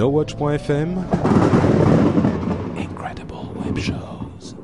[0.00, 0.96] NoWatch.fm
[2.78, 4.56] Incredible Web Shows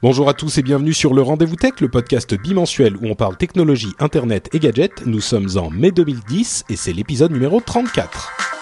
[0.00, 3.36] Bonjour à tous et bienvenue sur le Rendez-vous Tech, le podcast bimensuel où on parle
[3.36, 5.04] technologie, internet et gadgets.
[5.04, 8.57] Nous sommes en mai 2010 et c'est l'épisode numéro 34.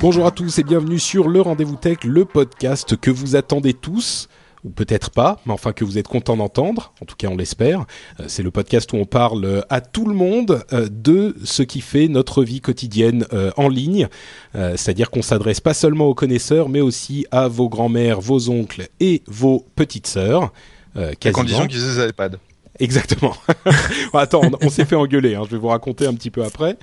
[0.00, 4.28] Bonjour à tous et bienvenue sur le Rendez-vous Tech, le podcast que vous attendez tous
[4.62, 7.84] ou peut-être pas, mais enfin que vous êtes content d'entendre, en tout cas on l'espère.
[8.20, 11.64] Euh, c'est le podcast où on parle euh, à tout le monde euh, de ce
[11.64, 14.08] qui fait notre vie quotidienne en ligne,
[14.54, 19.22] c'est-à-dire qu'on s'adresse pas seulement aux connaisseurs, mais aussi à vos grands-mères, vos oncles et
[19.26, 20.52] vos petites sœurs.
[20.94, 22.38] à condition qu'ils aient des iPads.
[22.80, 23.34] Exactement.
[24.14, 25.34] Attends, on, s'est fait engueuler.
[25.34, 26.76] Hein, je vais vous raconter un petit peu après.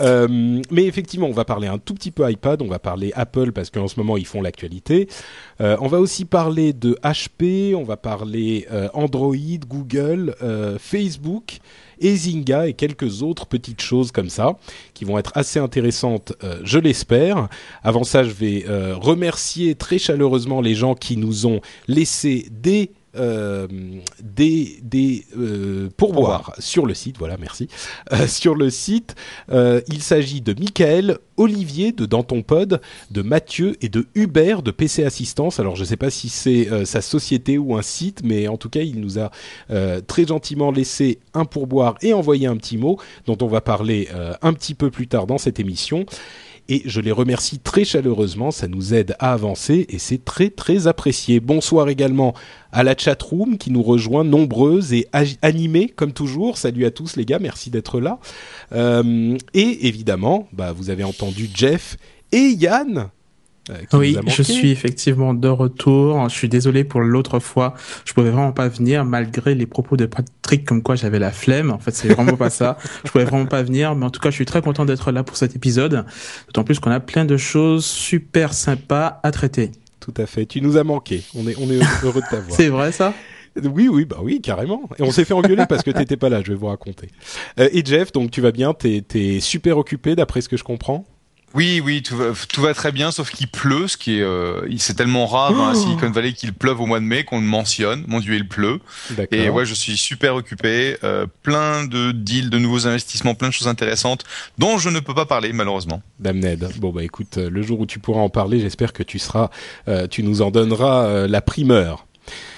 [0.00, 2.60] Euh, mais effectivement, on va parler un tout petit peu iPad.
[2.60, 5.08] On va parler Apple parce qu'en ce moment ils font l'actualité.
[5.60, 7.74] Euh, on va aussi parler de HP.
[7.74, 10.34] On va parler euh, Android, Google,
[10.78, 11.58] Facebook.
[12.00, 14.56] Et Zynga et quelques autres petites choses comme ça
[14.94, 16.32] qui vont être assez intéressantes,
[16.62, 17.48] je l'espère.
[17.82, 24.78] Avant ça, je vais remercier très chaleureusement les gens qui nous ont laissé des des,
[24.82, 27.16] des euh, pourboires sur le site.
[27.18, 27.68] Voilà, merci.
[28.12, 29.14] Euh, sur le site,
[29.50, 35.04] il s'agit de Michael, Olivier de Danton Pod, de Mathieu et de Hubert de PC
[35.04, 35.60] Assistance.
[35.60, 38.68] Alors je ne sais pas si c'est sa société ou un site, mais en tout
[38.68, 39.30] cas il nous a
[40.06, 44.08] très gentiment laissé un pourboire et envoyé un petit mot dont on va parler
[44.42, 46.06] un petit peu plus tard dans cette émission
[46.68, 50.86] et je les remercie très chaleureusement, ça nous aide à avancer et c'est très très
[50.86, 51.40] apprécié.
[51.40, 52.34] Bonsoir également
[52.72, 55.08] à la chatroom qui nous rejoint nombreuse et
[55.42, 56.58] animée comme toujours.
[56.58, 58.18] Salut à tous les gars, merci d'être là.
[58.72, 61.96] Euh, et évidemment, bah, vous avez entendu Jeff
[62.32, 63.10] et Yann
[63.92, 66.28] oui, je suis effectivement de retour.
[66.28, 67.74] Je suis désolé pour l'autre fois.
[68.04, 71.70] Je pouvais vraiment pas venir malgré les propos de Patrick comme quoi j'avais la flemme.
[71.70, 72.78] En fait, c'est vraiment pas ça.
[73.04, 75.22] Je pouvais vraiment pas venir, mais en tout cas, je suis très content d'être là
[75.22, 76.04] pour cet épisode.
[76.46, 79.72] D'autant plus qu'on a plein de choses super sympas à traiter.
[80.00, 80.46] Tout à fait.
[80.46, 81.22] Tu nous as manqué.
[81.34, 82.50] On est, on est heureux de t'avoir.
[82.56, 83.14] c'est vrai ça?
[83.62, 84.88] Oui, oui, bah oui, carrément.
[84.98, 86.42] Et on s'est fait engueuler parce que t'étais pas là.
[86.44, 87.08] Je vais vous raconter.
[87.58, 88.74] Euh, et Jeff, donc tu vas bien?
[88.74, 91.04] T'es es super occupé d'après ce que je comprends?
[91.54, 94.68] Oui, oui, tout va, tout va très bien, sauf qu'il pleut, ce qui est, euh,
[94.76, 97.40] c'est tellement rare dans la oh Silicon Valley qu'il pleuve au mois de mai qu'on
[97.40, 98.04] le mentionne.
[98.06, 98.80] Mon Dieu, il pleut.
[99.32, 103.54] Et ouais, je suis super occupé, euh, plein de deals, de nouveaux investissements, plein de
[103.54, 104.24] choses intéressantes
[104.58, 106.02] dont je ne peux pas parler malheureusement.
[106.20, 106.68] Damned.
[106.78, 109.50] Bon bah écoute, euh, le jour où tu pourras en parler, j'espère que tu seras,
[109.88, 112.06] euh, tu nous en donneras euh, la primeur.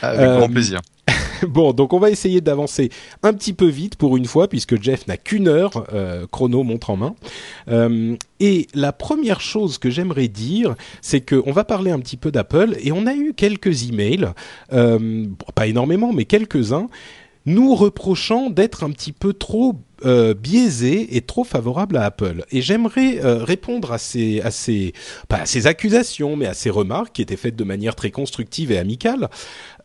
[0.02, 0.80] Avec grand plaisir.
[1.48, 2.90] bon, donc on va essayer d'avancer
[3.22, 6.90] un petit peu vite pour une fois, puisque Jeff n'a qu'une heure, euh, chrono montre
[6.90, 7.14] en main.
[7.68, 12.30] Euh, et la première chose que j'aimerais dire, c'est qu'on va parler un petit peu
[12.30, 14.28] d'Apple, et on a eu quelques emails,
[14.72, 16.88] euh, pas énormément, mais quelques-uns,
[17.46, 20.34] nous reprochant d'être un petit peu trop euh,
[20.82, 22.44] et trop favorable à Apple.
[22.50, 24.92] Et j'aimerais euh, répondre à ces, à ces,
[25.28, 28.72] pas à ces accusations, mais à ces remarques qui étaient faites de manière très constructive
[28.72, 29.28] et amicale.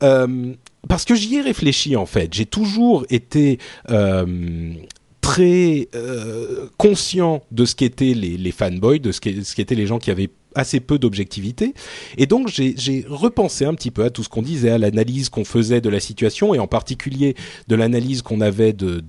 [0.03, 0.53] Euh,
[0.88, 2.33] parce que j'y ai réfléchi en fait.
[2.33, 4.73] J'ai toujours été euh,
[5.22, 10.29] très euh, conscient de ce qu'étaient les, fanboys, de ce qu'étaient les gens qui avaient
[10.53, 11.73] assez peu d'objectivité.
[12.17, 15.44] Et donc j'ai repensé un petit peu à tout ce qu'on disait, à l'analyse qu'on
[15.44, 17.35] faisait de la situation, et en particulier
[17.67, 19.03] de l'analyse qu'on avait de,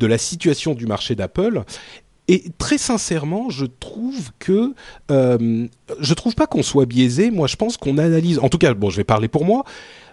[0.00, 1.62] la situation du marché d'Apple.
[2.28, 4.74] Et très sincèrement, je trouve que
[5.10, 5.66] euh,
[5.98, 7.30] je trouve pas qu'on soit biaisé.
[7.30, 8.38] Moi, je pense qu'on analyse.
[8.38, 9.64] En tout cas, bon, je vais parler pour moi.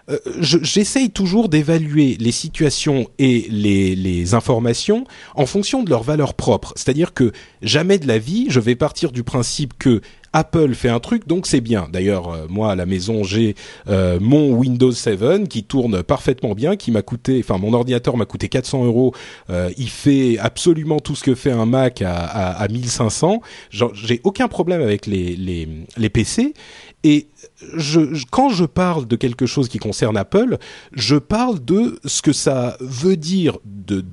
[0.08, 5.04] Euh, j'essaye toujours d'évaluer les situations et les, les, informations
[5.34, 6.72] en fonction de leur valeur propre.
[6.76, 10.00] C'est-à-dire que jamais de la vie, je vais partir du principe que
[10.36, 11.88] Apple fait un truc, donc c'est bien.
[11.90, 13.54] D'ailleurs, euh, moi à la maison, j'ai
[13.88, 18.26] euh, mon Windows 7 qui tourne parfaitement bien, qui m'a coûté, enfin mon ordinateur m'a
[18.26, 19.14] coûté 400 euros.
[19.78, 23.40] il fait absolument tout ce que fait un Mac à, à, à 1500.
[23.70, 26.52] J'ai aucun problème avec les, les, les PC
[27.02, 27.28] Et
[27.76, 28.00] je,
[28.30, 30.58] quand je parle de quelque chose qui concerne Apple,
[30.92, 33.58] je parle de ce que ça veut dire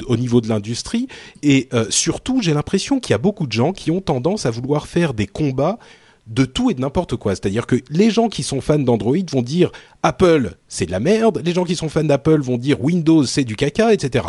[0.07, 1.07] au niveau de l'industrie.
[1.41, 4.51] Et euh, surtout, j'ai l'impression qu'il y a beaucoup de gens qui ont tendance à
[4.51, 5.77] vouloir faire des combats
[6.27, 7.33] de tout et de n'importe quoi.
[7.33, 9.71] C'est-à-dire que les gens qui sont fans d'Android vont dire
[10.03, 11.41] Apple, c'est de la merde.
[11.43, 14.25] Les gens qui sont fans d'Apple vont dire Windows, c'est du caca, etc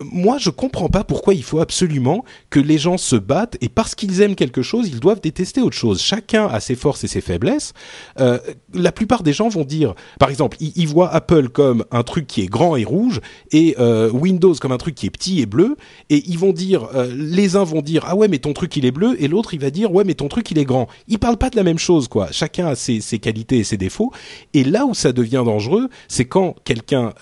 [0.00, 3.96] moi, je comprends pas pourquoi il faut absolument que les gens se battent et parce
[3.96, 6.00] qu'ils aiment quelque chose, ils doivent détester autre chose.
[6.00, 7.72] Chacun a ses forces et ses faiblesses.
[8.20, 8.38] Euh,
[8.74, 12.42] la plupart des gens vont dire, par exemple, ils, voient Apple comme un truc qui
[12.42, 15.76] est grand et rouge et euh, Windows comme un truc qui est petit et bleu,
[16.10, 18.86] et ils vont dire, euh, les uns vont dire ah ouais mais ton truc il
[18.86, 20.88] est bleu et l'autre il va dire ouais mais ton truc il est grand.
[21.08, 22.28] Ils parlent pas de la même chose quoi.
[22.30, 24.12] Chacun a ses, ses qualités et ses défauts.
[24.54, 27.12] Et là où ça devient dangereux, c'est quand quelqu'un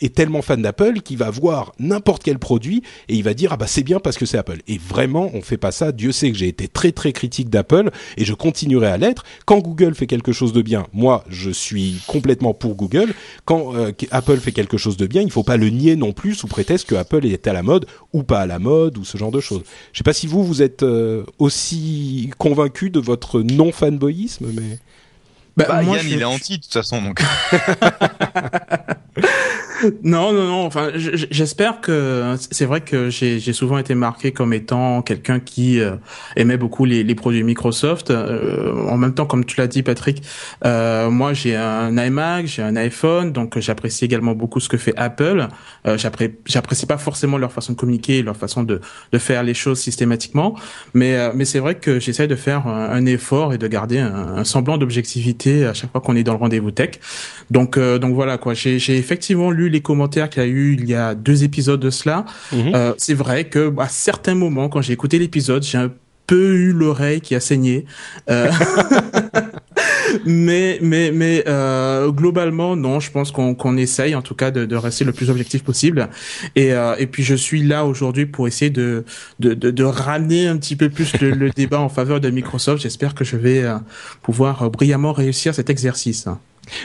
[0.00, 3.56] est tellement fan d'Apple qu'il va voir n'importe quel produit et il va dire ah
[3.56, 4.58] bah c'est bien parce que c'est Apple.
[4.66, 5.92] Et vraiment, on fait pas ça.
[5.92, 9.22] Dieu sait que j'ai été très très critique d'Apple et je continuerai à l'être.
[9.44, 13.14] Quand Google fait quelque chose de bien, moi je suis complètement pour Google.
[13.44, 16.34] Quand euh, Apple fait quelque chose de bien, il faut pas le nier non plus
[16.34, 19.16] sous prétexte que Apple est à la mode ou pas à la mode ou ce
[19.16, 19.62] genre de choses.
[19.92, 24.80] Je sais pas si vous vous êtes euh, aussi convaincu de votre non fanboyisme, mais
[25.56, 27.22] bah, bah Yann, il est anti de toute façon, donc.
[30.02, 30.64] non, non, non.
[30.64, 35.96] Enfin, j'espère que c'est vrai que j'ai souvent été marqué comme étant quelqu'un qui euh,
[36.36, 38.10] aimait beaucoup les, les, produits Microsoft.
[38.10, 40.22] Euh, en même temps, comme tu l'as dit, Patrick,
[40.64, 44.94] euh, moi j'ai un iMac, j'ai un iPhone, donc j'apprécie également beaucoup ce que fait
[44.96, 45.48] Apple.
[45.86, 48.80] Euh, j'apprécie pas forcément leur façon de communiquer, leur façon de,
[49.12, 50.54] de faire les choses systématiquement,
[50.94, 54.44] mais mais c'est vrai que j'essaie de faire un, effort et de garder un, un
[54.44, 56.98] semblant d'objectivité à chaque fois qu'on est dans le rendez-vous tech.
[57.50, 58.54] Donc donc voilà quoi.
[58.54, 61.90] J'ai effectivement lu les commentaires qu'il y a eu il y a deux épisodes de
[61.90, 62.24] cela.
[62.52, 62.72] Mhm.
[62.74, 65.90] Euh, c'est vrai que à certains moments, quand j'ai écouté l'épisode, j'ai un
[66.26, 67.86] peu eu l'oreille qui a saigné.
[68.30, 68.50] Euh,
[70.24, 74.64] mais mais mais euh, globalement non je pense qu'on qu'on essaye en tout cas de,
[74.64, 76.08] de rester le plus objectif possible
[76.54, 79.04] et et puis je suis là aujourd'hui pour essayer de,
[79.40, 83.14] de de, ramener un petit peu plus le, le débat en faveur de Microsoft j'espère
[83.14, 83.64] que je vais
[84.22, 86.26] pouvoir brillamment réussir cet exercice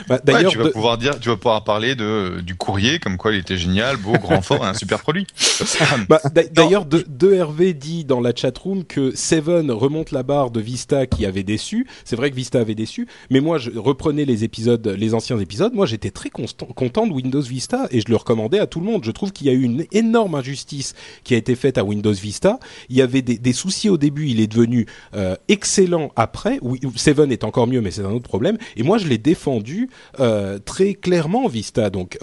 [0.08, 3.32] bah, d'ailleurs, tu vas pouvoir dire, tu vas pouvoir parler de du courrier, comme quoi
[3.32, 5.26] il était génial, beau, grand, fort, un super produit.
[6.08, 6.20] bah,
[6.52, 11.06] d'ailleurs, de, de, Hervé dit dans la chatroom que Seven remonte la barre de Vista
[11.06, 11.86] qui avait déçu.
[12.04, 15.72] C'est vrai que Vista avait déçu, mais moi, je reprenais les épisodes, les anciens épisodes.
[15.74, 19.04] Moi, j'étais très content de Windows Vista et je le recommandais à tout le monde.
[19.04, 20.94] Je trouve qu'il y a eu une énorme injustice
[21.24, 22.58] qui a été faite à Windows Vista.
[22.88, 26.60] Il y avait des, des soucis au début, il est devenu euh, excellent après.
[26.96, 28.58] Seven est encore mieux, mais c'est un autre problème.
[28.76, 29.71] Et moi, je l'ai défendu
[30.20, 31.90] euh, très clairement Vista.
[31.90, 32.18] Donc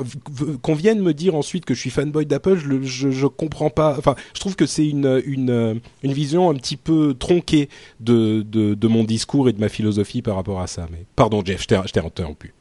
[0.61, 3.95] qu'on vienne me dire ensuite que je suis fanboy d'Apple, je, je, comprends pas.
[3.97, 7.69] Enfin, je trouve que c'est une, une, une vision un petit peu tronquée
[7.99, 10.87] de, de, de mon discours et de ma philosophie par rapport à ça.
[10.91, 12.53] Mais pardon Jeff, je t'ai interrompu.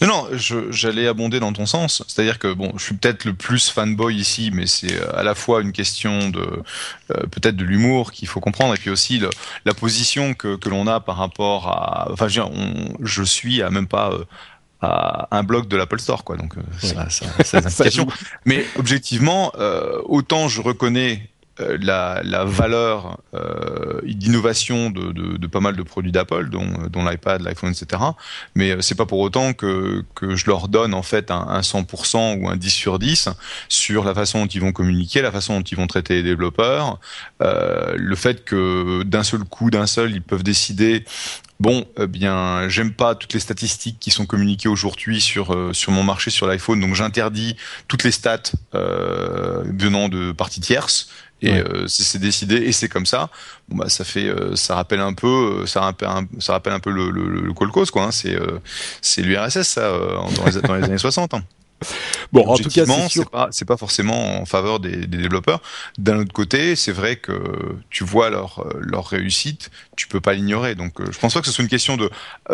[0.00, 0.28] Non, non,
[0.70, 2.02] j'allais abonder dans ton sens.
[2.06, 5.34] C'est-à-dire que bon, je suis peut-être le plus fanboy ici, mais c'est euh, à la
[5.34, 9.20] fois une question de euh, peut-être de l'humour qu'il faut comprendre, et puis aussi
[9.64, 12.08] la position que, que l'on a par rapport à.
[12.12, 14.10] Enfin, je, on, je suis à même pas.
[14.12, 14.24] Euh,
[14.80, 16.36] à un bloc de l'Apple Store, quoi.
[16.36, 17.84] Donc, ça, ça, ça, ça
[18.44, 19.50] Mais objectivement,
[20.04, 21.28] autant je reconnais
[21.80, 27.04] la, la, valeur euh, d'innovation de, de, de, pas mal de produits d'Apple, dont, dont
[27.04, 28.02] l'iPad, l'iPhone, etc.
[28.54, 31.60] Mais euh, c'est pas pour autant que, que je leur donne en fait un, un
[31.60, 33.30] 100% ou un 10 sur 10
[33.68, 36.98] sur la façon dont ils vont communiquer, la façon dont ils vont traiter les développeurs,
[37.42, 41.04] euh, le fait que d'un seul coup, d'un seul, ils peuvent décider
[41.60, 45.92] bon, eh bien, j'aime pas toutes les statistiques qui sont communiquées aujourd'hui sur euh, sur
[45.92, 47.56] mon marché sur l'iPhone, donc j'interdis
[47.88, 51.08] toutes les stats euh, venant de parties tierces
[51.40, 53.30] et euh, c'est décidé et c'est comme ça
[53.68, 56.72] bon bah ça fait euh, ça rappelle un peu euh, ça rappelle un, ça rappelle
[56.72, 58.10] un peu le le, le Colcos quoi hein.
[58.10, 58.36] c'est
[59.00, 61.42] c'est l'URSS ça dans les, dans les années 60 hein.
[62.32, 65.62] Bon, en tout cas, c'est pas pas forcément en faveur des, des développeurs.
[65.96, 67.32] D'un autre côté, c'est vrai que
[67.88, 70.74] tu vois leur leur réussite, tu peux pas l'ignorer.
[70.74, 72.10] Donc, je pense pas que ce soit une question de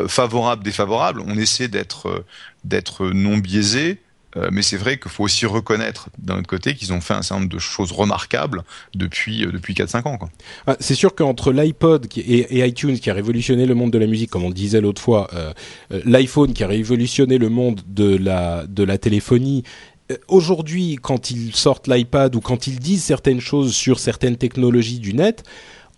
[0.07, 1.23] favorable défavorable.
[1.27, 2.25] On essaie d'être
[2.65, 4.01] d'être non biaisé,
[4.37, 7.23] euh, mais c'est vrai qu'il faut aussi reconnaître d'un autre côté qu'ils ont fait un
[7.23, 8.65] certain nombre de choses remarquables
[8.95, 10.19] depuis euh, depuis 4-5 ans.
[10.67, 14.31] Ah, c'est sûr qu'entre l'iPod et, iTunes qui a révolutionné le monde de la musique,
[14.31, 15.53] comme on le disait l'autre fois, euh,
[16.05, 19.65] l'iPhone qui a révolutionné le monde de la de la téléphonie
[20.29, 25.15] aujourd'hui, quand ils sortent l'iPad ou quand ils disent certaines choses sur certaines technologies du
[25.15, 25.45] net,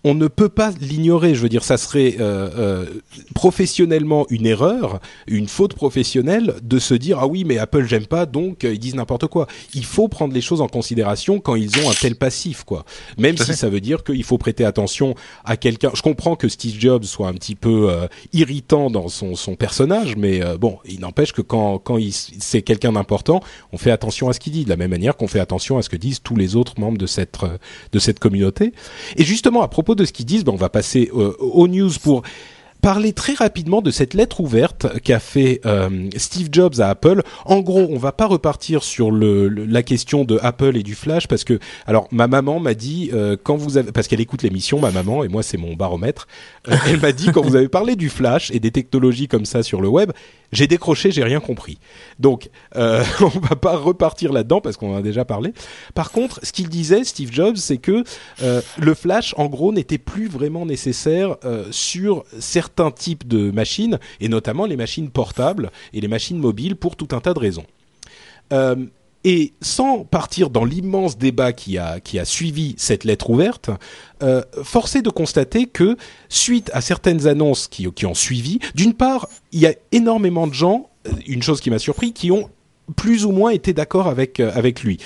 [0.07, 1.35] on ne peut pas l'ignorer.
[1.35, 2.87] Je veux dire, ça serait euh, euh,
[3.35, 8.25] professionnellement une erreur, une faute professionnelle de se dire ah oui mais Apple j'aime pas
[8.25, 9.49] donc ils disent n'importe quoi.
[9.75, 12.85] Il faut prendre les choses en considération quand ils ont un tel passif quoi.
[13.19, 15.91] Même si ça veut dire qu'il faut prêter attention à quelqu'un.
[15.93, 17.91] Je comprends que Steve Jobs soit un petit peu
[18.33, 21.99] irritant dans son, son personnage, mais bon, il n'empêche que quand quand
[22.39, 23.41] c'est quelqu'un d'important,
[23.73, 25.83] on fait attention à ce qu'il dit de la même manière qu'on fait attention à
[25.83, 27.39] ce que disent tous les autres membres de cette
[27.93, 28.73] de cette communauté.
[29.17, 31.91] Et justement à propos de ce qu'ils disent, ben on va passer euh, aux news
[32.03, 32.23] pour
[32.87, 37.23] parler très rapidement de cette lettre ouverte qu'a fait euh, Steve Jobs à Apple.
[37.45, 41.27] En gros, on va pas repartir sur le, la question de Apple et du Flash
[41.27, 44.79] parce que alors ma maman m'a dit euh, quand vous avez parce qu'elle écoute l'émission
[44.79, 46.29] ma maman et moi c'est mon baromètre.
[46.87, 49.81] elle m'a dit quand vous avez parlé du Flash et des technologies comme ça sur
[49.81, 50.13] le web,
[50.53, 51.79] j'ai décroché, j'ai rien compris.
[52.19, 55.53] Donc, euh, on va pas repartir là-dedans parce qu'on en a déjà parlé.
[55.95, 58.05] Par contre, ce qu'il disait, Steve Jobs, c'est que
[58.43, 63.99] euh, le flash, en gros, n'était plus vraiment nécessaire euh, sur certains types de machines,
[64.21, 67.67] et notamment les machines portables et les machines mobiles pour tout un tas de raisons.
[69.29, 73.71] Et sans partir dans l'immense débat qui a, suivi cette lettre ouverte,
[74.23, 75.97] euh, force est de constater que
[76.29, 80.91] suite à certaines annonces qui, ont suivi, d'une part, il y a énormément de gens,
[81.09, 82.49] euh, une chose qui m'a surpris, qui ont
[82.95, 84.99] plus ou moins été d'accord avec, euh, avec lui.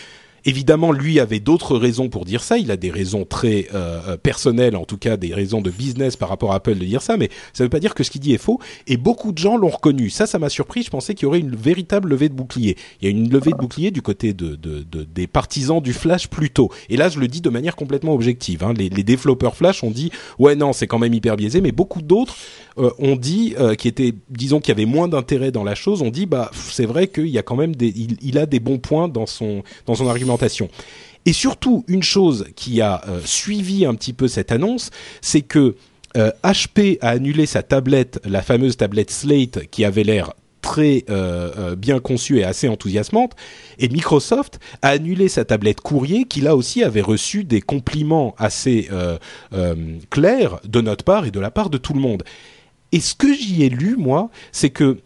[0.44, 2.58] Évidemment, lui avait d'autres raisons pour dire ça.
[2.58, 6.16] Il a des raisons très euh, euh, personnelles, en tout cas des raisons de business
[6.16, 8.10] par rapport à Apple de dire ça, mais ça ne veut pas dire que ce
[8.10, 8.60] qu'il dit est faux.
[8.86, 10.10] Et beaucoup de gens l'ont reconnu.
[10.10, 10.82] Ça, ça m'a surpris.
[10.82, 12.76] Je pensais qu'il y aurait une véritable levée de bouclier.
[13.00, 15.92] Il y a une levée de bouclier du côté de, de, de des partisans du
[15.92, 16.70] Flash plutôt.
[16.88, 18.64] Et là, je le dis de manière complètement objective.
[18.64, 18.74] Hein.
[18.76, 22.36] Les, développeurs Flash ont dit ouais non, c'est quand même hyper biaisé, mais beaucoup d'autres
[22.78, 26.02] euh, ont dit euh, qui étaient disons qu'il y avait moins d'intérêt dans la chose,
[26.02, 28.60] ont dit bah c'est vrai qu'il y a quand même des il, il a des
[28.60, 30.29] bons points dans son dans son argument
[31.26, 35.76] et surtout, une chose qui a euh, suivi un petit peu cette annonce, c'est que
[36.14, 40.32] HP euh, a annulé sa tablette, la fameuse tablette Slate, qui avait l'air
[40.62, 43.32] très euh, bien conçue et assez enthousiasmante,
[43.78, 48.88] et Microsoft a annulé sa tablette courrier, qui là aussi avait reçu des compliments assez
[50.10, 52.24] clairs de notre part et de la part de tout le monde.
[52.92, 54.98] Et ce que j'y ai lu, moi, c'est que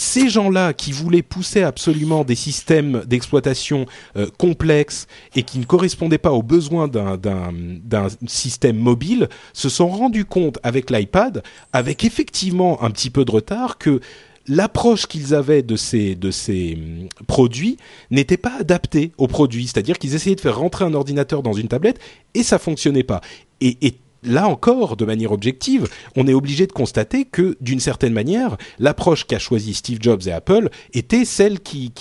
[0.00, 3.84] ces gens-là qui voulaient pousser absolument des systèmes d'exploitation
[4.16, 10.24] euh, complexes et qui ne correspondaient pas aux besoins d'un système mobile se sont rendus
[10.24, 11.42] compte avec l'iPad,
[11.74, 14.00] avec effectivement un petit peu de retard, que
[14.48, 17.76] l'approche qu'ils avaient de ces, de ces hum, produits
[18.10, 19.66] n'était pas adaptée aux produits.
[19.66, 22.00] C'est-à-dire qu'ils essayaient de faire rentrer un ordinateur dans une tablette
[22.32, 23.20] et ça fonctionnait pas.
[23.60, 28.12] Et, et là encore, de manière objective, on est obligé de constater que, d'une certaine
[28.12, 31.92] manière, l'approche qu'a choisie Steve Jobs et Apple était celle qui,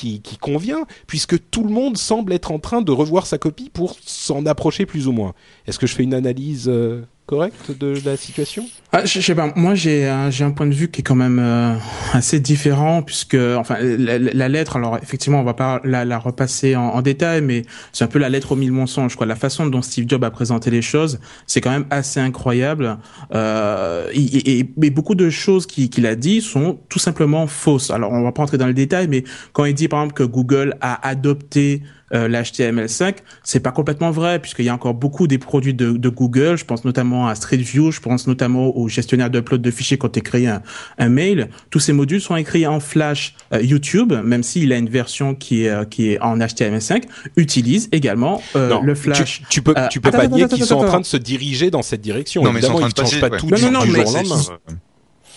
[0.42, 4.46] convient, puisque tout le monde semble être en train de revoir sa copie pour s'en
[4.46, 5.34] approcher plus ou moins.
[5.68, 8.66] Est-ce que je fais une analyse euh, correct de la situation?
[8.92, 9.54] Ah, je, sais pas.
[9.56, 11.76] Moi, j'ai j'ai un point de vue qui est quand même euh,
[12.14, 14.78] assez différent puisque enfin la, lettre.
[14.78, 18.18] Alors effectivement, on va pas la, la repasser en, en, détail, mais c'est un peu
[18.18, 19.16] la lettre aux mille mensonges.
[19.16, 19.28] Quoi.
[19.28, 22.98] La façon dont Steve Jobs a présenté les choses, c'est quand même assez incroyable.
[23.36, 27.92] Euh, et, et, beaucoup de choses qu'il a dit sont tout simplement fausses.
[27.92, 30.24] Alors on va pas entrer dans le détail, mais quand il dit par exemple que
[30.24, 31.84] Google a adopté
[32.14, 36.10] euh, l'HTML5, c'est pas complètement vrai puisqu'il y a encore beaucoup des produits de, de,
[36.10, 36.58] Google.
[36.58, 40.10] Je pense notamment à Street View, je pense notamment au gestionnaire d'upload de fichiers quand
[40.10, 40.62] tu écris un,
[40.98, 41.50] un, mail.
[41.70, 43.36] Tous ces modules sont écrits en Flash.
[43.54, 47.04] Euh, YouTube, même s'il a une version qui est euh, qui est en HTML5,
[47.36, 49.44] utilise également euh, le Flash.
[49.50, 52.02] Tu, peux tu peux pas dire qu'ils sont en train de se diriger dans cette
[52.02, 52.44] direction.
[52.44, 54.42] Non, mais ils sont en train de passer, pas tout du, jour au lendemain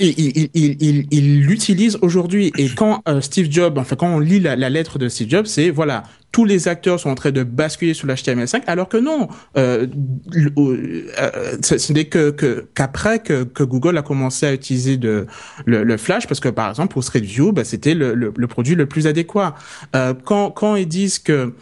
[0.00, 2.52] il, il, il, il l'utilise aujourd'hui.
[2.58, 5.46] Et quand euh, Steve Jobs, enfin quand on lit la, la lettre de Steve Jobs,
[5.46, 9.28] c'est voilà, tous les acteurs sont en train de basculer sur l'HTML5, alors que non,
[9.58, 9.86] euh,
[10.58, 12.30] euh, ce n'est que
[12.74, 15.26] qu'après que, que, Google a commencé à utiliser de,
[15.66, 18.46] le, le Flash, parce que par exemple pour Street View, bah, c'était le, le, le,
[18.46, 19.54] produit le plus adéquat.
[19.94, 21.52] Euh, quand quand ils disent que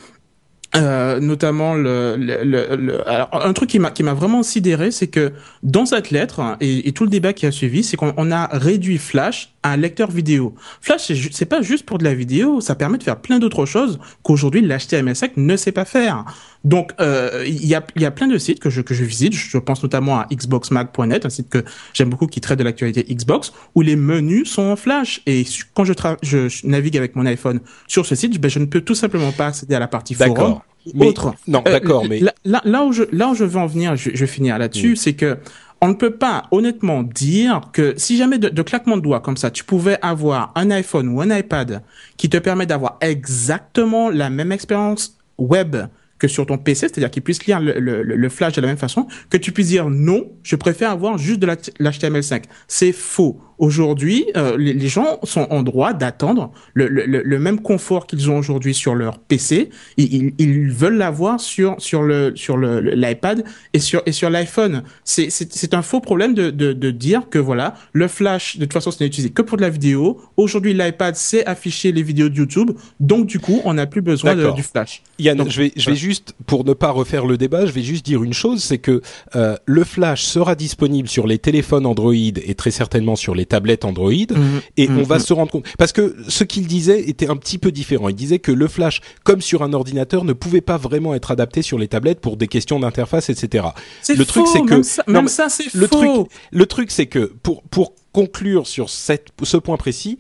[0.77, 5.09] euh, notamment le, le, le, alors un truc qui m'a qui m'a vraiment sidéré c'est
[5.09, 5.33] que
[5.65, 8.99] dans cette lettre et, et, tout le débat qui a suivi c'est qu'on a réduit
[8.99, 10.55] Flash un lecteur vidéo.
[10.81, 13.99] Flash c'est pas juste pour de la vidéo ça permet de faire plein d'autres choses
[14.23, 16.25] qu'aujourd'hui l'HTML5 ne sait pas faire.
[16.65, 19.05] Donc euh, il y a il y a plein de sites que je que je
[19.05, 19.33] visite.
[19.35, 23.53] Je pense notamment à xboxmag.net un site que j'aime beaucoup qui traite de l'actualité Xbox
[23.75, 25.23] où les menus sont en Flash.
[25.27, 28.81] Et quand je, je, navigue avec mon iPhone sur ce site ben, je ne peux
[28.81, 30.61] tout simplement pas accéder à la partie forum
[30.99, 31.35] autre.
[31.47, 34.11] Non, euh, d'accord, mais là, là, où je là où je veux en venir, je,
[34.15, 35.39] je vais finir là-dessus, c'est que
[35.81, 39.51] on ne peut pas honnêtement dire que si jamais de, claquement de doigts comme ça,
[39.51, 41.83] tu pouvais avoir un iPhone ou un iPad
[42.17, 45.77] qui te permet d'avoir exactement la même expérience web
[46.19, 49.39] que sur ton PC, c'est-à-dire qu'il puisse lire le, flash de la même façon, que
[49.39, 52.45] tu puisses dire non, je préfère avoir juste de l'HTML5.
[52.69, 53.41] C'est faux.
[53.61, 58.73] Aujourd'hui, euh, les, gens sont en droit d'attendre le, le, même confort qu'ils ont aujourd'hui
[58.73, 59.69] sur leur PC.
[59.99, 64.83] Ils, ils, veulent l'avoir sur sur le sur l'iPad et sur et sur l'iPhone.
[65.05, 68.91] C'est un faux problème de, de de dire que voilà le flash de toute façon
[68.91, 70.23] ce n'est utilisé que pour de la vidéo.
[70.39, 74.35] Aujourd'hui, l'iPad sait afficher les vidéos de YouTube, donc du coup, on n'a plus besoin
[74.55, 75.03] du flash.
[75.19, 78.07] Yann, je vais je vais juste pour ne pas refaire le débat, je vais juste
[78.07, 79.03] dire une chose, c'est que
[79.37, 83.85] euh, le flash sera disponible sur les téléphones Android et très certainement sur les tablettes
[83.85, 84.61] Android mhm.
[84.79, 85.21] et on va mhm.
[85.21, 88.09] se rendre compte parce que ce qu'il disait était un petit peu différent.
[88.09, 91.61] Il disait que le flash, comme sur un ordinateur, ne pouvait pas vraiment être adapté
[91.61, 93.67] sur les tablettes pour des questions d'interface, etc.
[94.09, 96.11] Le truc c'est que même ça, c'est le truc
[96.51, 100.19] le truc c'est que pour pour conclure sur cette, ce point précis,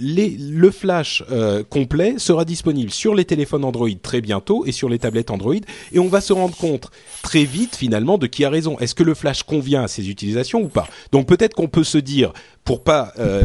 [0.00, 4.98] le flash euh, complet sera disponible sur les téléphones Android très bientôt et sur les
[4.98, 5.54] tablettes Android
[5.92, 6.90] et on va se rendre compte
[7.22, 8.78] très vite finalement de qui a raison.
[8.78, 10.88] Est-ce que le flash convient à ces utilisations ou pas?
[11.12, 12.32] Donc peut-être qu'on peut se dire
[12.64, 13.44] pour pas euh,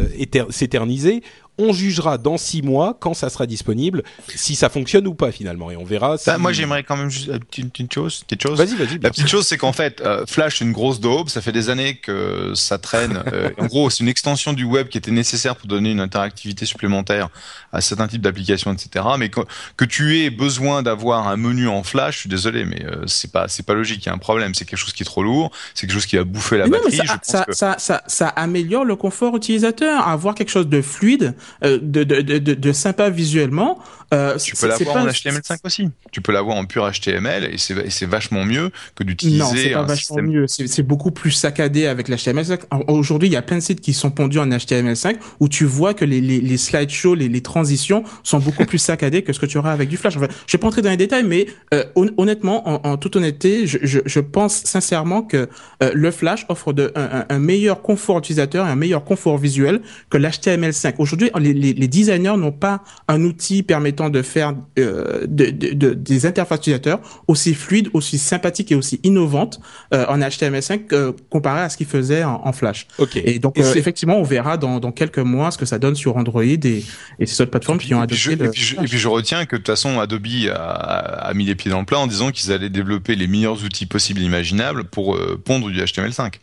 [0.50, 1.22] s'éterniser,
[1.58, 4.02] on jugera dans six mois quand ça sera disponible
[4.34, 6.18] si ça fonctionne ou pas finalement et on verra.
[6.18, 6.30] Si...
[6.38, 8.58] moi j'aimerais quand même juste une, une chose, petite chose.
[8.58, 8.98] Vas-y, vas-y.
[8.98, 11.70] La petite chose c'est qu'en fait euh, Flash c'est une grosse daube, ça fait des
[11.70, 13.22] années que ça traîne.
[13.34, 16.66] Euh, en gros c'est une extension du web qui était nécessaire pour donner une interactivité
[16.66, 17.30] supplémentaire
[17.72, 19.04] à certains types d'applications, etc.
[19.18, 19.40] Mais que,
[19.76, 23.32] que, tu aies besoin d'avoir un menu en Flash, je suis désolé, mais euh, c'est
[23.32, 24.04] pas c'est pas logique.
[24.04, 26.06] Il y a un problème, c'est quelque chose qui est trop lourd, c'est quelque chose
[26.06, 26.96] qui va bouffer la batterie.
[26.96, 32.04] ça, ça, ça, ça, ça améliore le confort utilisateur, avoir quelque chose de fluide, de,
[32.04, 33.78] de, de, de, sympa visuellement.
[34.12, 35.88] Euh, tu peux l'avoir en HTML5 aussi.
[36.12, 39.38] Tu peux l'avoir en pur HTML et c'est vachement mieux que d'utiliser.
[39.38, 40.46] Non, c'est pas vachement mieux.
[40.48, 42.60] C'est beaucoup plus saccadé avec l'HTML5.
[42.88, 45.94] Aujourd'hui, il y a plein de sites qui sont pondus en HTML5 où tu vois
[45.94, 49.46] que les, les, les slideshows, les, les transitions sont beaucoup plus saccadées que ce que
[49.46, 50.16] tu auras avec du Flash.
[50.16, 51.84] Enfin, je vais pas entrer dans les détails, mais euh,
[52.16, 55.48] honnêtement, en, en, toute honnêteté, je, je, je pense sincèrement que
[55.82, 59.80] euh, le Flash offre de, un, un, meilleur confort utilisateur et un meilleur confort visuel
[60.10, 60.94] que l'HTML5.
[60.98, 65.94] Aujourd'hui, les, les, les designers n'ont pas un outil permettant de faire euh, de, de,
[65.94, 69.60] des interfaces utilisateurs aussi fluides, aussi sympathiques et aussi innovantes
[69.92, 72.86] euh, en HTML5 euh, comparé à ce qu'ils faisaient en, Flash.
[72.98, 73.16] Ok.
[73.16, 76.42] Et donc effectivement, on verra dans, dans quelques mois ce que ça donne sur Android
[76.44, 76.84] et,
[77.18, 78.32] et ces autres plateformes qui ont adopté.
[78.32, 81.46] et, puis je, et, puis je, retiens que de toute façon, Adobe a, a mis
[81.46, 84.24] les pieds dans le plat en disant qu'ils allaient développer les meilleurs outils possibles et
[84.24, 86.34] imaginables pour pondre du HTML5.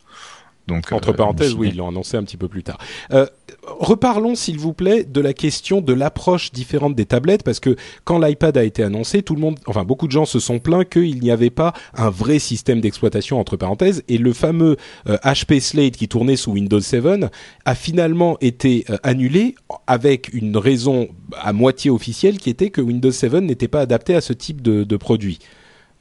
[0.67, 2.77] Donc, Entre parenthèses, oui, ils l'ont annoncé un petit peu plus tard.
[3.11, 3.25] Euh,
[3.65, 8.19] reparlons, s'il vous plaît, de la question de l'approche différente des tablettes, parce que quand
[8.19, 11.19] l'iPad a été annoncé, tout le monde, enfin beaucoup de gens se sont plaints qu'il
[11.19, 15.97] n'y avait pas un vrai système d'exploitation entre parenthèses, et le fameux HP euh, Slate
[15.97, 17.25] qui tournait sous Windows 7
[17.65, 19.55] a finalement été euh, annulé
[19.87, 24.21] avec une raison à moitié officielle qui était que Windows 7 n'était pas adapté à
[24.21, 25.39] ce type de, de produit.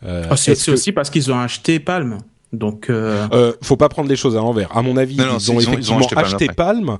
[0.03, 2.18] Oh, c'est aussi parce qu'ils ont acheté Palm.
[2.53, 3.27] Donc, euh...
[3.33, 4.77] Euh, faut pas prendre les choses à l'envers.
[4.77, 6.99] À mon avis, ils, ont effectivement acheté, Palm,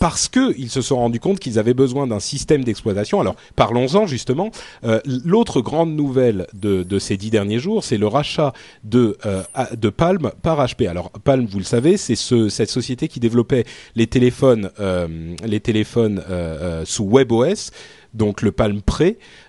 [0.00, 3.20] parce que ils se sont rendus compte qu'ils avaient besoin d'un système d'exploitation.
[3.20, 4.50] Alors parlons-en justement.
[4.82, 9.42] Euh, L'autre grande nouvelle de, de, ces dix derniers jours, c'est le rachat de, euh,
[9.76, 10.88] de Palm par HP.
[10.88, 15.06] Alors Palm, vous le savez, c'est ce, cette société qui développait les téléphones, euh,
[15.44, 17.70] les téléphones euh, sous WebOS
[18.14, 19.02] donc le Palm Pre.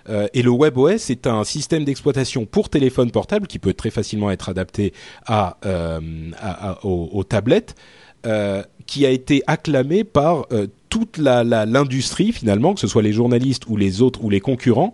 [0.08, 4.30] Euh, et le WebOS est un système d'exploitation pour téléphone portable qui peut très facilement
[4.30, 4.92] être adapté
[5.26, 6.00] à, euh,
[6.82, 7.74] aux, tablettes,
[8.26, 10.46] euh, qui a été acclamé par
[10.92, 14.92] toute l'industrie la, finalement, que ce soit les journalistes ou les autres ou les concurrents.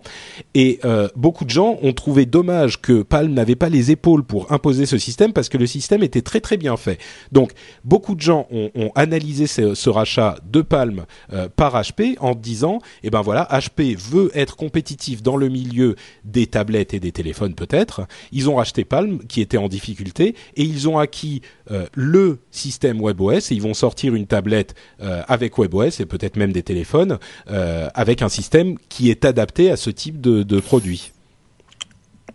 [0.53, 4.49] Et euh, beaucoup de gens ont trouvé dommage que Palm n'avait pas les épaules pour
[4.49, 6.99] imposer ce système parce que le système était très très bien fait.
[7.33, 7.51] Donc
[7.83, 13.09] beaucoup de gens ont, analysé ce, rachat de Palm euh, par HP en disant, eh
[13.09, 18.07] ben voilà, HP veut être compétitif dans le milieu des tablettes et des téléphones peut-être.
[18.31, 23.01] Ils ont racheté Palm qui était en difficulté et ils ont acquis euh, le système
[23.01, 27.19] WebOS et ils vont sortir une tablette euh, avec WebOS et peut-être même des téléphones
[27.49, 31.11] euh, avec un système qui est adapté à ce type de, de produit.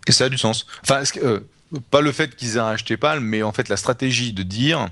[0.06, 0.66] Et ça a du sens.
[0.82, 1.40] Enfin, euh,
[1.90, 4.88] pas le fait qu'ils aient acheté Palm, mais en fait la stratégie de dire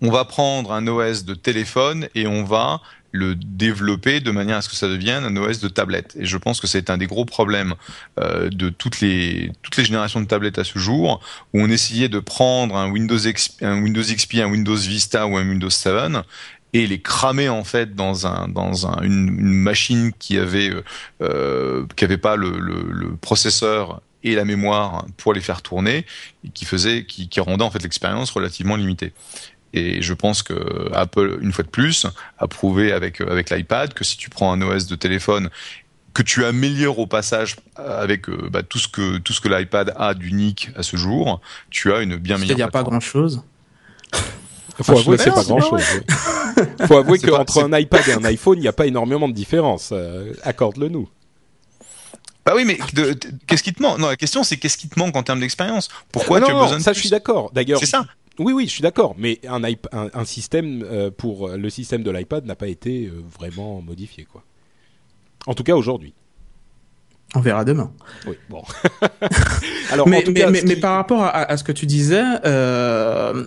[0.00, 2.80] on va prendre un OS de téléphone et on va
[3.12, 6.16] le développer de manière à ce que ça devienne un OS de tablette.
[6.18, 7.74] Et je pense que c'est un des gros problèmes
[8.18, 11.20] euh, de toutes les toutes les générations de tablettes à ce jour,
[11.52, 13.80] où on essayait de prendre un Windows XP, un
[14.50, 15.86] Windows Vista ou un Windows 7
[16.72, 20.70] et les cramer en fait dans un dans un, une, machine qui avait
[21.22, 26.04] euh, avait pas le, le, processeur et la mémoire pour les faire tourner
[26.54, 29.12] qui faisait qui, qui rendait en fait l'expérience relativement limitée.
[29.76, 32.06] Et je pense que Apple, une fois de plus,
[32.38, 35.50] a prouvé avec avec l'iPad que si tu prends un OS de téléphone
[36.14, 40.14] que tu améliores au passage avec bah, tout ce que tout ce que l'iPad a
[40.14, 42.56] d'unique à ce jour, tu as une bien meilleure.
[42.56, 43.42] Il n'y a pas grand chose.
[44.82, 45.82] Faut avouer que c'est pas grand chose.
[46.86, 49.92] Faut avouer qu'entre un iPad et un iPhone, il n'y a pas énormément de différence.
[50.42, 51.08] Accorde-le nous.
[52.46, 52.78] Bah oui, mais
[53.46, 53.98] qu'est-ce qui te manque?
[53.98, 55.88] Non, la question c'est qu'est-ce qui te manque en termes d'expérience?
[56.12, 57.50] Pourquoi tu as besoin de ça je suis d'accord.
[57.52, 58.06] D'ailleurs, c'est ça.
[58.38, 59.14] Oui, oui, je suis d'accord.
[59.18, 59.60] Mais un,
[59.92, 64.42] un, système euh, pour le système de l'iPad n'a pas été euh, vraiment modifié, quoi.
[65.46, 66.14] En tout cas, aujourd'hui.
[67.34, 67.92] On verra demain.
[68.26, 68.62] Oui, bon.
[69.90, 70.24] Alors, mais,
[70.64, 73.44] mais, par rapport à, ce que tu disais, euh,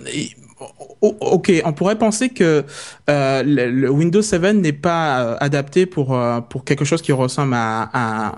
[1.01, 2.65] ok, on pourrait penser que
[3.09, 7.53] euh, le, Windows 7 n'est pas euh, adapté pour euh, pour quelque chose qui ressemble
[7.55, 7.83] à,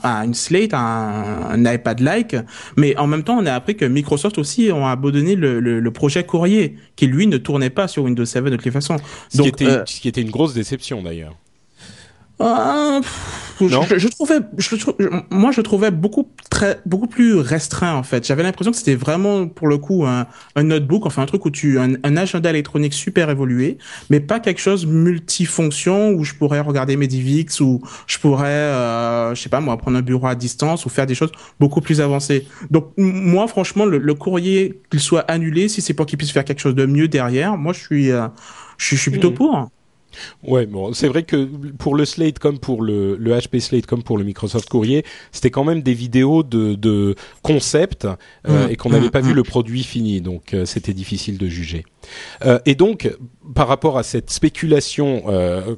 [0.03, 2.35] à, une Slate, à un, iPad-like,
[2.77, 6.23] mais en même temps, on a appris que Microsoft aussi ont abandonné le, le, projet
[6.23, 8.57] Courrier, qui lui ne tournait pas sur Windows 7 de.
[8.61, 11.35] Ce, qui, était, ce qui était une grosse déception d'ailleurs.
[12.39, 13.01] Euh,
[13.59, 14.75] je, trouvais, je,
[15.29, 18.25] moi, je trouvais beaucoup très, beaucoup plus restreint en fait.
[18.25, 21.51] J'avais l'impression que c'était vraiment pour le coup un, un, notebook, enfin un truc où
[21.51, 23.77] tu un, un, agenda électronique super évolué,
[24.09, 29.35] mais pas quelque chose multifonction où je pourrais regarder mes DivX ou je pourrais, euh,
[29.35, 32.01] je sais pas moi, prendre un bureau à distance ou faire des choses beaucoup plus
[32.01, 32.47] avancées.
[32.69, 36.59] Donc moi, franchement, le, courrier qu'il soit annulé, si c'est pour qu'il puisse faire quelque
[36.59, 38.27] chose de mieux derrière, moi je suis, euh,
[38.77, 39.35] je, suis plutôt mmh.
[39.35, 39.69] pour.
[40.43, 41.45] Ouais, bon, c'est vrai que
[41.77, 45.51] pour le Slate comme pour le, le HP Slate comme pour le Microsoft Courrier, c'était
[45.51, 48.07] quand même des vidéos de, de concept
[48.47, 51.85] euh, et qu'on n'avait pas vu le produit fini, donc euh, c'était difficile de juger.
[52.45, 53.09] Euh, et donc,
[53.55, 55.23] par rapport à cette spéculation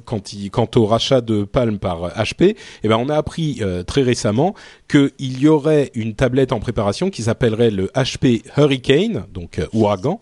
[0.04, 0.20] quant,
[0.52, 4.54] quant, au rachat de Palm par HP, eh ben on a appris très récemment
[4.88, 10.20] qu'il y aurait une tablette en préparation qui s'appellerait le HP Hurricane, donc ouragan.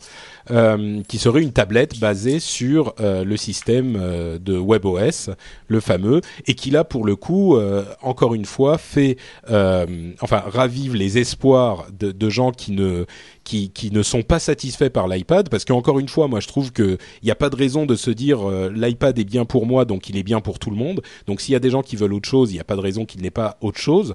[0.51, 5.31] Euh, qui serait une tablette basée sur euh, le système euh, de WebOS,
[5.69, 7.57] le fameux, et qui là pour le coup,
[8.03, 9.17] encore une fois, fait,
[9.49, 13.05] enfin, ravive les espoirs de, de gens qui ne
[13.45, 16.73] qui, qui, ne sont pas satisfaits par l'iPad, parce qu'encore une fois, moi je trouve
[16.73, 20.09] qu'il n'y a pas de raison de se dire l'iPad est bien pour moi, donc
[20.09, 21.03] il est bien pour tout le monde.
[21.27, 22.81] Donc s'il y a des gens qui veulent autre chose, il n'y a pas de
[22.81, 24.15] raison qu'il n'ait pas autre chose.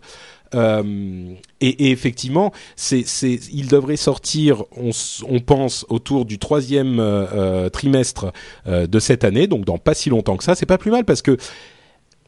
[0.56, 4.92] Euh, et, et, effectivement, c'est, c'est, il devrait sortir, on,
[5.28, 8.32] on, pense, autour du troisième euh, euh trimestre
[8.68, 10.56] euh, de cette année, donc dans pas si longtemps que ça.
[10.56, 11.38] C'est pas plus mal parce que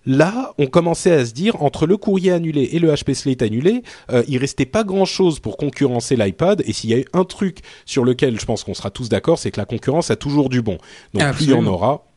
[0.09, 3.83] là, on commençait à se dire entre le courrier annulé et le HP Slate annulé,
[4.11, 6.63] euh, il restait pas grand-chose pour concurrencer l'iPad.
[6.65, 9.37] Et s'il y a eu un truc sur lequel je pense qu'on sera tous d'accord,
[9.37, 10.79] c'est que la concurrence a toujours du bon.
[11.13, 12.07] Donc plus il y en aura,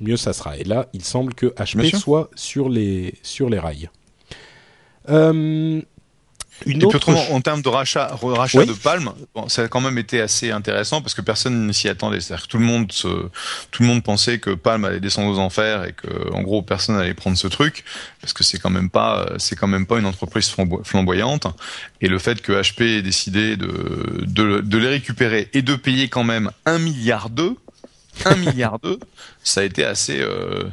[0.00, 0.56] mieux ça sera.
[0.56, 3.90] Et là, il semble que HP soit sur les sur les rails.
[5.08, 5.82] Euh,
[6.66, 7.10] une autre...
[7.30, 11.00] en termes de rachat, rachat de Palm, bon, ça a quand même été assez intéressant
[11.00, 12.20] parce que personne ne s'y attendait.
[12.20, 13.08] C'est-à-dire que tout le monde se,
[13.70, 16.96] tout le monde pensait que Palm allait descendre aux enfers et que, en gros, personne
[16.96, 17.84] allait prendre ce truc
[18.20, 20.52] parce que c'est quand même pas, c'est quand même pas une entreprise
[20.84, 21.46] flamboyante.
[22.00, 26.08] Et le fait que HP ait décidé de, de, de les récupérer et de payer
[26.08, 27.56] quand même un milliard d'eux,
[28.24, 28.98] un milliard d'eux,
[29.42, 30.64] ça a été assez, euh,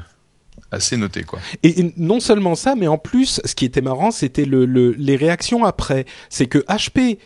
[0.71, 1.39] assez noté quoi.
[1.63, 5.65] Et, non seulement ça, mais en plus, ce qui était marrant, c'était le, les réactions
[5.65, 6.05] après.
[6.29, 7.17] C'est que HP,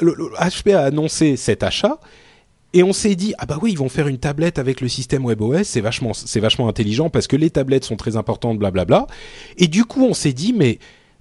[0.00, 1.98] HP a annoncé cet achat.
[2.74, 5.26] Et on s'est dit ah bah oui ils vont faire une tablette avec le système
[5.26, 9.06] WebOS c'est vachement c'est vachement intelligent parce que les tablettes sont très importantes blablabla
[9.58, 10.78] et du coup on s'est dit mais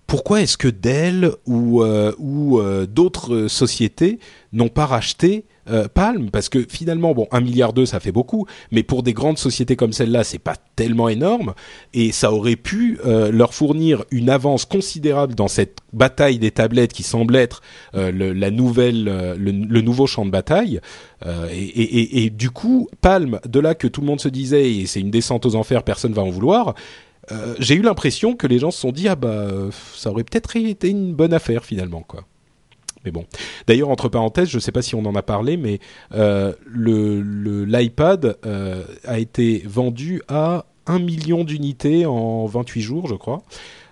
[0.08, 4.20] pourquoi est-ce que Dell ou euh, ou euh, d'autres sociétés
[4.54, 8.46] n'ont pas racheté euh, Palm parce que finalement bon un milliard d'eux ça fait beaucoup
[8.72, 11.54] mais pour des grandes sociétés comme celle-là c'est pas tellement énorme
[11.94, 16.94] et ça aurait pu euh, leur fournir une avance considérable dans cette bataille des tablettes
[16.94, 17.62] qui semble être
[17.96, 20.80] euh, le, la nouvelle le, nouveau champ de bataille
[21.52, 25.12] et, du coup Palm de là que tout le monde se disait et c'est une
[25.12, 26.76] descente aux enfers personne va en vouloir
[27.60, 29.48] j'ai eu l'impression que les gens se sont dit ah bah
[29.96, 32.26] ça aurait peut-être été une bonne affaire finalement quoi
[33.06, 33.26] mais bon.
[33.68, 35.80] D'ailleurs, entre parenthèses, je ne sais pas si on en a parlé, mais
[36.14, 43.44] euh, l'iPad euh, a été vendu à 1 million d'unités en 28 jours, je crois.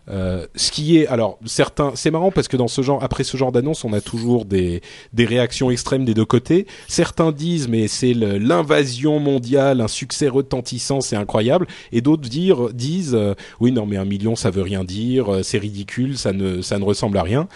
[0.10, 3.38] Euh, ce qui est alors certains c'est marrant parce que dans ce genre après ce
[3.38, 4.82] genre d'annonce on a toujours des
[5.13, 6.65] des réactions extrêmes des deux côtés.
[6.88, 11.67] Certains disent mais c'est l'invasion mondiale un succès retentissant c'est incroyable.
[11.91, 15.43] Et d'autres dire disent euh, oui non mais un million ça veut rien dire euh,
[15.43, 17.48] c'est ridicule ça ne ça ne ressemble à rien.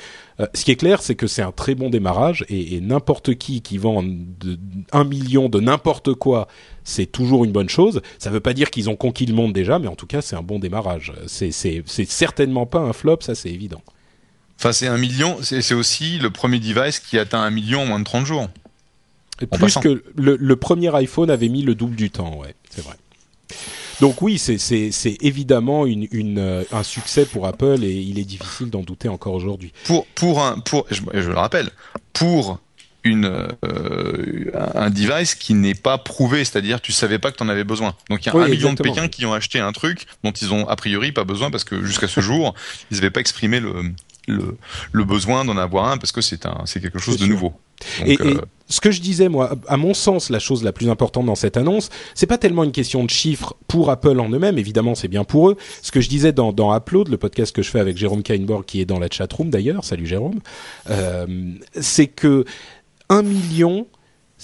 [0.55, 3.77] Ce qui est clair, c'est que c'est un très bon démarrage et, n'importe qui qui
[3.77, 4.03] vend
[4.91, 6.47] un million de n'importe quoi,
[6.83, 8.01] c'est toujours une bonne chose.
[8.19, 10.21] Ça ne veut pas dire qu'ils ont conquis le monde déjà, mais en tout cas,
[10.21, 11.13] c'est un bon démarrage.
[11.27, 13.81] C'est certainement pas un flop, ça c'est évident.
[14.59, 17.99] Enfin, c'est un million, c'est aussi le premier device qui atteint un million en moins
[17.99, 18.47] de 30 jours.
[19.51, 22.95] plus que le, le, premier iPhone avait mis le double du temps, ouais, c'est vrai.
[23.99, 28.81] Donc oui, c'est évidemment une, une, un succès pour Apple et il est difficile d'en
[28.81, 29.71] douter encore aujourd'hui.
[29.85, 31.69] Pour pour un pour je, je le rappelle
[32.13, 32.59] pour
[33.03, 33.25] une
[33.65, 37.63] euh, un device qui n'est pas prouvé, c'est-à-dire tu savais pas que tu en avais
[37.63, 37.95] besoin.
[38.09, 40.53] Donc il y a un million de Pékin qui ont acheté un truc dont ils
[40.53, 42.53] ont a priori pas besoin parce que jusqu'à ce jour
[42.91, 43.73] ils n'avaient pas exprimé le
[44.27, 44.57] le,
[44.93, 47.53] le besoin d'en avoir un parce que c'est un c'est quelque chose de nouveau.
[48.05, 48.39] et, euh,
[48.69, 51.57] ce que je disais moi, à mon sens, la chose la plus importante dans cette
[51.57, 54.57] annonce, c'est pas tellement une question de chiffres pour Apple en eux-mêmes.
[54.57, 55.57] Évidemment, c'est bien pour eux.
[55.81, 58.65] Ce que je disais dans, dans Upload, le podcast que je fais avec Jérôme Kainborg,
[58.65, 60.39] qui est dans la chatroom d'ailleurs, salut Jérôme,
[60.89, 61.27] euh,
[61.79, 62.45] c'est que
[63.09, 63.87] un million,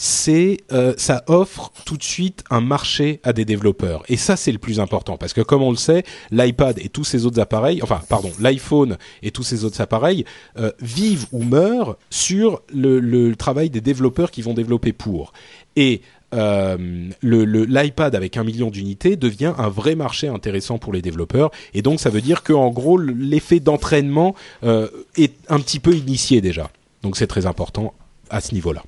[0.01, 4.03] c'est euh, ça offre tout de suite un marché à des développeurs.
[4.07, 7.03] Et ça c'est le plus important parce que comme on le sait l'iPad et tous
[7.03, 10.23] ces autres appareils enfin pardon l'iPhone et tous ces autres appareils
[10.57, 15.33] euh, vivent ou meurent sur le, travail des développeurs qui vont développer pour.
[15.75, 16.01] Et
[16.33, 21.51] euh, l'iPad avec un million d'unités devient un vrai marché intéressant pour les développeurs.
[21.73, 26.39] Et donc ça veut dire que en gros l'effet d'entraînement est un petit peu initié
[26.39, 26.69] déjà.
[27.03, 27.93] Donc c'est très important
[28.29, 28.83] à ce niveau-là.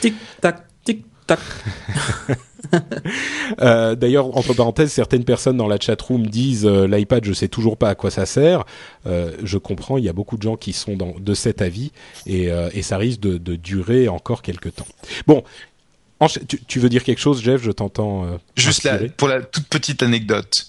[0.00, 1.38] Tic tac, tic tac.
[3.60, 7.76] euh, D'ailleurs, entre parenthèses, certaines personnes dans la chatroom disent euh, l'iPad, je sais toujours
[7.76, 8.64] pas à quoi ça sert.
[9.06, 11.92] Euh, je comprends, il y a beaucoup de gens qui sont dans, de cet avis
[12.26, 14.86] et, euh, et ça risque de, de, durer encore quelques temps.
[15.26, 15.42] Bon.
[16.48, 17.62] Tu, tu, veux dire quelque chose, Jeff?
[17.62, 18.24] Je t'entends.
[18.24, 20.66] Euh, Juste là, pour la toute petite anecdote,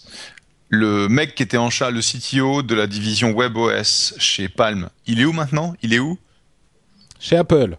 [0.68, 5.22] le mec qui était en charge, le CTO de la division WebOS chez Palm, il
[5.22, 5.74] est où maintenant?
[5.82, 6.18] Il est où?
[7.20, 7.78] Chez Apple.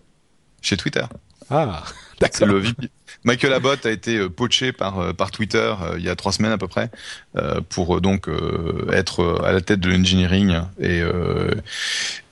[0.63, 1.05] Chez Twitter.
[1.51, 1.83] Ah,
[2.21, 2.49] d'accord.
[3.25, 6.33] Michael Abbott a été euh, poché par euh, par Twitter euh, il y a trois
[6.33, 6.91] semaines à peu près
[7.69, 8.29] pour donc
[8.93, 11.03] être à la tête de l'engineering et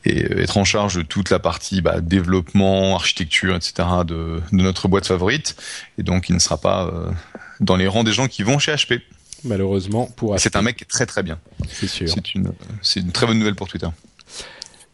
[0.05, 3.89] et être en charge de toute la partie bah, développement, architecture, etc.
[4.05, 5.57] De, de, notre boîte favorite.
[5.99, 6.93] Et donc, il ne sera pas
[7.59, 9.01] dans les rangs des gens qui vont chez HP.
[9.45, 10.39] Malheureusement pour.
[10.39, 11.39] C'est un mec très très bien.
[11.69, 12.09] C'est sûr.
[12.09, 13.89] C'est une c'est une très bonne nouvelle pour Twitter.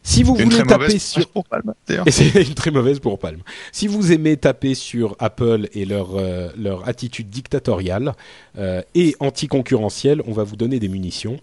[0.05, 1.73] Si vous voulez taper sur pour Palm,
[2.05, 3.39] et c'est une très mauvaise pour Palm.
[3.71, 8.13] Si vous aimez taper sur Apple et leur euh, leur attitude dictatoriale
[8.57, 11.37] euh, et anticoncurrentielle, on va vous donner des munitions.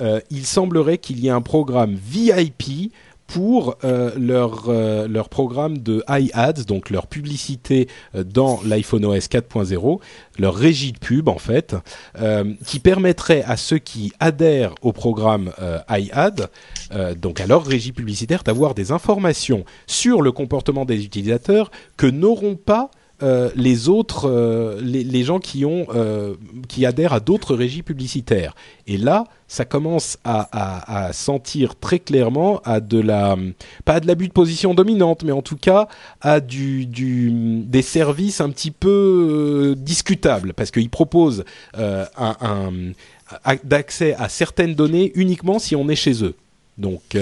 [0.00, 2.92] Euh, il semblerait qu'il y ait un programme VIP
[3.32, 9.26] pour euh, leur, euh, leur programme de iAds, donc leur publicité euh, dans l'iPhone OS
[9.26, 10.00] 4.0,
[10.38, 11.74] leur régie de pub en fait,
[12.66, 15.52] qui permettrait à ceux qui adhèrent au programme
[15.90, 16.48] iAd,
[17.20, 22.56] donc à leur régie publicitaire, d'avoir des informations sur le comportement des utilisateurs que n'auront
[22.56, 22.90] pas
[23.22, 26.34] euh, les autres, euh, les, gens qui ont, euh,
[26.68, 28.54] qui adhèrent à d'autres régies publicitaires.
[28.86, 33.36] Et là, ça commence à, sentir très clairement à de la,
[33.84, 35.88] pas de l'abus de position dominante, mais en tout cas
[36.20, 42.92] à du, des services un petit peu discutables, parce qu'ils proposent un
[43.64, 46.34] d'accès à certaines données uniquement si on est chez eux.
[46.78, 47.16] Donc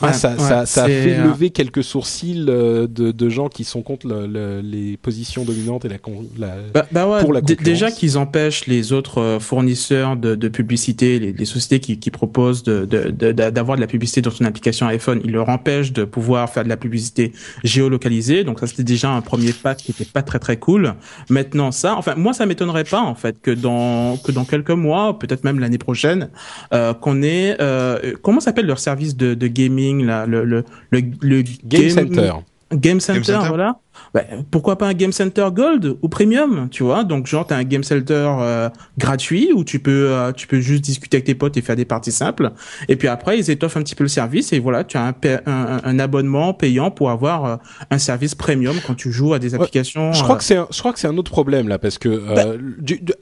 [0.00, 3.82] ah, ça, ça, ça, a fait lever quelques sourcils euh, de, de, gens qui sont
[3.82, 5.96] contre le, les positions dominantes et la,
[6.38, 7.64] la bah, bah ouais, pour la concurrence.
[7.64, 12.10] Déjà qu'ils empêchent les autres euh, fournisseurs de, de publicité, les, les, sociétés qui, qui
[12.10, 16.48] proposent d'avoir de, de, la publicité dans une application iPhone, ils leur empêchent de pouvoir
[16.48, 17.32] faire de la publicité
[17.64, 18.44] géolocalisée.
[18.44, 20.94] Donc ça, c'était déjà un premier pas qui était pas très très cool.
[21.28, 25.18] Maintenant, ça, enfin, moi, ça m'étonnerait pas en fait que dans que dans quelques mois,
[25.18, 26.30] peut-être même l'année prochaine,
[26.72, 29.87] euh, qu'on ait euh, comment s'appelle leur service de, de gaming?
[29.94, 32.32] Le, le, le, le Game, Center.
[32.72, 33.78] Game Center, voilà.
[34.14, 37.04] Bah, pourquoi pas un Game Center Gold ou Premium, tu vois?
[37.04, 40.82] Donc genre t'as un Game Center euh, gratuit où tu peux euh, tu peux juste
[40.82, 42.52] discuter avec tes potes et faire des parties simples.
[42.88, 45.14] Et puis après ils étoffent un petit peu le service et voilà tu as un,
[45.46, 47.56] un, un abonnement payant pour avoir euh,
[47.90, 50.12] un service premium quand tu joues à des applications.
[50.12, 52.08] je crois que c'est un, je crois que c'est un autre problème là parce que
[52.34, 52.46] bah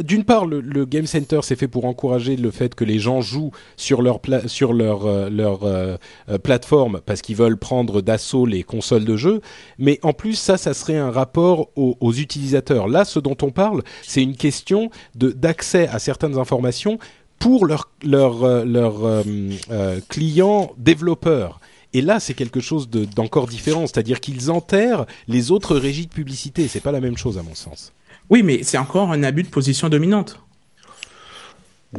[0.02, 3.20] d'une part le, le, Game Center c'est fait pour encourager le fait que les gens
[3.20, 5.60] jouent sur leur sur leur leur
[6.42, 9.40] plateforme parce qu'ils veulent prendre d'assaut les consoles de jeux,
[9.78, 12.88] mais en plus ça ça serait un rapport aux, utilisateurs.
[12.88, 16.98] Là, ce dont on parle, c'est une question d'accès à certaines informations
[17.38, 21.60] pour leurs leur, leur, euh, euh, euh, clients développeurs.
[21.92, 26.68] Et là, c'est quelque chose d'encore différent, c'est-à-dire qu'ils enterrent les autres régies de publicité.
[26.68, 27.92] C'est pas la même chose à mon sens.
[28.28, 30.40] Oui, mais c'est encore un abus de position dominante.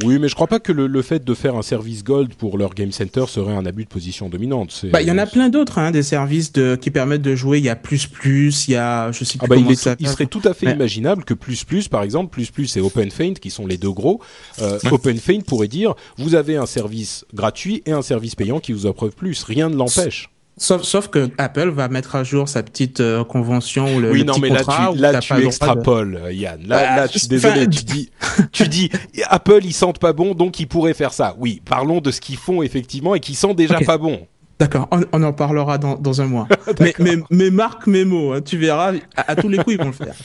[0.03, 2.73] Oui, mais je crois pas que le, fait de faire un service Gold pour leur
[2.73, 4.85] Game Center serait un abus de position dominante.
[4.91, 7.59] Bah, il y en a plein d'autres, hein, des services de, qui permettent de jouer.
[7.59, 10.25] Il y a plus plus, il y a, je sais ah bah, il, il, serait
[10.25, 13.65] tout à fait imaginable que plus plus, par exemple, plus plus et OpenFaint, qui sont
[13.65, 14.21] les deux gros.
[14.61, 18.85] Euh, OpenFaint pourrait dire, vous avez un service gratuit et un service payant qui vous
[18.85, 19.43] offre plus.
[19.43, 20.29] Rien ne l'empêche.
[20.59, 24.23] Sauf, sauf que Apple va mettre à jour sa petite euh, convention ou le, oui,
[24.23, 26.61] non, mais là, tu, là, tu extrapoles, Yann.
[26.65, 27.67] Là, bah, là, je suis désolé.
[27.69, 28.09] tu dis,
[28.51, 28.89] tu dis,
[29.25, 31.35] Apple, ils sentent pas bon, donc ils pourraient faire ça.
[31.37, 34.27] Oui, parlons de ce qu'ils font effectivement et qui sent déjà pas bon.
[34.59, 36.47] D'accord, on, on, en parlera dans, dans un mois.
[36.79, 39.85] mais, mais, mais, marque mes mots, hein, tu verras, à, tous les coups, ils vont
[39.85, 40.15] le faire.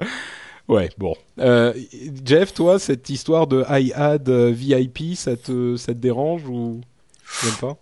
[0.68, 1.14] Ouais, bon.
[1.40, 1.72] Euh,
[2.26, 6.82] Jeff, toi, cette histoire de iAd euh, VIP, ça te, ça te dérange ou
[7.42, 7.78] même pas?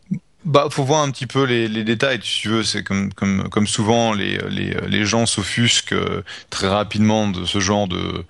[0.47, 2.63] Bah, faut voir un petit peu les, les détails, si tu veux.
[2.63, 7.61] C'est comme, comme, comme souvent, les, les, les gens s'offusquent euh, très rapidement de ce
[7.61, 8.25] genre de,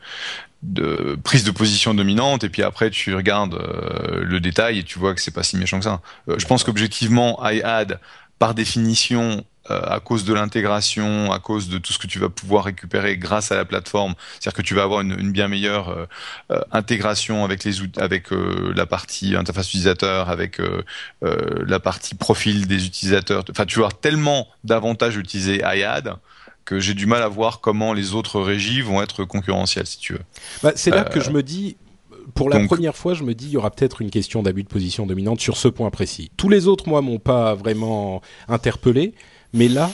[0.63, 4.99] de prise de position dominante et puis après tu regardes euh, le détail et tu
[4.99, 6.01] vois que c'est pas si méchant que ça.
[6.29, 8.01] Euh, je pense qu'objectivement iAd
[8.39, 12.29] par définition euh, à cause de l'intégration, à cause de tout ce que tu vas
[12.29, 15.89] pouvoir récupérer grâce à la plateforme, c'est-à-dire que tu vas avoir une, une bien meilleure
[15.89, 16.07] euh,
[16.53, 20.61] euh, intégration avec les avec la partie interface utilisateur, avec
[21.23, 23.45] la partie profil des utilisateurs.
[23.51, 26.17] Enfin, tu vas avoir tellement d'avantages d'utiliser iAd
[26.65, 30.15] que j'ai du mal à voir comment les autres régies vont être concurrentielles, si tu
[30.15, 30.23] veux.
[30.63, 31.77] Bah, c'est là que je me dis,
[32.35, 34.69] pour la première fois, je me dis, il y aura peut-être une question d'abus de
[34.69, 36.31] position dominante sur ce point précis.
[36.37, 39.15] Tous les autres, moi, m'ont pas vraiment interpellé.
[39.53, 39.91] Mais là,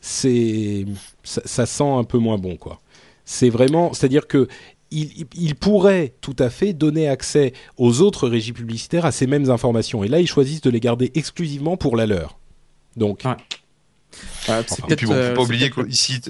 [0.00, 0.84] c'est
[1.22, 2.80] ça, sent un peu moins bon, quoi.
[3.24, 4.48] C'est vraiment, c'est-à-dire que
[4.90, 10.02] il, pourrait tout à fait donner accès aux autres régies publicitaires à ces mêmes informations.
[10.02, 12.38] Et là, ils choisissent de les garder exclusivement pour la leur.
[12.96, 13.24] Donc.
[13.26, 14.62] Ouais.
[14.88, 16.20] et puis bon, faut pas euh, oublier qu'ici,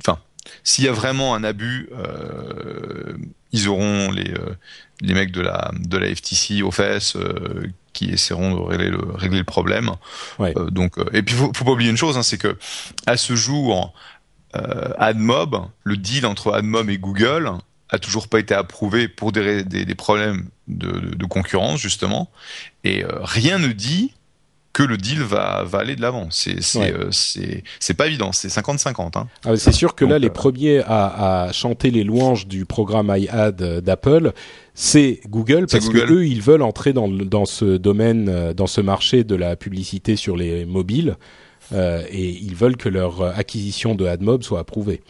[0.00, 0.18] enfin,
[0.64, 3.16] s'il y a vraiment un abus, euh,
[3.52, 4.56] ils auront les, euh,
[5.00, 7.66] les mecs de la, de la FTC aux fesses euh,
[7.98, 9.90] qui essaieront de régler le, régler le problème.
[10.40, 12.56] Euh, donc, et puis faut, faut pas oublier une chose, hein, c'est que
[13.06, 13.92] à ce jour,
[14.98, 17.52] AdMob, le deal entre AdMob et Google
[17.90, 22.30] a toujours pas été approuvé pour des, des, des problèmes de, de, de, concurrence justement,
[22.84, 24.12] et rien ne dit
[24.78, 26.28] que le deal va, va aller de l'avant.
[26.30, 29.18] C'est c'est euh, pas évident, c'est 50-50.
[29.18, 29.26] Hein.
[29.44, 33.12] Ah, c'est sûr que là, les euh, premiers à, à, chanter les louanges du programme
[33.12, 34.32] iAd d'Apple,
[34.74, 38.80] c'est Google parce que eux, ils veulent entrer dans, dans ce domaine, euh, dans ce
[38.80, 41.16] marché de la publicité sur les mobiles,
[41.72, 45.00] euh, et ils veulent que leur acquisition de AdMob soit approuvée.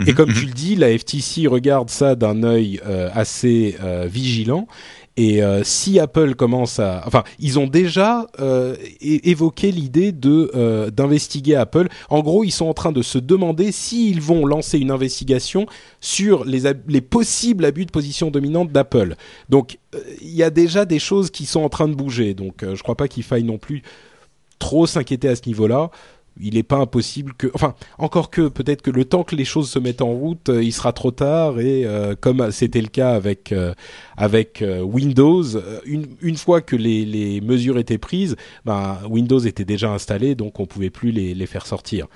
[0.00, 0.36] Et mhm, comme mhm.
[0.36, 4.66] tu le dis, la FTC regarde ça d'un œil euh, assez euh, vigilant
[5.16, 11.54] et euh, si Apple commence à, enfin, ils ont déjà euh, évoqué l'idée euh, d'investiguer
[11.54, 11.88] Apple.
[12.08, 15.66] En gros, ils sont en train de se demander s'ils vont lancer une investigation
[16.00, 19.16] sur les, les possibles abus de position dominante d'Apple.
[19.50, 19.78] Donc,
[20.22, 22.32] il y a déjà des choses qui sont en train de bouger.
[22.32, 23.82] Donc, je crois pas qu'il faille non plus
[24.58, 25.90] trop s'inquiéter à ce niveau-là
[26.40, 29.70] il n'est pas impossible que, enfin, encore que peut-être que le temps que les choses
[29.70, 33.10] se mettent en route, euh, il sera trop tard et euh, comme c'était le cas
[33.10, 33.74] avec euh,
[34.16, 35.44] avec Windows,
[35.84, 40.60] une, une fois que les, les mesures étaient prises, ben, Windows était déjà installé, donc
[40.60, 42.06] on pouvait plus les, les faire sortir.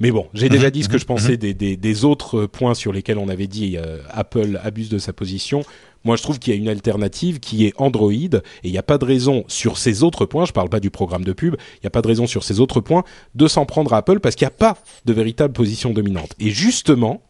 [0.00, 3.18] Mais bon, j'ai déjà dit ce que je pensais des, des, autres points sur lesquels
[3.18, 3.76] on avait dit
[4.10, 5.62] Apple abuse de sa position.
[6.04, 8.82] Moi, je trouve qu'il y a une alternative qui est Android, et il n'y a
[8.82, 11.56] pas de raison sur ces autres points, je ne parle pas du programme de pub,
[11.74, 14.20] il n'y a pas de raison sur ces autres points de s'en prendre à Apple
[14.20, 16.34] parce qu'il n'y a pas de véritable position dominante.
[16.38, 17.22] Et justement,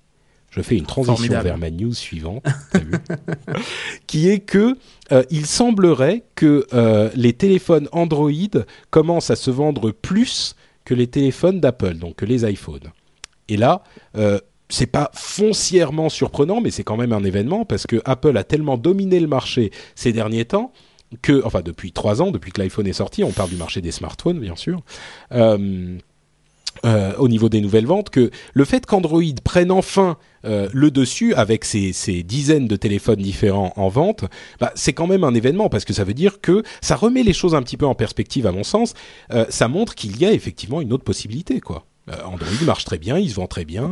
[0.50, 2.44] je fais une transition vers ma news suivante,
[4.06, 4.76] qui est que
[5.10, 8.30] euh, il semblerait que euh, les téléphones Android
[8.90, 12.92] commencent à se vendre plus que les téléphones d'Apple, donc que les iPhones.
[13.48, 13.82] Et là,
[14.16, 14.38] euh,
[14.74, 18.76] c'est pas foncièrement surprenant, mais c'est quand même un événement parce que Apple a tellement
[18.76, 20.72] dominé le marché ces derniers temps
[21.22, 23.92] que, enfin depuis trois ans, depuis que l'iPhone est sorti, on parle du marché des
[23.92, 24.80] smartphones bien sûr.
[25.30, 25.96] Euh,
[26.84, 31.34] euh, au niveau des nouvelles ventes, que le fait qu'Android prenne enfin euh, le dessus
[31.34, 31.92] avec ses,
[32.24, 34.24] dizaines de téléphones différents en vente,
[34.58, 37.32] bah, c'est quand même un événement parce que ça veut dire que ça remet les
[37.32, 38.94] choses un petit peu en perspective à mon sens.
[39.50, 41.87] ça montre qu'il y a effectivement une autre possibilité, quoi.
[42.26, 43.88] Android marche très bien, il se vend très bien.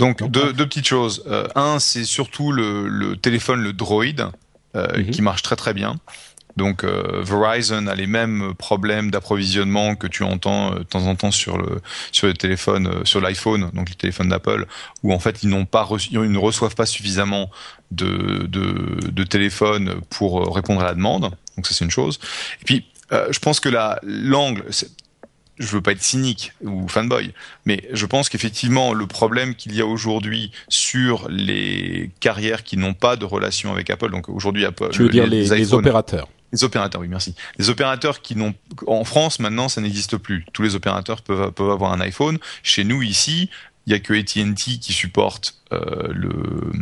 [0.00, 1.22] Donc deux, deux, petites choses.
[1.26, 4.32] Euh, un, c'est surtout le, le, téléphone, le Droid,
[4.74, 5.10] euh, mhm.
[5.10, 5.96] qui marche très très bien.
[6.56, 11.30] Donc euh, Verizon a les mêmes problèmes d'approvisionnement que tu entends de temps en temps
[11.30, 11.80] sur le
[12.12, 14.66] sur le téléphone, sur l'iPhone, donc le téléphone d'Apple,
[15.02, 17.50] où en fait ils n'ont pas reçu, ils ne reçoivent pas suffisamment
[17.90, 21.30] de, de, de téléphones pour répondre à la demande.
[21.56, 22.18] Donc ça c'est une chose.
[22.62, 23.68] Et puis je pense que
[24.02, 24.64] l'angle,
[25.60, 27.32] je veux pas être cynique ou fanboy,
[27.66, 32.94] mais je pense qu'effectivement le problème qu'il y a aujourd'hui sur les carrières qui n'ont
[32.94, 36.28] pas de relation avec Apple, donc aujourd'hui Apple, tu veux dire les, opérateurs.
[36.52, 37.34] Les opérateurs, oui, merci.
[37.58, 38.54] Les opérateurs qui n'ont,
[38.86, 40.44] en France maintenant, ça n'existe plus.
[40.52, 42.38] Tous les opérateurs peuvent, peuvent avoir un iPhone.
[42.64, 43.50] Chez nous ici,
[43.86, 46.72] il y a que AT&T qui supporte euh, le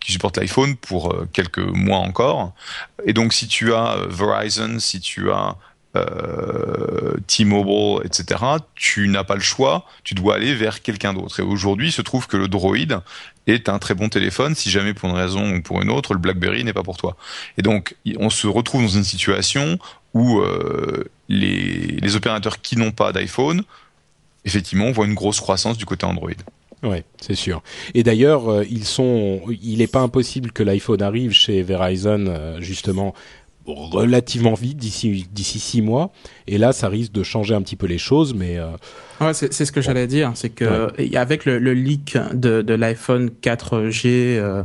[0.00, 2.52] qui supporte l'iPhone pour euh, quelques mois encore.
[3.04, 5.56] Et donc si tu as euh, Verizon, si tu as
[7.26, 8.40] T-Mobile, etc.,
[8.74, 11.40] tu n'as pas le choix, tu dois aller vers quelqu'un d'autre.
[11.40, 13.02] Et aujourd'hui, il se trouve que le Droid
[13.46, 16.18] est un très bon téléphone si jamais pour une raison ou pour une autre, le
[16.18, 17.16] BlackBerry n'est pas pour toi.
[17.58, 19.78] Et donc, on se retrouve dans une situation
[20.14, 23.62] où euh, les, les opérateurs qui n'ont pas d'iPhone,
[24.44, 26.30] effectivement, voient une grosse croissance du côté Android.
[26.82, 27.62] Ouais, c'est sûr.
[27.94, 32.60] Et d'ailleurs, euh, ils sont, il n'est pas impossible que l'iPhone arrive chez Verizon euh,
[32.60, 33.14] justement
[33.66, 36.10] relativement vite d'ici d'ici six mois.
[36.46, 38.68] Et là, ça risque de changer un petit peu les choses, mais euh,
[39.20, 43.30] Ouais, c'est ce que j'allais dire, c'est que avec le, le, leak de, de l'iPhone
[43.42, 44.62] 4G euh,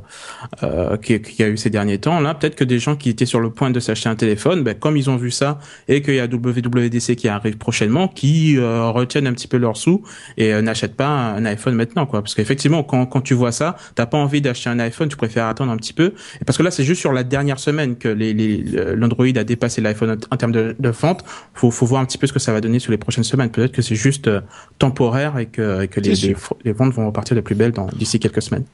[0.64, 3.26] euh, qui, qui, a eu ces derniers temps, là, peut-être que des gens qui étaient
[3.26, 6.16] sur le point de s'acheter un téléphone, ben, comme ils ont vu ça et qu'il
[6.16, 10.04] y a WWDC qui arrive prochainement, qui euh, retiennent un petit peu leurs sous
[10.38, 12.22] et euh, n'achètent pas un iPhone maintenant, quoi.
[12.22, 15.46] Parce qu'effectivement, quand, quand tu vois ça, t'as pas envie d'acheter un iPhone, tu préfères
[15.46, 16.14] attendre un petit peu.
[16.42, 19.44] Et parce que là, c'est juste sur la dernière semaine que l'Android les, l'Android a
[19.46, 21.24] dépassé l'iPhone en termes de, de vente.
[21.54, 23.50] Faut, faut voir un petit peu ce que ça va donner sur les prochaines semaines.
[23.50, 24.41] Peut-être que c'est juste euh,
[24.80, 28.66] temporaire et que, que les, les, ventes vont repartir de plus belle d'ici quelques semaines.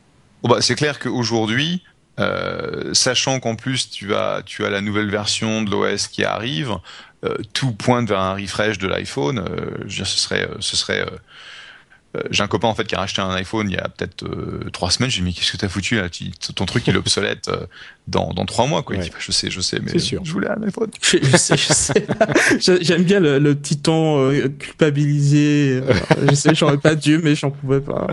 [0.44, 1.84] Bah, c'est clair qu'aujourd'hui,
[2.20, 6.78] euh, sachant qu'en plus tu as, tu as la nouvelle version de l'OS qui arrive,
[7.26, 9.40] euh, tout pointe vers un refresh de l'iPhone.
[9.40, 11.18] Euh, je veux dire, ce serait, ce serait euh,
[12.32, 14.70] j'ai un copain en fait qui a racheté un iPhone il y a peut-être euh,
[14.72, 15.10] trois semaines.
[15.10, 16.08] J'ai dit mais qu'est-ce que t'as foutu là?
[16.56, 17.66] Ton truc il est obsolète euh,
[18.08, 18.96] dans dans trois mois quoi.
[18.96, 20.22] Il dit bah, je sais je sais mais sûr.
[20.24, 20.90] je voulais un iPhone.
[21.02, 22.08] Je, sais je sais.
[22.82, 25.82] J'aime bien le, le, petit ton culpabilisé.
[26.30, 28.08] je sais j'aurais pas dû mais j'en pouvais pas.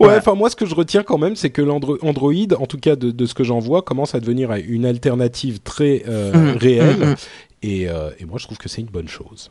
[0.00, 2.96] Ouais enfin moi ce que je retiens quand même c'est que l'Android en tout cas
[2.96, 6.56] de, de ce que j'en vois commence à devenir une alternative très mmh.
[6.58, 7.16] réelle mmh, mmh.
[7.62, 9.50] Et, et moi je trouve que c'est une bonne chose.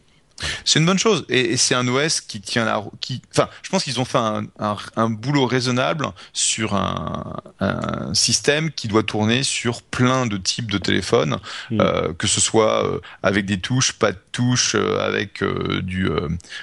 [0.66, 1.26] C'est une bonne chose.
[1.30, 4.44] Et, c'est un OS qui tient la qui enfin je pense qu'ils ont fait un,
[4.60, 10.72] un, un, boulot raisonnable sur un, un, système qui doit tourner sur plein de types
[10.72, 11.38] de téléphones
[11.72, 11.82] mm.
[11.82, 16.10] euh, que ce soit euh, avec des touches pas de touches euh, avec du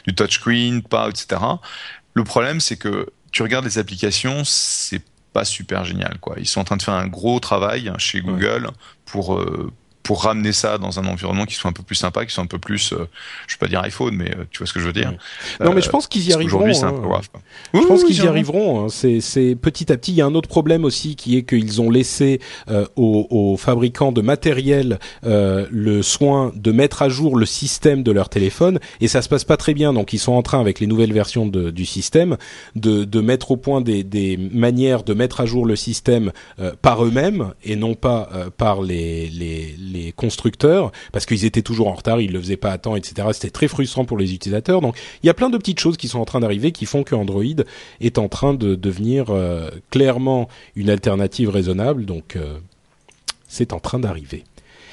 [0.07, 1.41] du touchscreen pas etc
[2.15, 5.03] le problème c'est que tu regardes les applications c'est
[5.33, 6.37] pas super génial quoi.
[6.39, 8.71] Ils sont en train de faire un gros travail chez Google
[9.05, 9.39] pour
[10.07, 12.47] pour ramener ça dans un environnement qui soit un peu plus sympa, qui soit un
[12.47, 13.09] peu plus, euh,
[13.49, 15.13] je vais pas dire iPhone, mais euh, tu vois ce que je veux dire.
[15.61, 16.59] Non, mais je pense qu'ils y arriveront.
[16.59, 17.29] Aujourd'hui, c'est un peu grave.
[17.75, 18.85] Je pense qu'ils y arriveront.
[18.85, 18.89] Hein.
[18.89, 20.13] C'est petit à petit.
[20.13, 22.41] Il y a un autre problème aussi qui est qu'ils ont laissé
[22.71, 28.13] euh, aux, aux, fabricants de matériel le soin de mettre à jour le système de
[28.13, 29.93] leur téléphone et ça se passe pas très bien.
[29.93, 32.37] Donc ils sont en train avec les nouvelles versions de, du système
[32.77, 36.33] de, de mettre au point des, des manières de mettre à jour le système
[36.83, 41.95] par eux-mêmes et non pas par les, les les constructeurs parce qu'ils étaient toujours en
[41.95, 43.29] retard, ils le faisaient pas à temps, etc.
[43.33, 44.81] C'était très frustrant pour les utilisateurs.
[44.81, 47.03] Donc il y a plein de petites choses qui sont en train d'arriver qui font
[47.03, 47.45] que Android
[48.01, 52.05] est en train de devenir euh, clairement une alternative raisonnable.
[52.05, 52.59] Donc euh,
[53.49, 54.45] c'est en train d'arriver.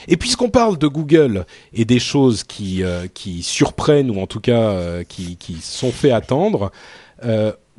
[0.08, 4.41] Et puisqu'on parle de Google et des choses qui, euh, qui surprennent ou en tout
[4.41, 6.72] cas qui, qui sont fait attendre,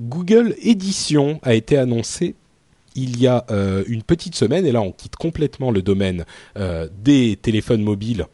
[0.00, 2.34] Google Édition a été annoncé
[2.94, 6.24] il y a euh, une petite semaine, et là on quitte complètement le domaine
[6.56, 8.26] euh, des téléphones mobiles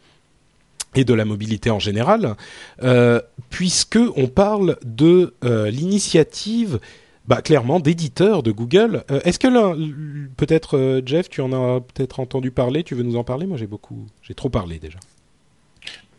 [0.94, 2.34] et de la mobilité en général,
[2.82, 6.80] euh, puisque on parle de euh, l'initiative,
[7.28, 9.04] bah, clairement d'éditeurs de Google.
[9.24, 12.82] Est-ce que peut-être Jeff, tu en as peut-être entendu parler?
[12.82, 13.46] Tu veux nous en parler?
[13.46, 14.98] Moi, j'ai beaucoup, j'ai trop parlé déjà.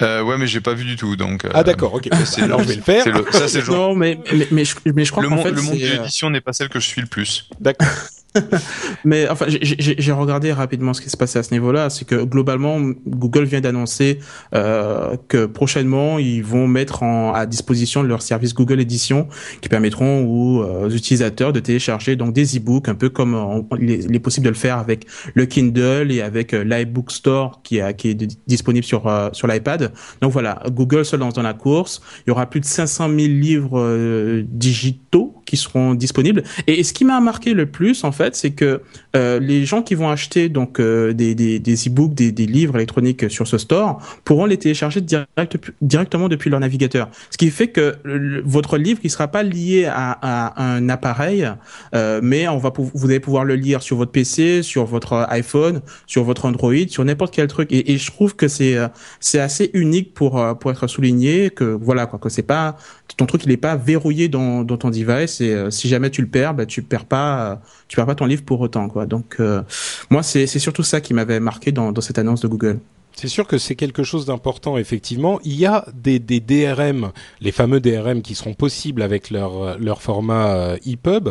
[0.02, 1.46] Euh, ouais, mais j'ai pas vu du tout, donc.
[1.54, 2.08] Ah d'accord, ok.
[2.42, 3.06] Alors je vais le faire.
[3.32, 3.72] ça c'est le.
[3.72, 6.54] Non, mais mais mais je, mais je crois fait le monde de l'édition n'est pas
[6.54, 7.48] celle que je suis le plus.
[7.60, 7.88] D'accord.
[9.06, 11.90] Mais enfin, j'ai regardé rapidement ce qui se passait à ce niveau-là.
[11.90, 14.20] C'est que globalement, Google vient d'annoncer
[14.56, 19.28] euh, que prochainement, ils vont mettre à disposition leur service Google Edition
[19.62, 24.20] qui permettront aux, euh, utilisateurs de télécharger donc des e-books, un peu comme il, est,
[24.20, 28.86] possible de le faire avec le Kindle et avec euh, l'iBook Store qui, est disponible
[28.86, 29.92] sur euh, sur l'iPad.
[30.22, 32.02] Donc voilà, Google se lance dans la course.
[32.26, 36.44] Il y aura plus de 500 000 livres digitaux qui seront disponibles.
[36.68, 38.82] Et ce qui m'a marqué le plus, en fait, c'est que
[39.16, 43.30] euh, les gens qui vont acheter donc euh, des des des e-books, des, livres électroniques
[43.30, 47.10] sur ce store pourront les télécharger direct, directement depuis leur navigateur.
[47.30, 47.98] Ce qui fait que
[48.46, 51.50] votre livre, qui sera pas lié à, un appareil,
[51.96, 55.82] euh, mais on va vous allez pouvoir le lire sur votre PC, sur votre iPhone,
[56.08, 57.70] sur votre Android, sur n'importe quel truc.
[57.72, 58.78] Et, je trouve que c'est
[59.40, 62.78] assez unique pour être souligné que voilà quoi que c'est pas
[63.18, 66.54] ton truc il est pas verrouillé dans, ton device et si jamais tu le perds
[66.54, 69.62] bah tu perds perds pas ton livre pour autant quoi donc euh,
[70.10, 72.80] moi c'est surtout ça qui m'avait marqué dans dans cette annonce de Google
[73.14, 75.40] c'est sûr que c'est quelque chose d'important, effectivement.
[75.44, 80.02] Il y a des, des, DRM, les fameux DRM qui seront possibles avec leur, leur
[80.02, 81.30] format EPUB.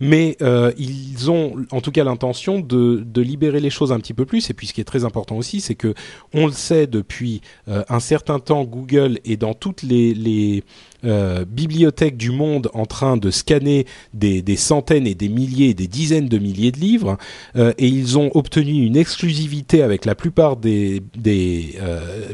[0.00, 4.14] Mais euh, ils ont en tout cas l'intention de, de, libérer les choses un petit
[4.14, 4.50] peu plus.
[4.50, 5.94] Et puis ce qui est très important aussi, c'est que
[6.32, 10.62] on le sait depuis euh, un certain temps, Google est dans toutes les,
[11.04, 15.86] euh, bibliothèques du monde en train de scanner des, des, centaines et des milliers, des
[15.86, 17.18] dizaines de milliers de livres,
[17.56, 21.76] et ils ont obtenu une exclusivité avec la plupart des, des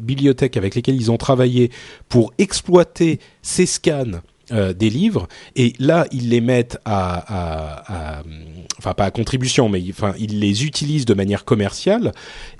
[0.00, 1.70] bibliothèques avec lesquelles ils ont travaillé
[2.08, 4.20] pour exploiter ces scans
[4.52, 5.28] euh, des livres.
[5.54, 8.22] Et là ils les mettent à,
[8.78, 12.12] enfin pas à contribution mais enfin ils les utilisent de manière commerciale.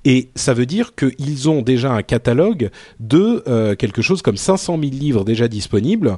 [0.05, 2.71] Et ça veut dire qu'ils ont déjà un catalogue
[3.01, 6.17] de euh, quelque chose comme 500 000 livres déjà disponibles.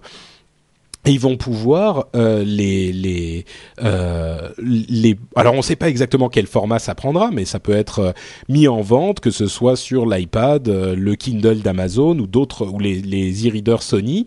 [1.06, 3.46] Et ils vont pouvoir euh, les les
[4.58, 8.14] les alors on ne sait pas exactement quel format ça prendra mais ça peut être
[8.50, 13.00] mis en vente que ce soit sur l'iPad le Kindle d'Amazon ou d'autres ou les
[13.00, 14.26] les e-readers Sony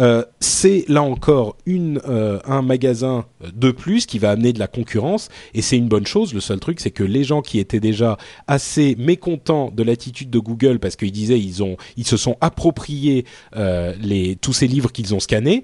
[0.00, 4.66] euh, c'est là encore une, euh, un magasin de plus qui va amener de la
[4.66, 6.34] concurrence et c'est une bonne chose.
[6.34, 10.38] Le seul truc, c'est que les gens qui étaient déjà assez mécontents de l'attitude de
[10.38, 13.24] Google parce qu'ils disaient ils ont, ils se sont appropriés
[13.56, 15.62] euh, les, tous ces livres qu'ils ont scannés.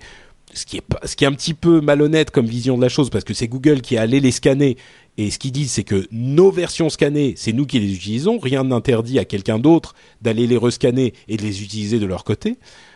[0.53, 3.11] Ce qui, est ce qui est un petit peu malhonnête comme vision de la chose
[3.11, 4.76] parce que c'est Google qui est allé les scanner
[5.16, 8.39] et ce qu'ils disent, c'est que nos versions scannées, c'est nous qui les utilisons.
[8.39, 12.57] Rien n'interdit à quelqu'un d'autre d'aller les rescanner et de les utiliser de leur côté.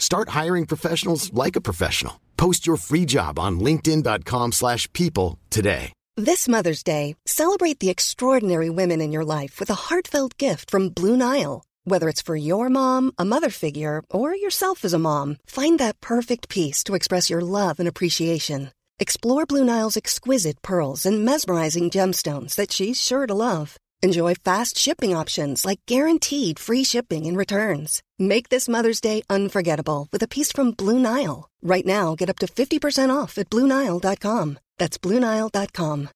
[0.00, 2.20] Start hiring professionals like a professional.
[2.36, 5.92] Post your free job on linkedin.com/people today.
[6.16, 10.90] This Mother's Day, celebrate the extraordinary women in your life with a heartfelt gift from
[10.90, 11.62] Blue Nile.
[11.84, 16.00] Whether it's for your mom, a mother figure, or yourself as a mom, find that
[16.00, 18.72] perfect piece to express your love and appreciation.
[18.98, 23.76] Explore Blue Nile's exquisite pearls and mesmerizing gemstones that she's sure to love.
[24.02, 28.02] Enjoy fast shipping options like guaranteed free shipping and returns.
[28.18, 31.50] Make this Mother's Day unforgettable with a piece from Blue Nile.
[31.62, 34.58] Right now, get up to 50% off at BlueNile.com.
[34.78, 36.08] That's BlueNile.com.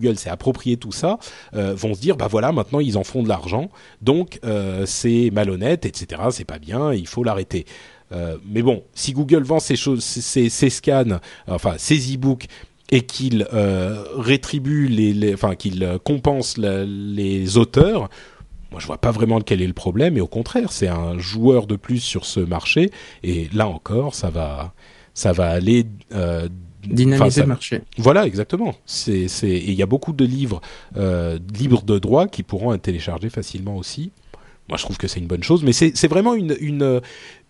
[0.00, 1.18] Google s'est approprié tout ça,
[1.54, 3.68] euh, vont se dire, bah voilà, maintenant ils en font de l'argent,
[4.00, 7.66] donc euh, c'est malhonnête, etc., c'est pas bien, il faut l'arrêter.
[8.12, 11.18] Euh, mais bon, si Google vend ces choses, ces, ces scans,
[11.48, 12.46] enfin ces e-books
[12.90, 18.08] et qu'il euh, rétribue les, enfin qu'il euh, compense les auteurs,
[18.70, 21.66] moi je vois pas vraiment quel est le problème et au contraire c'est un joueur
[21.66, 22.90] de plus sur ce marché
[23.22, 24.74] et là encore ça va
[25.14, 26.48] ça va aller euh,
[26.86, 27.82] dynamiser le marché.
[27.96, 28.74] Voilà exactement.
[28.86, 30.60] C'est c'est il y a beaucoup de livres
[30.96, 34.12] euh, libres de droit qui pourront être téléchargés facilement aussi
[34.68, 37.00] moi je trouve que c'est une bonne chose, mais c'est vraiment une, une,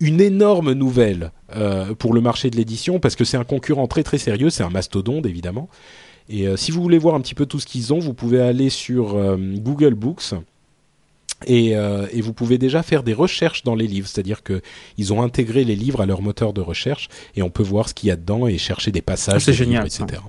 [0.00, 4.02] une énorme nouvelle euh, pour le marché de l'édition parce que c'est un concurrent très
[4.02, 5.68] très sérieux, c'est un mastodonte évidemment.
[6.28, 8.40] Et euh, si vous voulez voir un petit peu tout ce qu'ils ont, vous pouvez
[8.40, 10.34] aller sur euh, Google Books.
[11.46, 14.60] Et, euh, et, vous pouvez déjà faire des recherches dans les livres, c'est-à-dire que
[14.96, 17.94] ils ont intégré les livres à leur moteur de recherche et on peut voir ce
[17.94, 20.20] qu'il y a dedans et chercher des passages, génial, etc.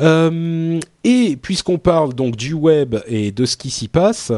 [0.00, 4.32] Euh, et puisqu'on parle donc du web et de ce qui s'y passe,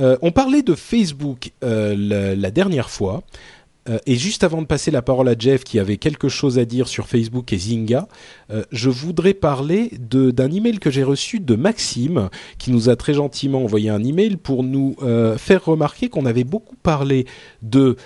[0.00, 3.22] euh, on parlait de Facebook euh, la, la, dernière fois.
[3.88, 6.64] Euh, et juste avant de passer la parole à Jeff qui avait quelque chose à
[6.64, 8.06] dire sur Facebook et Zynga,
[8.50, 12.28] euh, je voudrais parler d'un email que j'ai reçu de Maxime
[12.58, 16.44] qui nous a très gentiment envoyé un email pour nous euh, faire remarquer qu'on avait
[16.44, 17.26] beaucoup parlé
[17.62, 17.96] de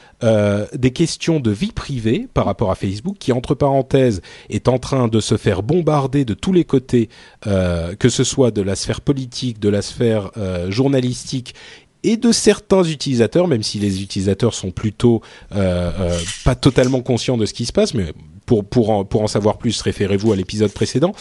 [0.74, 5.08] des questions de vie privée par rapport à Facebook qui entre parenthèses est en train
[5.08, 7.10] de se faire bombarder de tous les côtés,
[7.44, 10.30] que ce soit de la sphère politique, de la sphère
[10.68, 11.54] journalistique
[12.06, 15.22] et de certains utilisateurs, même si les utilisateurs sont plutôt
[15.54, 18.12] euh, euh, pas totalement conscients de ce qui se passe, mais
[18.46, 21.12] pour en, savoir plus, référez-vous à l'épisode précédent.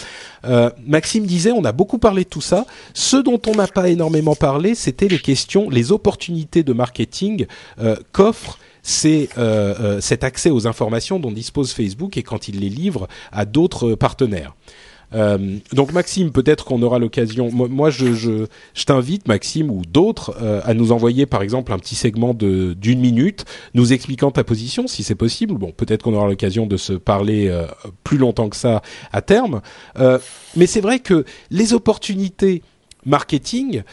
[0.45, 2.67] Euh, Maxime disait, on a beaucoup parlé de tout ça.
[2.93, 7.47] Ce dont on n'a pas énormément parlé, c'était les questions, les opportunités de marketing
[8.11, 13.95] qu'offre cet accès aux informations dont dispose Facebook et quand il les livre à d'autres
[13.95, 14.53] partenaires.
[15.13, 17.49] Euh, donc Maxime, peut-être qu'on aura l'occasion.
[17.51, 18.45] Moi, je,
[18.85, 23.45] t'invite, Maxime ou d'autres, euh, à nous envoyer par exemple un petit segment d'une minute,
[23.73, 25.55] nous expliquant ta position, si c'est possible.
[25.55, 27.67] Bon, peut-être qu'on aura l'occasion de se parler euh,
[28.03, 28.81] plus longtemps que ça
[29.11, 29.61] à terme.
[30.55, 32.61] mais c'est vrai que les opportunités
[33.07, 33.83] marketing,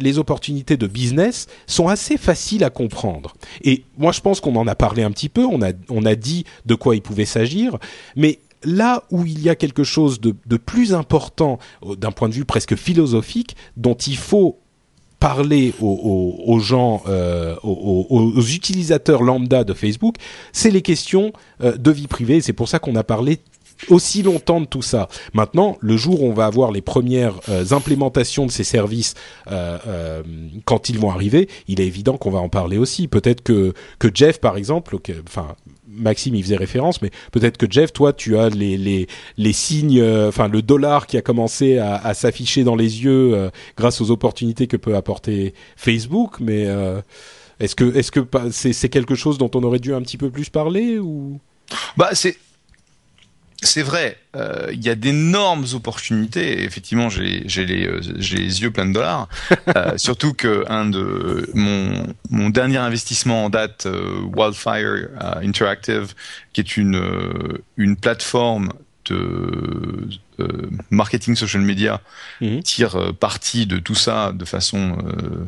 [0.00, 3.34] les opportunités de business sont assez faciles à comprendre.
[3.62, 6.14] Et moi, je pense qu'on en a parlé un petit peu, on a, on a
[6.14, 7.78] dit de quoi il pouvait s'agir,
[8.14, 12.44] mais là où il y a quelque chose de, plus important d'un point de vue
[12.44, 14.58] presque philosophique dont il faut
[15.18, 20.16] parler aux, gens, euh, aux, utilisateurs lambda de Facebook,
[20.52, 21.32] c'est les questions
[21.62, 22.40] euh, de vie privée.
[22.40, 23.40] C'est pour ça qu'on a parlé
[23.88, 25.08] aussi longtemps de tout ça.
[25.32, 29.14] Maintenant, le jour où on va avoir les premières euh, implémentations de ces services,
[30.64, 33.08] quand ils vont arriver, il est évident qu'on va en parler aussi.
[33.08, 35.56] Peut-être que que Jeff, par exemple, enfin
[35.90, 39.06] Maxime y faisait référence, mais peut-être que Jeff, toi, tu as les les,
[39.36, 43.34] les signes, euh, enfin le dollar qui a commencé à, à s'afficher dans les yeux
[43.34, 46.38] euh, grâce aux opportunités que peut apporter Facebook.
[46.40, 47.00] Mais euh,
[47.58, 48.20] est-ce que est-ce que
[48.50, 51.38] c'est quelque chose dont on aurait dû un petit peu plus parler ou?
[51.96, 52.36] Bah c'est
[53.62, 56.62] c'est vrai, euh, il y a d'énormes opportunités.
[56.62, 59.28] effectivement, j'ai les, euh, les yeux pleins de dollars.
[59.76, 63.86] Euh, surtout que un de mon, mon dernier investissement en date,
[64.34, 65.08] Wildfire
[65.42, 66.14] Interactive,
[66.52, 67.02] qui est une
[67.76, 68.72] une plateforme
[69.06, 70.08] de
[70.90, 72.00] marketing social media,
[72.40, 72.62] mhm.
[72.62, 75.46] tire parti de tout ça de façon euh,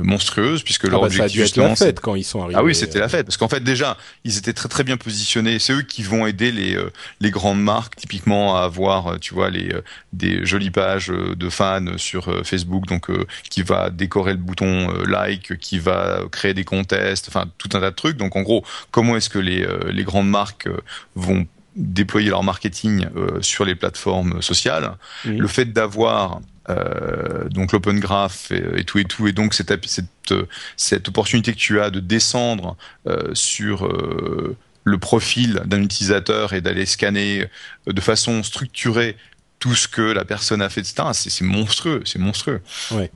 [0.00, 2.58] monstrueuse puisque ah leur bah objectif ça a la fête quand ils sont arrivés.
[2.58, 5.58] Ah oui, c'était la fête parce qu'en fait déjà ils étaient très très bien positionnés.
[5.58, 9.34] C'est eux qui vont aider les euh, les grandes marques typiquement à avoir euh, tu
[9.34, 9.74] vois les
[10.12, 13.08] des jolies pages de fans sur Facebook donc
[13.50, 17.90] qui va décorer le bouton like, qui va créer des contests, enfin tout un tas
[17.90, 18.16] de trucs.
[18.16, 20.68] Donc en gros comment est-ce que les les grandes marques
[21.14, 23.06] vont déployer leur marketing
[23.40, 24.96] sur les plateformes sociales?
[25.24, 30.34] Le fait d'avoir euh, donc l'open graph et, tout et tout et donc cette, cette,
[30.76, 36.60] cette opportunité que tu as de descendre euh, sur euh, le profil d'un utilisateur et
[36.60, 37.46] d'aller scanner
[37.86, 39.16] de façon structurée
[39.58, 41.08] tout ce que la personne a fait, etc.
[41.12, 42.60] C'est monstrueux, c'est monstrueux.
[42.90, 43.10] Ouais.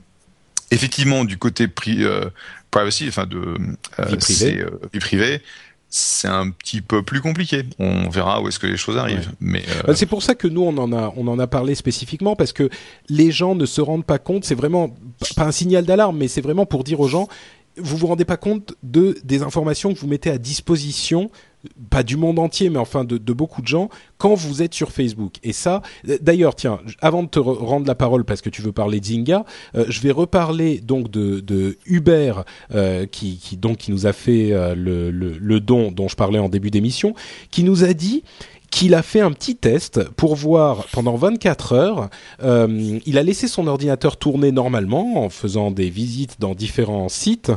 [0.71, 2.03] Effectivement, du côté pri
[2.69, 3.55] privacy, enfin de
[4.91, 5.41] vie privée,
[5.95, 7.61] c'est un petit peu plus compliqué.
[7.77, 9.31] On verra où est-ce que les choses arrivent.
[9.39, 11.75] Mais euh, bah, c'est pour ça que nous on en a on en a parlé
[11.75, 12.67] spécifiquement parce que
[13.09, 14.43] les gens ne se rendent pas compte.
[14.43, 14.95] C'est vraiment
[15.35, 17.27] pas un signal d'alarme, mais c'est vraiment pour dire aux gens
[17.77, 21.29] vous vous rendez pas compte de des informations que vous mettez à disposition
[21.89, 25.35] pas du monde entier, mais enfin de, beaucoup de gens, quand vous êtes sur Facebook.
[25.43, 25.81] Et ça,
[26.21, 29.45] d'ailleurs, tiens, avant de te rendre la parole parce que tu veux parler de Zynga,
[29.75, 32.43] euh, je vais reparler donc de, de Hubert
[32.73, 36.39] euh, qui, donc qui nous a fait euh, le, le, le, don dont je parlais
[36.39, 37.13] en début d'émission,
[37.51, 38.23] qui nous a dit
[38.73, 42.09] qu'il a fait un petit test pour voir pendant 24 heures.
[42.41, 47.51] Euh, il a laissé son ordinateur tourner normalement en faisant des visites dans différents sites,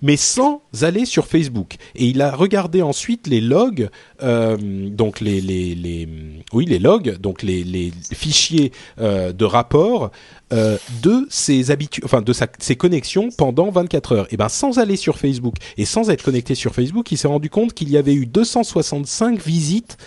[0.00, 1.74] mais sans aller sur Facebook.
[1.94, 3.90] Et il a regardé ensuite les logs,
[4.22, 4.56] euh,
[4.88, 6.08] donc les, les, les,
[6.54, 10.10] oui les logs, donc les, les fichiers euh, de rapport
[10.54, 14.26] euh, de ses habitudes, enfin de sa, ses connexions pendant 24 heures.
[14.30, 17.50] Et ben sans aller sur Facebook et sans être connecté sur Facebook, il s'est rendu
[17.50, 19.98] compte qu'il y avait eu 265 visites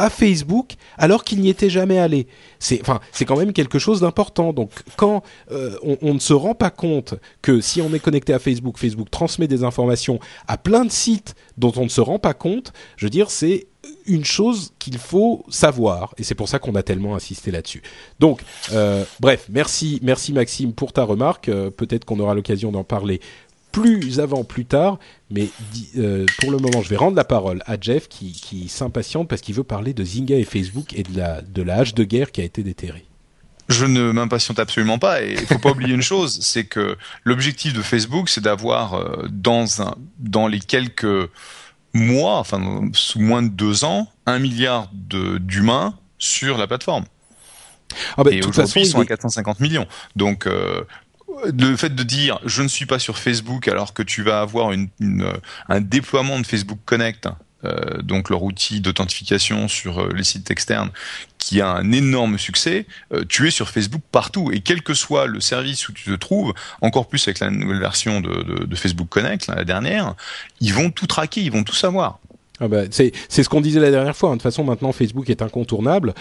[0.00, 2.26] à Facebook alors qu'il n'y était jamais allé.
[2.58, 4.52] C'est enfin c'est quand même quelque chose d'important.
[4.52, 5.22] Donc quand
[5.52, 9.10] euh, on, ne se rend pas compte que si on est connecté à Facebook, Facebook
[9.10, 13.06] transmet des informations à plein de sites dont on ne se rend pas compte, je
[13.06, 13.66] veux dire c'est
[14.06, 17.82] une chose qu'il faut savoir et c'est pour ça qu'on a tellement insisté là-dessus.
[18.18, 18.40] Donc
[18.72, 21.48] euh, bref, merci merci Maxime pour ta remarque.
[21.48, 23.20] Euh, peut-être qu'on aura l'occasion d'en parler
[23.72, 24.98] plus avant, plus tard.
[25.30, 25.48] Mais
[25.96, 29.40] euh, pour le moment, je vais rendre la parole à Jeff qui, qui s'impatiente parce
[29.40, 32.32] qu'il veut parler de Zynga et Facebook et de la, de la hache de guerre
[32.32, 33.04] qui a été déterrée.
[33.68, 37.72] Je ne m'impatiente absolument pas et il faut pas oublier une chose, c'est que l'objectif
[37.72, 41.30] de Facebook, c'est d'avoir euh, dans un, dans les quelques
[41.94, 47.04] mois, enfin sous moins de deux ans, un milliard d'humains sur la plateforme.
[48.16, 49.86] Ah bah, et aujourd'hui, ils sont à 450 millions.
[50.16, 50.82] Donc, euh,
[51.44, 54.72] le fait de dire je ne suis pas sur Facebook alors que tu vas avoir
[54.72, 54.88] une,
[55.68, 57.28] un déploiement de Facebook Connect,
[57.64, 60.90] euh, donc leur outil d'authentification sur euh, les sites externes,
[61.36, 65.26] qui a un énorme succès, euh, tu es sur Facebook partout et quel que soit
[65.26, 69.08] le service où tu te trouves, encore plus avec la nouvelle version de, de, Facebook
[69.10, 70.14] Connect, la dernière,
[70.60, 72.18] ils vont tout traquer, ils vont tout savoir.
[72.60, 74.30] Ah bah, c'est ce qu'on disait la dernière fois.
[74.30, 74.32] Hein.
[74.32, 76.14] De toute façon, maintenant Facebook est incontournable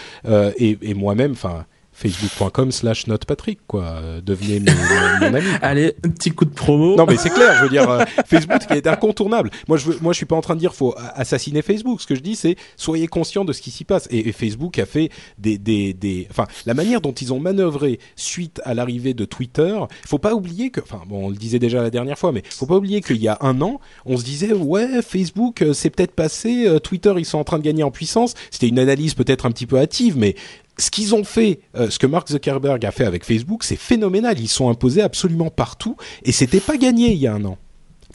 [0.57, 1.65] et, et moi-même, enfin
[1.99, 4.01] facebook.com slash notepatrick quoi.
[4.23, 6.95] Devenez mon, ami allez un petit coup de promo.
[6.95, 9.51] Non mais c'est clair je veux dire euh, Facebook qui est incontournable.
[9.67, 12.01] Moi je veux, moi je suis pas en train de dire faut assassiner Facebook.
[12.01, 14.07] Ce que je dis c'est soyez conscient de ce qui s'y passe.
[14.11, 18.61] Et, Facebook a fait des des des enfin la manière dont ils ont manœuvré suite
[18.63, 21.89] à l'arrivée de Twitter faut pas oublier que enfin bon on le disait déjà la
[21.89, 25.01] dernière fois mais faut pas oublier qu'il y a un an on se disait ouais
[25.01, 28.35] Facebook euh, c'est peut-être passé euh, Twitter ils sont en train de gagner en puissance.
[28.51, 30.35] C'était une analyse peut-être un petit peu hâtive mais
[30.79, 34.39] ce qu'ils ont fait, euh, ce que Mark Zuckerberg a fait avec Facebook, c'est phénoménal.
[34.39, 37.57] Ils sont imposés absolument partout et c'était pas gagné il y a un an.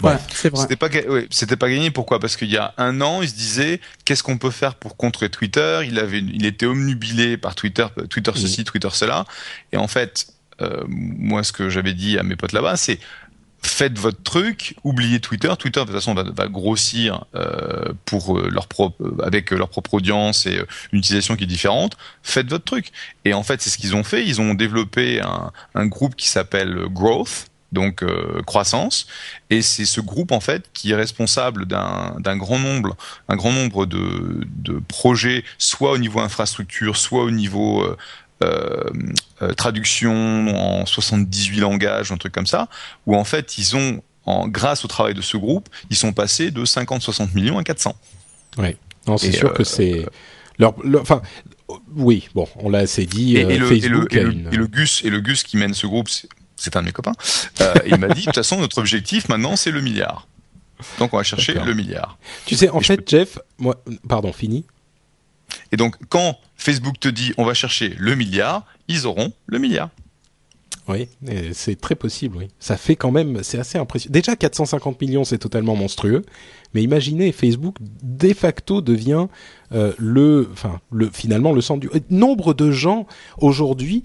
[0.03, 0.63] Ouais, c'est vrai.
[0.63, 0.89] C'était pas,
[1.31, 1.91] c'était pas gagné.
[1.93, 2.19] Pourquoi?
[2.19, 5.31] Parce qu'il y a un an, il se disait qu'est-ce qu'on peut faire pour contrer
[5.31, 5.83] Twitter?
[5.87, 9.25] Il avait, il était omnubilé par Twitter, Twitter ceci, Twitter cela.
[9.73, 10.27] Et en fait,
[10.61, 12.99] euh, moi, ce que j'avais dit à mes potes là-bas, c'est
[13.67, 15.53] faites votre truc, oubliez Twitter.
[15.59, 19.69] Twitter de toute façon va, va grossir euh, pour euh, leur propre, euh, avec leur
[19.69, 20.61] propre audience et
[20.93, 21.97] une utilisation qui est différente.
[22.23, 22.91] Faites votre truc.
[23.25, 24.25] Et en fait, c'est ce qu'ils ont fait.
[24.25, 28.05] Ils ont développé un, un groupe qui s'appelle Growth, donc
[28.47, 29.07] croissance.
[29.51, 32.97] Et c'est ce groupe en fait qui est responsable d'un grand nombre,
[33.29, 37.97] un grand nombre de, de, projets, soit au niveau infrastructure, soit au niveau euh, euh,
[39.57, 42.69] traduction en 78 langages, un truc comme ça,
[43.07, 46.51] où en fait ils ont, en, grâce au travail de ce groupe, ils sont passés
[46.51, 47.95] de 50-60 millions à 400.
[48.59, 48.77] Oui,
[49.19, 50.07] c'est sûr que euh, c'est
[50.59, 51.21] leur, enfin,
[51.97, 53.37] oui, bon, on l'a assez dit.
[53.37, 56.09] Et, le, Facebook et, le, Gus et le Gus qui mène ce groupe,
[56.57, 57.15] c'est un de mes copains.
[57.87, 60.27] il m'a dit de toute façon notre objectif maintenant c'est le milliard.
[60.99, 62.19] Donc on va chercher le milliard.
[62.47, 64.65] Tu sais, en fait, Jeff, moi, pardon, fini.
[65.73, 69.91] Et donc, quand Facebook te dit on va chercher le milliard, ils auront le milliard.
[70.87, 71.09] Oui,
[71.53, 72.49] c'est très possible, oui.
[72.59, 74.13] Ça fait quand même, c'est assez impressionnant.
[74.13, 76.23] Déjà, 450 millions, c'est totalement monstrueux.
[76.75, 79.29] Mais imaginez, Facebook, de facto, devient
[79.73, 81.89] euh, le, enfin, le, finalement, le centre du...
[82.11, 83.07] Nombre de gens,
[83.39, 84.05] aujourd'hui,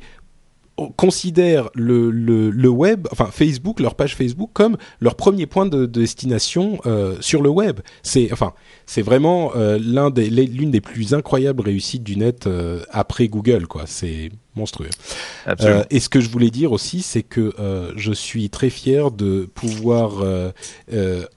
[0.96, 5.86] considèrent le, le, le, web, enfin Facebook, leur page Facebook, comme leur premier point de,
[5.86, 7.80] destination euh, sur le web.
[8.04, 8.54] C'est enfin,
[8.86, 13.68] c'est vraiment euh, l'un des l'une des plus incroyables réussites du net euh, après Google,
[13.68, 13.84] quoi.
[13.86, 14.90] C'est monstrueux.
[15.90, 17.54] Et ce que je voulais dire aussi, c'est que
[17.96, 20.22] je suis très fier de pouvoir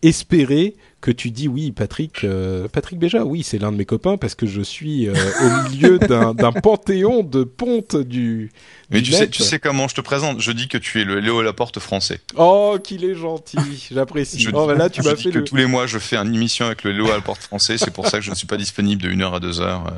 [0.02, 2.26] espérer que tu dis oui, Patrick,
[2.72, 6.34] Patrick Béja, oui, c'est l'un de mes copains parce que je suis au milieu d'un
[6.52, 8.50] panthéon de pontes du,
[8.92, 11.20] mais tu sais, tu sais comment je te présente Je dis que tu es le
[11.20, 12.20] Léo Laporte français.
[12.36, 13.58] Oh, qu'il est gentil,
[13.90, 14.48] j'apprécie.
[14.52, 16.92] Oh, là, tu m'as fait que tous les mois, je fais une émission avec le
[16.92, 17.78] Léo Laporte français.
[17.78, 19.90] C'est pour ça que je ne suis pas disponible de 1h à 2h euh,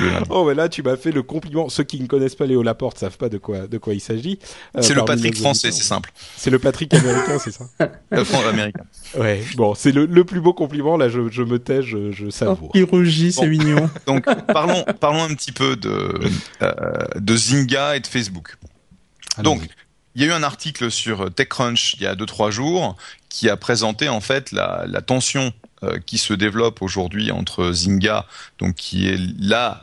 [0.00, 0.10] le.
[0.30, 1.68] Oh, mais là, tu m'as fait le compliment.
[1.68, 4.38] Ceux qui ne connaissent pas Léo Laporte savent pas de quoi, de quoi il s'agit.
[4.76, 6.12] Euh, c'est le Patrick français, c'est simple.
[6.36, 7.64] C'est le Patrick américain, c'est ça
[8.10, 8.84] Le français américain.
[9.18, 10.96] Ouais, bon, c'est le, le, plus beau compliment.
[10.96, 12.68] Là, je, je me tais, je, je savoure.
[12.68, 13.88] Oh, il rougit, c'est mignon.
[14.06, 16.12] Donc, parlons, parlons un petit peu de,
[16.62, 16.72] euh,
[17.16, 18.39] de Zynga et de Facebook.
[19.42, 19.62] Donc,
[20.14, 22.96] il y a eu un article sur TechCrunch il y a 2-3 jours
[23.28, 25.52] qui a présenté en fait la, tension
[25.84, 28.26] euh, qui se développe aujourd'hui entre Zynga,
[28.58, 29.80] donc qui est la,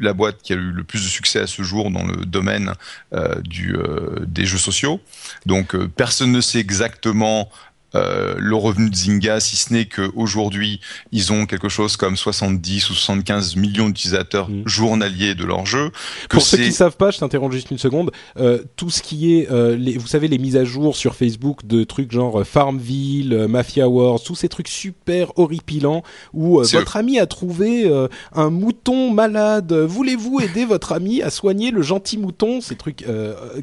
[0.00, 2.72] la boîte qui a eu le plus de succès à ce jour dans le domaine
[3.14, 5.00] euh, du, euh, des jeux sociaux.
[5.46, 7.48] Donc personne ne sait exactement
[7.94, 10.80] euh, le revenu de Zynga, si ce n'est qu'aujourd'hui,
[11.10, 14.62] ils ont quelque chose comme 70 ou 75 millions d'utilisateurs mm.
[14.66, 15.90] journaliers de leur jeu.
[16.28, 19.50] Pour ceux qui savent pas, je t'interromps juste une seconde, euh, tout ce qui est,
[19.50, 23.88] euh, les, vous savez, les mises à jour sur Facebook de trucs genre Farmville, Mafia
[23.88, 26.02] Wars, tous ces trucs super horripilants
[26.34, 27.90] où votre ami a trouvé
[28.34, 33.04] un mouton malade, voulez-vous aider votre ami à soigner le gentil mouton, ces trucs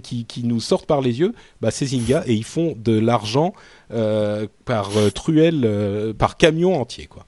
[0.04, 3.54] qui, qui nous sortent par les yeux, bah c'est Zynga et ils font de l'argent
[3.90, 7.26] par euh, truelle, euh, par camion entier, quoi.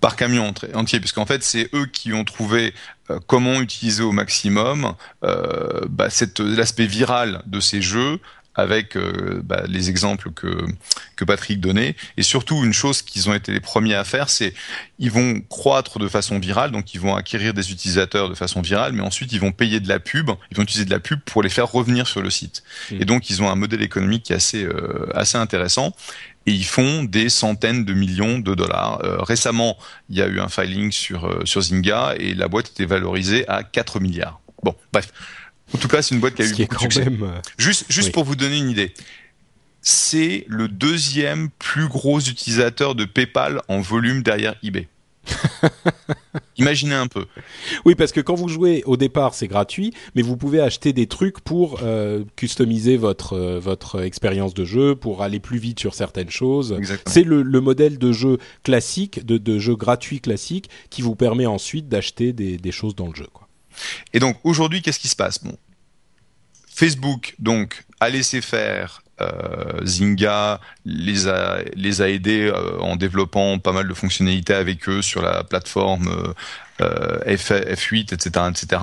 [0.00, 2.72] Par camion entier, puisqu'en fait c'est eux qui ont trouvé
[3.26, 8.20] comment utiliser au maximum bah, l'aspect viral de ces jeux
[8.54, 10.66] avec euh, bah, les exemples que,
[11.16, 11.96] que Patrick donnait.
[12.16, 14.52] Et surtout, une chose qu'ils ont été les premiers à faire, c'est
[14.98, 18.92] ils vont croître de façon virale, donc ils vont acquérir des utilisateurs de façon virale,
[18.92, 21.42] mais ensuite ils vont payer de la pub, ils vont utiliser de la pub pour
[21.42, 22.62] les faire revenir sur le site.
[22.90, 22.96] Mmh.
[23.00, 25.94] Et donc ils ont un modèle économique qui est assez, euh, assez intéressant
[26.44, 29.00] et ils font des centaines de millions de dollars.
[29.04, 29.78] Euh, récemment,
[30.10, 33.62] il y a eu un filing sur, sur Zynga et la boîte était valorisée à
[33.62, 34.40] 4 milliards.
[34.62, 35.08] Bon, bref.
[35.74, 37.06] En tout cas, c'est une boîte qui a eu beaucoup de succès.
[37.06, 38.92] Euh, juste, juste pour vous donner une idée,
[39.80, 44.88] c'est le deuxième plus gros utilisateur de PayPal en volume derrière eBay.
[46.56, 47.26] Imaginez un peu.
[47.84, 51.06] Oui, parce que quand vous jouez au départ, c'est gratuit, mais vous pouvez acheter des
[51.06, 55.94] trucs pour euh, customiser votre euh, votre expérience de jeu, pour aller plus vite sur
[55.94, 56.76] certaines choses.
[57.06, 61.46] C'est le, le, modèle de jeu classique, de, de jeu gratuit classique, qui vous permet
[61.46, 63.28] ensuite d'acheter des, des choses dans le jeu.
[63.32, 63.48] Quoi.
[64.12, 65.40] Et donc aujourd'hui, qu'est-ce qui se passe?
[66.74, 73.58] Facebook donc a laissé faire euh, Zynga les a les a aidés euh, en développant
[73.58, 76.34] pas mal de fonctionnalités avec eux sur la plateforme
[76.80, 78.82] euh, F, 8 etc etc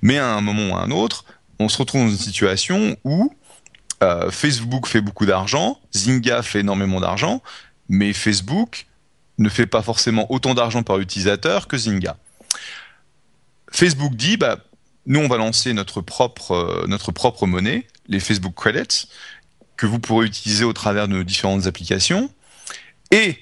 [0.00, 1.24] mais à un moment ou à un autre
[1.58, 3.34] on se retrouve dans une situation où
[4.30, 7.42] Facebook fait beaucoup d'argent Zynga fait énormément d'argent
[7.88, 8.86] mais Facebook
[9.38, 12.16] ne fait pas forcément autant d'argent par utilisateur que Zynga
[13.70, 14.58] Facebook dit, bah,
[15.06, 19.08] nous, on va lancer notre propre, euh, notre propre monnaie, les Facebook Credits,
[19.76, 22.30] que vous pourrez utiliser au travers de nos différentes applications.
[23.10, 23.38] Et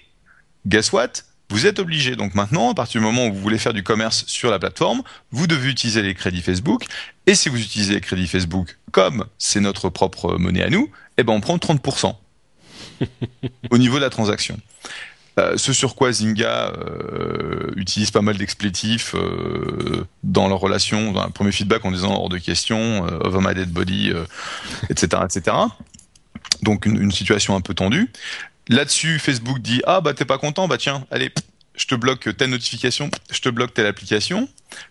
[0.66, 1.12] guess what?
[1.50, 2.16] Vous êtes obligé.
[2.16, 5.02] Donc maintenant, à partir du moment où vous voulez faire du commerce sur la plateforme,
[5.30, 6.86] vous devez utiliser les crédits Facebook.
[7.26, 11.24] Et si vous utilisez les crédits Facebook comme c'est notre propre monnaie à nous, eh
[11.24, 12.14] ben on prend 30%
[13.70, 14.58] au niveau de la transaction.
[15.38, 21.22] Euh, ce sur quoi Zynga euh, utilise pas mal d'explétifs euh, dans leur relation, dans
[21.22, 24.12] un premier feedback en disant hors de question, over my dead body,
[24.90, 25.56] etc., etc.
[26.62, 28.10] Donc une, une, situation un peu tendue.
[28.68, 31.32] Là-dessus, Facebook dit ah bah t'es pas content, bah tiens, allez,
[31.74, 34.48] je te bloque telle notification, je te bloque telle application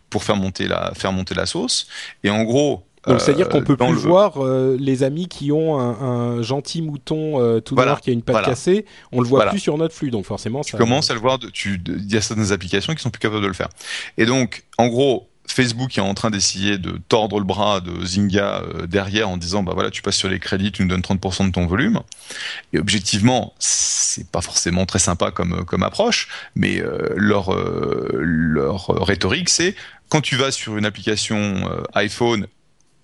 [0.09, 1.87] pour faire monter la faire monter la sauce.
[2.23, 6.41] Et en gros, donc c'est-à-dire qu'on peut plus voir euh, les amis qui ont un,
[6.41, 9.77] gentil mouton euh, tout noir qui a une patte cassée, on le voit plus sur
[9.77, 10.61] notre flux, donc forcément.
[10.61, 11.39] Tu commences à le voir.
[11.65, 13.69] Il y a certaines applications qui sont plus capables de le faire.
[14.17, 18.61] Et donc, en gros, Facebook est en train d'essayer de tordre le bras de Zynga
[18.61, 21.47] euh, derrière en disant bah voilà tu passes sur les crédits tu nous donnes 30%
[21.47, 21.99] de ton volume
[22.71, 26.81] et objectivement c'est pas forcément très sympa comme comme approche mais
[27.17, 27.53] leur
[28.13, 29.75] leur rhétorique c'est
[30.07, 32.47] quand tu vas sur une application iPhone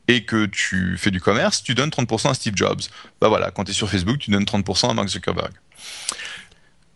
[0.07, 2.81] et que tu fais du commerce, tu donnes 30% à Steve Jobs.
[3.19, 5.51] Bah voilà, quand tu es sur Facebook, tu donnes 30% à Mark Zuckerberg.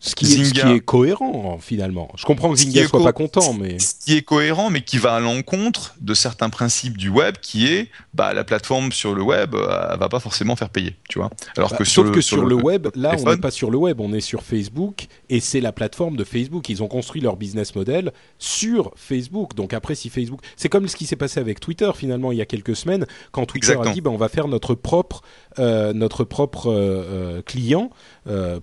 [0.03, 2.09] Ce qui, est, ce qui, est, cohérent finalement.
[2.17, 5.13] Je comprends que Zynga soit pas content, mais ce qui est cohérent, mais qui va
[5.13, 9.53] à l'encontre de certains principes du web, qui est bah la plateforme sur le web,
[9.53, 11.29] euh, elle va pas forcément faire payer, tu vois.
[11.55, 13.69] Alors bah, que sur sauf le, que sur, le, web, là, on n'est pas sur
[13.69, 16.67] le web, on est sur Facebook et c'est la plateforme de Facebook.
[16.69, 19.53] Ils ont construit leur business model sur Facebook.
[19.53, 22.41] Donc après, si Facebook, c'est comme ce qui s'est passé avec Twitter finalement il y
[22.41, 25.21] a quelques semaines, quand Twitter a dit bah, on va faire notre propre
[25.59, 27.03] euh, notre propre euh,
[27.37, 27.89] euh, client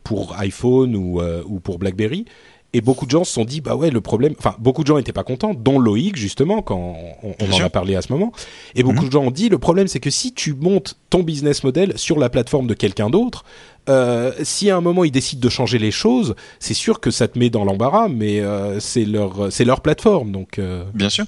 [0.04, 2.24] pour iPhone ou, ou pour BlackBerry.
[2.74, 4.98] Et beaucoup de gens se sont dit, bah ouais, le problème, enfin, beaucoup de gens
[4.98, 8.30] n'étaient pas contents, dont Loïc, justement, quand on, en a parlé à ce moment.
[8.74, 9.06] Et beaucoup mhm.
[9.06, 12.18] de gens ont dit, le problème, c'est que si tu montes ton business model sur
[12.18, 13.44] la plateforme de quelqu'un d'autre,
[13.88, 17.26] euh, si à un moment ils décident de changer les choses, c'est sûr que ça
[17.26, 18.42] te met dans l'embarras, mais
[18.80, 20.60] c'est leur, c'est leur plateforme, donc.
[20.92, 21.24] Bien sûr.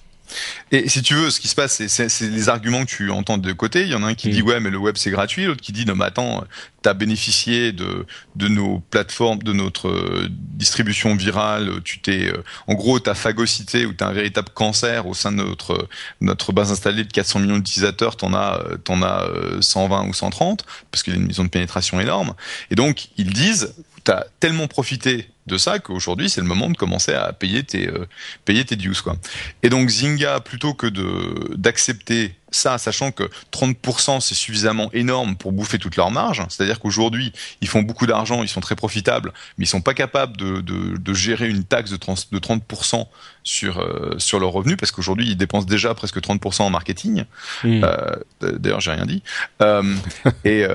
[0.73, 3.53] Et si tu veux, ce qui se passe, c'est les arguments que tu entends de
[3.53, 3.83] côté.
[3.83, 4.33] Il y en a un qui mm.
[4.33, 6.45] dit ouais, mais le web c'est gratuit, l'autre qui dit non mais attends,
[6.83, 8.07] t'as bénéficié de
[8.37, 11.83] de nos plateformes, de notre euh, distribution virale.
[11.85, 15.39] Tu t'es, euh, en gros, t'as phagocyté ou t'as un véritable cancer au sein de
[15.39, 15.89] notre
[16.21, 18.17] notre base installée de 400 millions d'utilisateurs.
[18.17, 19.27] T'en as t'en as
[19.61, 22.35] 120 ou 130 parce qu'il y a une maison de pénétration énorme.
[22.71, 23.75] Et donc ils disent
[24.05, 28.07] t'as tellement profité de ça qu'aujourd'hui c'est le moment de commencer à payer tes euh,
[28.45, 29.17] payer tes dues quoi.
[29.63, 35.53] Et donc Zynga plutôt que de d'accepter ça, sachant que 30% c'est suffisamment énorme pour
[35.53, 39.65] bouffer toute leur marge, c'est-à-dire qu'aujourd'hui ils font beaucoup d'argent, ils sont très profitables, mais
[39.65, 43.07] ils sont pas capables de, de, de gérer une taxe de, 30, de 30%
[43.43, 47.25] sur euh, sur leurs revenus parce qu'aujourd'hui ils dépensent déjà presque 30% en marketing.
[47.65, 47.85] Mmh.
[47.85, 49.23] Euh, D'ailleurs j'ai rien dit.
[49.63, 49.95] Euh,
[50.45, 50.67] et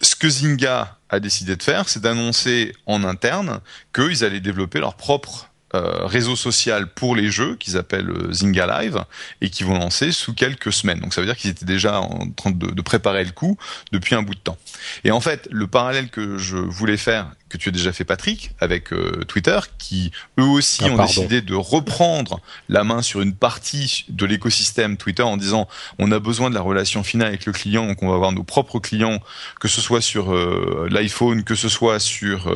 [0.00, 3.60] ce que Zynga a décidé de faire, c'est d'annoncer en interne
[3.94, 8.80] qu'ils allaient développer leur propre euh, réseau social pour les jeux qu'ils appellent euh, Zynga
[8.80, 9.02] Live
[9.40, 11.00] et qui vont lancer sous quelques semaines.
[11.00, 13.58] Donc ça veut dire qu'ils étaient déjà en train de, préparer le coup
[13.90, 14.56] depuis un bout de temps.
[15.02, 18.52] Et en fait, le parallèle que je voulais faire, que tu as déjà fait Patrick,
[18.60, 23.34] avec euh, Twitter, qui eux aussi ah, ont décidé de reprendre la main sur une
[23.34, 27.52] partie de l'écosystème Twitter en disant on a besoin de la relation finale avec le
[27.52, 29.20] client, donc on va avoir nos propres clients,
[29.60, 30.34] que ce soit sur
[30.90, 32.52] l'iPhone, que ce soit sur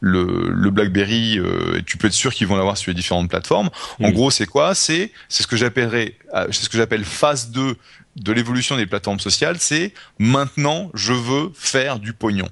[0.00, 1.38] le, le, BlackBerry,
[1.76, 3.70] et tu peux être sûr qu'ils vont l'avoir sur les différentes plateformes.
[4.02, 4.74] En gros, c'est quoi?
[4.74, 7.76] C'est c'est ce que j'appellerais, euh, c'est ce que j'appelle phase 2
[8.16, 9.56] de l'évolution des plateformes sociales.
[9.58, 12.48] C'est maintenant, je veux faire du pognon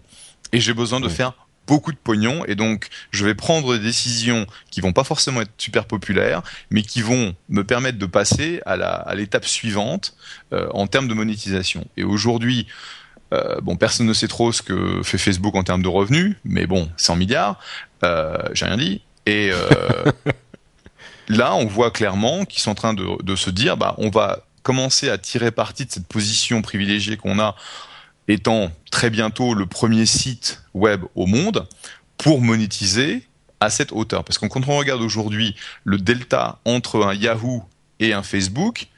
[0.53, 1.33] et j'ai besoin de faire
[1.67, 5.53] beaucoup de pognon et donc je vais prendre des décisions qui vont pas forcément être
[5.59, 10.15] super populaires mais qui vont me permettre de passer à l'étape suivante
[10.53, 11.87] euh, en termes de monétisation.
[11.97, 12.67] Et aujourd'hui
[13.33, 16.67] euh, bon personne ne sait trop ce que fait Facebook en termes de revenus mais
[16.67, 17.59] bon 100 milliards
[18.05, 19.03] euh, j'ai rien dit.
[19.27, 19.51] Et
[21.29, 25.11] là, on voit clairement qu'ils sont en train de, se dire, bah, on va commencer
[25.11, 27.55] à tirer parti de cette position privilégiée qu'on a,
[28.29, 31.67] étant très bientôt le premier site web au monde,
[32.17, 33.27] pour monétiser
[33.61, 34.25] à cette hauteur.
[34.25, 35.55] Parce que quand on regarde aujourd'hui
[35.85, 37.63] le delta entre un Yahoo
[38.01, 38.89] et un Facebook,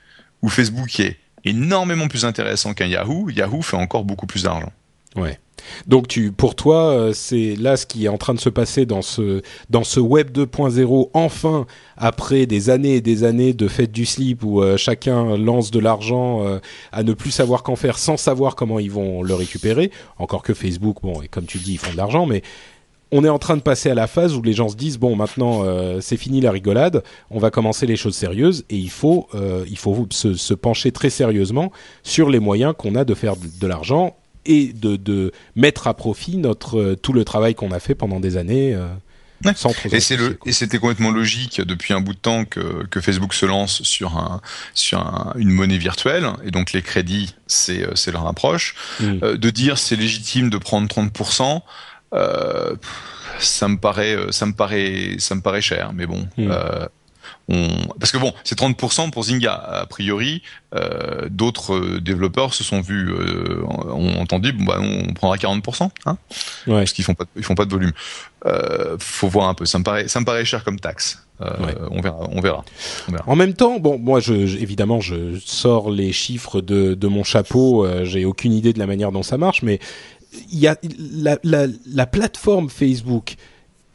[0.43, 4.73] où Facebook est énormément plus intéressant qu'un Yahoo, Yahoo fait encore beaucoup plus d'argent.
[5.15, 5.39] Ouais.
[5.87, 9.03] Donc pour toi, euh, c'est là ce qui est en train de se passer dans
[9.03, 11.11] ce dans ce web 2.0.
[11.15, 15.71] Enfin, après des années et des années de fête du slip où euh, chacun lance
[15.71, 16.59] de l'argent euh,
[16.93, 19.91] à ne plus savoir qu'en faire, sans savoir comment ils vont le récupérer.
[20.19, 22.43] Encore que Facebook, bon, et comme tu dis, ils font de l'argent, mais
[23.13, 25.15] on est en train de passer à la phase où les gens se disent bon
[25.15, 25.63] maintenant
[26.01, 29.29] c'est fini la rigolade, on va commencer les choses sérieuses et il faut
[29.71, 31.71] il faut se pencher très sérieusement
[32.03, 34.17] sur les moyens qu'on a de faire de l'argent
[34.47, 38.37] et de, de mettre à profit notre tout le travail qu'on a fait pendant des
[38.37, 38.77] années.
[39.55, 43.01] Sans et c'est le et c'était complètement logique depuis un bout de temps que, que
[43.01, 44.41] Facebook se lance sur un
[44.73, 44.99] sur
[45.37, 49.37] une monnaie virtuelle et donc les crédits c'est c'est leur approche mm.
[49.37, 51.63] de dire c'est légitime de prendre 30
[52.15, 52.77] euh,
[53.39, 56.49] ça me paraît ça me paraît ça me paraît cher mais bon mm.
[56.51, 56.87] euh,
[57.49, 59.55] parce que bon, c'est 30% pour Zynga.
[59.55, 60.43] A priori,
[60.75, 65.91] euh, d'autres euh, développeurs se sont vus, euh, ont entendu, bon bah on prendra 40%,
[66.07, 66.19] hein,
[66.67, 66.75] ouais.
[66.75, 67.93] parce qu'ils font pas, ils font pas de volume.
[68.47, 69.67] Euh, faut voir un peu.
[69.67, 71.23] Ça me paraît, ça me paraît cher comme taxe.
[71.41, 72.65] Euh, on, verra, on, verra,
[73.27, 77.85] En même temps, bon, moi, je, évidemment, je sors les chiffres de, de mon chapeau.
[77.85, 79.79] Euh, J'ai aucune idée de la manière dont ça marche, mais
[80.51, 83.37] il y a la, la, la plateforme Facebook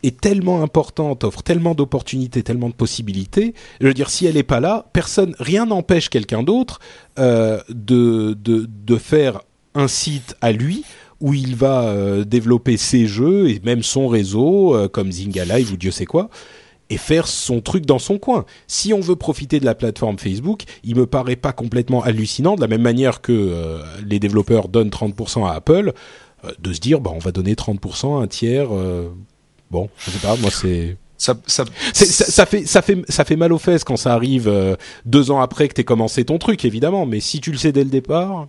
[0.04, 3.54] est tellement importante, offre tellement d'opportunités, tellement de possibilités.
[3.80, 6.80] Je veux dire, si elle n'est pas là, personne, rien n'empêche quelqu'un d'autre
[7.20, 9.42] euh, de, de, de faire
[9.76, 10.84] un site à lui
[11.22, 15.72] où il va euh, développer ses jeux et même son réseau, euh, comme Zynga Live
[15.72, 16.30] ou Dieu sait quoi,
[16.90, 18.46] et faire son truc dans son coin.
[18.68, 22.62] Si on veut profiter de la plateforme Facebook, il me paraît pas complètement hallucinant, de
[22.62, 25.94] la même manière que euh, les développeurs donnent 30% à Apple,
[26.60, 28.70] de se dire, bah, on va donner 30% à un tiers
[29.72, 30.98] Bon, je sais pas, moi c'est.
[31.18, 34.76] Ça, ça, ça, fait ça fait ça fait mal aux fesses quand ça arrive euh,
[35.06, 37.84] deux ans après que t'aies commencé ton truc évidemment mais si tu le sais dès
[37.84, 38.48] le départ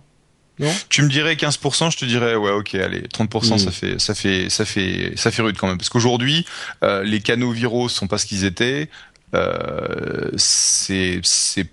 [0.57, 0.71] non?
[0.89, 3.71] Tu me dirais 15% je te dirais ouais ok allez 30% ça hmm.
[3.71, 6.47] fait ça fait ça fait ça fait rude quand même parce qu'aujourd'hui
[6.83, 8.89] euh, les canaux viraux sont pas ce qu'ils étaient
[9.35, 11.69] euh, c'est c'est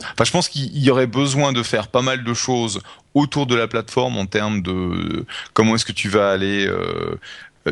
[0.00, 2.80] Enfin, je pense qu'il y aurait besoin de faire pas mal de choses
[3.14, 7.16] autour de la plateforme en termes de comment est-ce que tu vas aller, euh,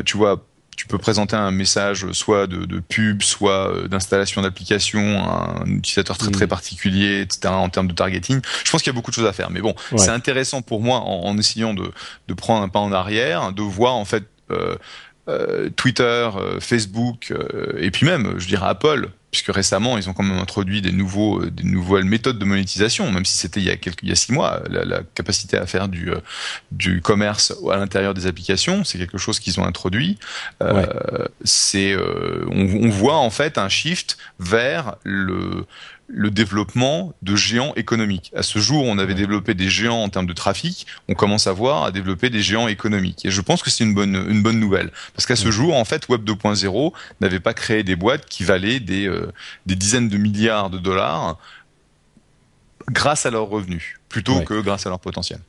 [0.05, 0.45] tu vois,
[0.75, 6.31] tu peux présenter un message soit de, pub, soit euh, d'installation d'application, un utilisateur très
[6.31, 6.49] très mm.
[6.49, 7.53] particulier, etc.
[7.53, 9.49] En termes de targeting, je pense qu'il y a beaucoup de choses à faire.
[9.49, 11.91] Mais bon, c'est intéressant pour moi en, essayant de,
[12.27, 14.75] de, prendre un pas en arrière, de voir en fait euh,
[15.29, 17.33] euh, Twitter, Facebook
[17.77, 21.41] et puis même, je dirais Apple puisque récemment ils ont quand même introduit des nouveaux
[21.41, 24.11] euh, des nouvelles méthodes de monétisation même si c'était il y a quelques il y
[24.11, 26.19] a six mois la, la capacité à faire du euh,
[26.71, 30.17] du commerce à l'intérieur des applications c'est quelque chose qu'ils ont introduit.
[30.61, 30.85] Euh,
[31.43, 35.65] c'est euh, on, on, voit en fait un shift vers le
[36.07, 38.31] le développement de géants économiques.
[38.35, 41.53] À ce jour, on avait développé des géants en termes de trafic, on commence à
[41.53, 43.25] voir à développer des géants économiques.
[43.25, 44.91] Et je pense que c'est une bonne, une bonne nouvelle.
[45.15, 48.79] Parce qu'à ce jour, en fait, Web 2.0 n'avait pas créé des boîtes qui valaient
[48.79, 49.31] des, euh,
[49.65, 51.37] des dizaines de milliards de dollars
[52.91, 55.39] grâce à leurs revenus, plutôt que grâce à leur potentiel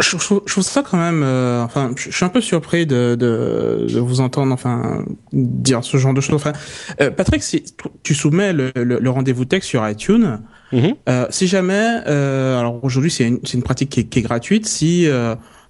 [0.00, 1.22] je, je, trouve ça quand même.
[1.22, 5.96] Euh, enfin, je, suis un peu surpris de, de, de, vous entendre, enfin, dire ce
[5.96, 6.36] genre de choses.
[6.36, 6.52] Enfin,
[7.00, 7.64] euh, Patrick, si
[8.02, 10.40] tu soumets le, le, rendez-vous texte sur iTunes,
[10.72, 10.94] mm-hmm.
[11.08, 14.66] euh, si jamais, euh, alors aujourd'hui c'est une, une pratique qui est, qui est gratuite,
[14.66, 15.08] si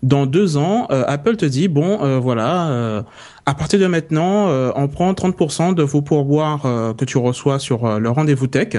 [0.02, 3.04] dans deux ans, Apple te dit bon, voilà,
[3.44, 6.62] à partir de maintenant, on prend 30% de vos pourboires
[6.96, 8.76] que tu reçois sur le rendez-vous tech.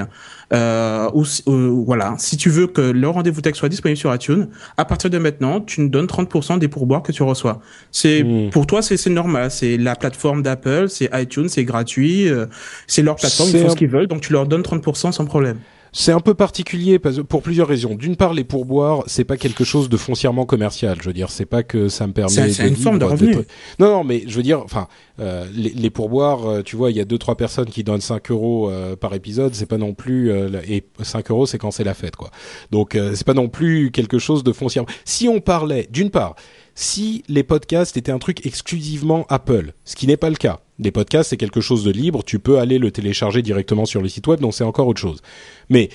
[0.52, 4.84] Euh, ou, voilà, si tu veux que le rendez-vous tech soit disponible sur iTunes, à
[4.84, 7.60] partir de maintenant, tu nous donnes 30% des pourboires que tu reçois.
[7.90, 8.50] C'est hmm.
[8.50, 9.50] pour toi, c'est normal.
[9.50, 12.46] C'est la plateforme d'Apple, c'est iTunes, c'est gratuit, euh,
[12.86, 15.58] c'est leur plateforme, ils font ce qu'ils veulent, donc tu leur donnes 30% sans problème.
[15.96, 17.94] C'est un peu particulier pour plusieurs raisons.
[17.94, 20.98] D'une part, les pourboires, c'est pas quelque chose de foncièrement commercial.
[21.00, 22.50] Je veux dire, c'est pas que ça me permet.
[22.50, 23.36] C'est une forme de revenu.
[23.78, 24.88] Non, non, mais je veux dire, enfin,
[25.20, 28.00] euh, les, les, pourboires, euh, tu vois, il y a deux trois personnes qui donnent
[28.00, 29.54] 5 euros euh, par épisode.
[29.54, 30.32] C'est pas non plus
[30.68, 32.30] et 5 euros, c'est quand c'est la fête, quoi.
[32.72, 34.90] Donc, c'est pas non plus quelque chose de foncièrement.
[35.04, 36.34] Si on parlait, d'une part,
[36.74, 40.60] si les podcasts étaient un truc exclusivement Apple, ce qui n'est pas le cas.
[40.78, 44.08] Les podcasts, c'est quelque chose de libre, tu peux aller le télécharger directement sur le
[44.08, 45.22] site web, donc c'est encore autre chose.
[45.68, 45.88] Mais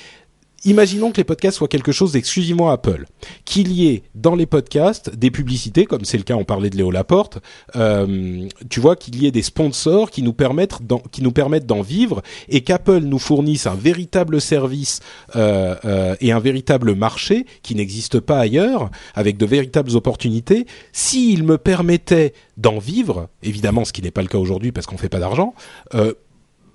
[0.65, 3.05] imaginons que les podcasts soient quelque chose d'exclusivement Apple,
[3.45, 6.77] qu'il y ait dans les podcasts des publicités, comme c'est le cas, on parlait de
[6.77, 7.39] Léo Laporte,
[7.75, 12.99] euh, tu vois qu'il y ait des sponsors qui nous permettent d'en, vivre et qu'Apple
[12.99, 14.99] nous fournisse un véritable service
[15.35, 20.65] euh, euh, et un véritable marché qui n'existe pas ailleurs, avec de véritables opportunités.
[20.91, 24.97] S'il me permettait d'en vivre, évidemment, ce qui n'est pas le cas aujourd'hui parce qu'on
[24.97, 25.53] fait pas d'argent.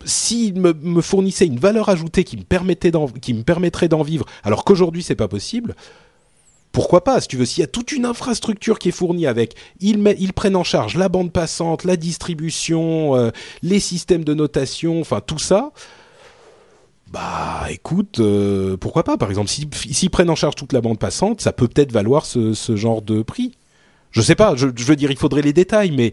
[0.05, 4.27] S'il me, me, fournissait une valeur ajoutée qui me, permettait qui me permettrait d'en vivre,
[4.43, 5.75] alors qu'aujourd'hui c'est pas possible,
[6.75, 7.21] pourquoi pas?
[7.21, 10.33] Si tu veux, s'il y a toute une infrastructure qui est fournie avec, ils, ils
[10.33, 13.31] prennent en charge la bande passante, la distribution, euh,
[13.63, 15.71] les systèmes de notation, enfin tout ça.
[17.13, 19.17] Bah, écoute, euh, pourquoi pas?
[19.17, 22.55] Par exemple, s'ils prennent en charge toute la bande passante, ça peut peut-être valoir ce,
[22.55, 23.57] ce genre de prix.
[24.11, 26.13] Je sais pas, je, je, veux dire, il faudrait les détails, mais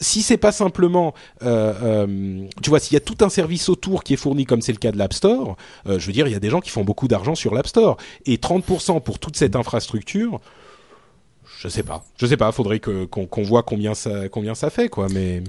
[0.00, 4.04] si c'est pas simplement, euh, euh, tu vois, s'il y a tout un service autour
[4.04, 5.56] qui est fourni comme c'est le cas de l'App Store,
[5.86, 7.66] euh, je veux dire, il y a des gens qui font beaucoup d'argent sur l'App
[7.66, 10.40] Store et 30% pour toute cette infrastructure.
[11.60, 12.04] je sais pas.
[12.18, 12.52] Je sais pas.
[12.52, 15.08] Faudrait qu'on voit combien ça combien ça fait quoi.
[15.10, 15.42] Mais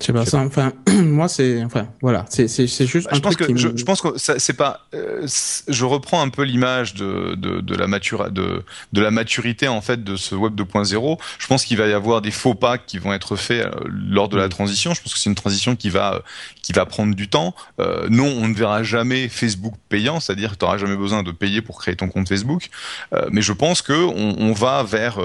[0.00, 3.20] je sais pas, ça, enfin, moi, c'est, enfin, voilà, c'est, c'est, c'est juste bah, je
[3.20, 5.26] pense que, je, pense que c'est pas, euh,
[5.68, 9.82] je reprends un peu l'image de, de, de la mature, de, de la maturité, en
[9.82, 11.18] fait, de ce web 2.0.
[11.38, 14.30] Je pense qu'il va y avoir des faux pas qui vont être faits euh, lors
[14.30, 14.50] de la mm.
[14.50, 14.94] transition.
[14.94, 16.22] Je pense que c'est une transition qui va,
[16.62, 17.54] qui va prendre du temps.
[17.78, 21.30] Euh, non, on ne verra jamais Facebook payant, c'est-à-dire que tu n'auras jamais besoin de
[21.30, 22.70] payer pour créer ton compte Facebook.
[23.12, 25.18] Euh, mais je pense que on, on va vers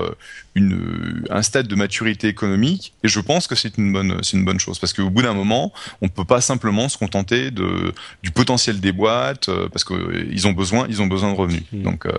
[0.55, 4.45] une, un stade de maturité économique et je pense que c'est une bonne, c'est une
[4.45, 7.93] bonne chose parce qu'au bout d'un moment, on peut pas simplement se contenter de,
[8.23, 11.63] du potentiel des boîtes euh, parce qu'ils ont besoin, ils ont besoin de revenus.
[11.73, 11.81] Mmh.
[11.81, 12.11] Donc, euh,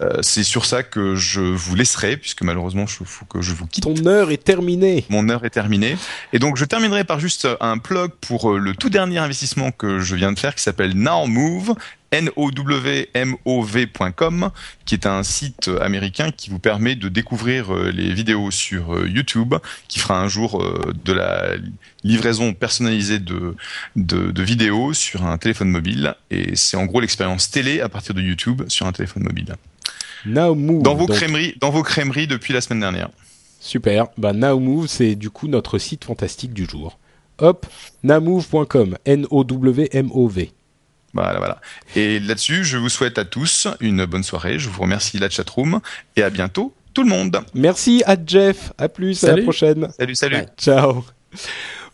[0.00, 3.66] euh, c'est sur ça que je vous laisserai, puisque malheureusement, il faut que je vous
[3.66, 3.84] quitte.
[3.84, 5.04] Ton heure est terminée.
[5.08, 5.96] Mon heure est terminée.
[6.32, 10.16] Et donc, je terminerai par juste un plug pour le tout dernier investissement que je
[10.16, 11.74] viens de faire, qui s'appelle Now Move,
[12.20, 14.50] nowmov.com,
[14.84, 19.08] qui est un site américain qui vous permet de découvrir euh, les vidéos sur euh,
[19.08, 19.54] YouTube,
[19.88, 21.52] qui fera un jour euh, de la
[22.02, 23.56] livraison personnalisée de,
[23.96, 26.14] de, vidéos sur un téléphone mobile.
[26.30, 29.54] Et c'est en gros l'expérience télé à partir de YouTube sur un téléphone mobile.
[30.26, 33.08] Now Move, dans vos crèmeries, dans vos crèmeries depuis la semaine dernière.
[33.60, 34.08] Super.
[34.18, 36.98] Bah, Now Move, c'est du coup notre site fantastique du jour.
[37.38, 37.66] Hop,
[38.04, 40.52] nowmove.com, N-O-W-M-O-V.
[41.14, 41.60] Voilà, voilà.
[41.94, 44.58] Et là-dessus, je vous souhaite à tous une bonne soirée.
[44.58, 45.80] Je vous remercie la chatroom
[46.16, 47.40] et à bientôt tout le monde.
[47.54, 48.72] Merci à Jeff.
[48.78, 49.88] À plus, à la prochaine.
[49.96, 50.38] Salut, salut.
[50.56, 51.04] Ciao.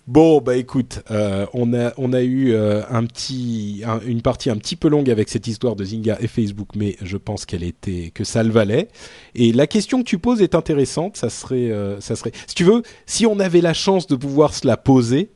[0.06, 4.56] Bon, bah écoute, euh, on, a, on a eu euh, un petit, une partie un
[4.56, 8.10] petit peu longue avec cette histoire de Zynga et Facebook, mais je pense qu'elle était,
[8.12, 8.88] que ça le valait.
[9.34, 11.16] Et la question que tu poses est intéressante.
[11.16, 14.54] Ça serait, euh, ça serait, si tu veux, si on avait la chance de pouvoir
[14.54, 15.30] se la poser,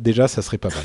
[0.00, 0.84] déjà, ça serait pas mal.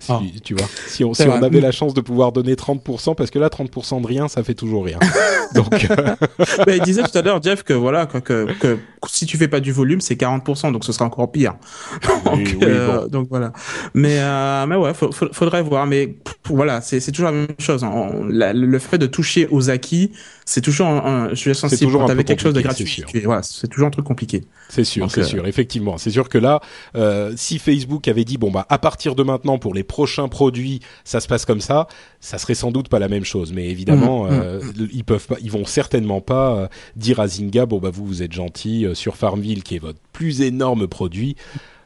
[0.00, 0.20] Si, ah.
[0.42, 3.38] Tu vois, si on, si on avait la chance de pouvoir donner 30%, parce que
[3.38, 4.98] là, 30% de rien, ça fait toujours rien.
[5.54, 6.16] donc, euh,
[6.66, 9.48] bah, il disait tout à l'heure, Jeff, que voilà, que, que, que, si tu fais
[9.48, 11.54] pas du volume, c'est 40%, donc ce sera encore pire.
[12.24, 13.52] donc, euh, donc voilà.
[13.92, 15.86] Mais, euh, mais ouais, faudrait voir.
[15.86, 17.84] Mais voilà, c'est toujours la même chose.
[17.84, 18.08] Hein.
[18.22, 20.12] le fait de toucher aux acquis,
[20.50, 23.04] c'est toujours un, je suis sensible toujours quand quelque chose de gratuit.
[23.22, 24.42] Voilà, c'est toujours un truc compliqué.
[24.68, 25.96] C'est sûr, c'est sûr, effectivement.
[25.96, 26.60] C'est sûr que là,
[26.96, 30.80] euh, si Facebook avait dit bon bah à partir de maintenant pour les prochains produits,
[31.04, 31.86] ça se passe comme ça,
[32.18, 33.52] ça serait sans doute pas la même chose.
[33.52, 34.86] Mais évidemment, mmh, mmh, euh, mmh.
[34.92, 38.24] ils peuvent pas, ils vont certainement pas euh, dire à Zynga bon bah vous vous
[38.24, 41.36] êtes gentil euh, sur Farmville qui est votre plus énorme produit.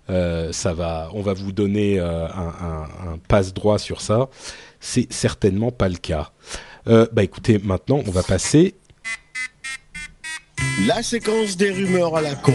[0.08, 4.30] ça va, on va vous donner un, un, un passe droit sur ça.
[4.87, 6.30] C'est certainement pas le cas.
[6.89, 8.74] Euh, bah écoutez, maintenant on va passer.
[10.87, 12.53] La séquence des rumeurs à la con.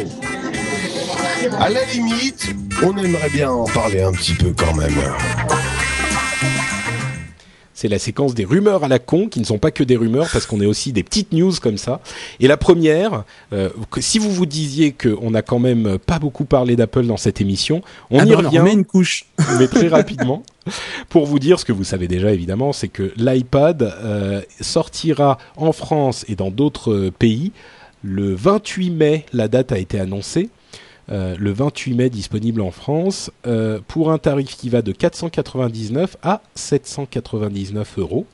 [1.57, 2.53] À la limite,
[2.83, 4.93] on aimerait bien en parler un petit peu quand même.
[7.79, 10.27] C'est la séquence des rumeurs à la con, qui ne sont pas que des rumeurs,
[10.33, 12.01] parce qu'on est aussi des petites news comme ça.
[12.41, 13.23] Et la première,
[13.53, 13.69] euh,
[14.01, 17.81] si vous vous disiez qu'on n'a quand même pas beaucoup parlé d'Apple dans cette émission,
[18.11, 18.59] on ah y revient.
[18.59, 19.27] On met une couche.
[19.59, 20.43] mais très rapidement.
[21.07, 25.71] Pour vous dire ce que vous savez déjà évidemment, c'est que l'iPad euh, sortira en
[25.71, 27.53] France et dans d'autres pays
[28.03, 29.25] le 28 mai.
[29.31, 30.49] La date a été annoncée.
[31.11, 36.17] Euh, le 28 mai disponible en France euh, pour un tarif qui va de 499
[36.21, 38.27] à 799 euros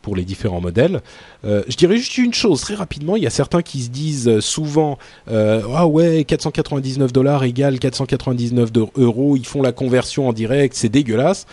[0.00, 1.02] pour les différents modèles.
[1.44, 3.16] Euh, je dirais juste une chose très rapidement.
[3.16, 9.36] Il y a certains qui se disent souvent ah ouais 499 dollars égale 499 euros.
[9.36, 11.46] Ils font la conversion en direct, c'est dégueulasse.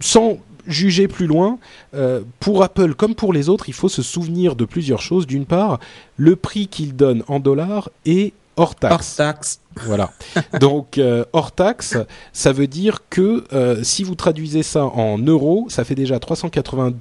[0.00, 1.58] sans juger plus loin,
[2.40, 5.26] pour Apple comme pour les autres, il faut se souvenir de plusieurs choses.
[5.26, 5.78] D'une part,
[6.16, 8.94] le prix qu'ils donnent en dollars est hors taxe.
[8.94, 9.60] Hors taxe.
[9.86, 10.10] Voilà.
[10.60, 11.96] Donc euh, hors taxe,
[12.32, 16.96] ça veut dire que euh, si vous traduisez ça en euros, ça fait déjà 390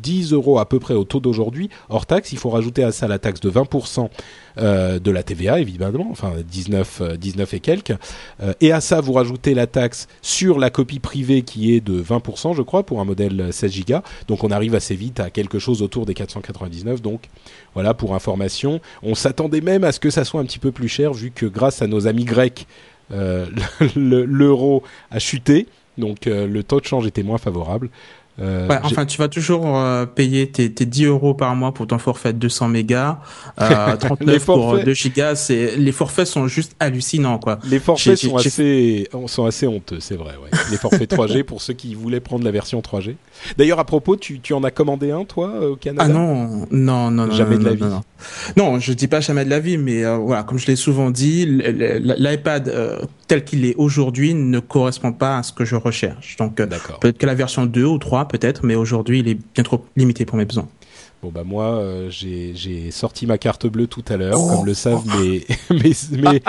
[0.00, 1.70] 10 euros à peu près au taux d'aujourd'hui.
[1.88, 4.08] Hors taxe, il faut rajouter à ça la taxe de 20%
[4.60, 7.94] euh, de la TVA, évidemment, enfin 19, 19 euh, et quelques.
[8.42, 12.02] Euh, et à ça, vous rajoutez la taxe sur la copie privée qui est de
[12.02, 13.98] 20%, je crois, pour un modèle 16 Go.
[14.26, 17.02] Donc on arrive assez vite à quelque chose autour des 499.
[17.02, 17.28] Donc
[17.74, 18.80] voilà, pour information.
[19.02, 21.46] On s'attendait même à ce que ça soit un petit peu plus cher, vu que
[21.46, 22.66] grâce à nos amis grecs,
[23.96, 25.66] l'euro a chuté.
[25.96, 27.90] Donc le taux de change était moins favorable.
[28.40, 31.86] Euh, ouais, enfin, tu vas toujours euh, payer tes, tes 10 euros par mois pour
[31.88, 33.18] ton forfait de 200 mégas,
[33.60, 35.34] euh, 39 pour 2 gigas.
[35.34, 37.58] C'est les forfaits sont juste hallucinants, quoi.
[37.64, 40.34] Les forfaits sont assez sont assez honteux, c'est vrai.
[40.42, 40.50] Ouais.
[40.70, 43.16] Les forfaits 3G pour ceux qui voulaient prendre la version 3G.
[43.56, 46.04] D'ailleurs, à propos, tu, tu en as commandé un, toi, euh, au Canada?
[46.06, 47.82] Ah non, non, non, jamais non, de la vie.
[48.56, 48.80] Non, non.
[48.80, 52.72] je dis pas jamais de la vie, mais voilà, comme je l'ai souvent dit, l'iPad
[53.28, 56.36] tel qu'il est aujourd'hui ne correspond pas à ce que je recherche.
[56.36, 59.84] Donc peut-être que la version 2 ou 3 peut-être, mais aujourd'hui, il est bien trop
[59.96, 60.68] limité pour mes besoins.
[61.20, 65.44] Bon bah moi j'ai sorti ma carte bleue tout à l'heure, comme le savent mes,
[65.70, 66.42] mes, mes,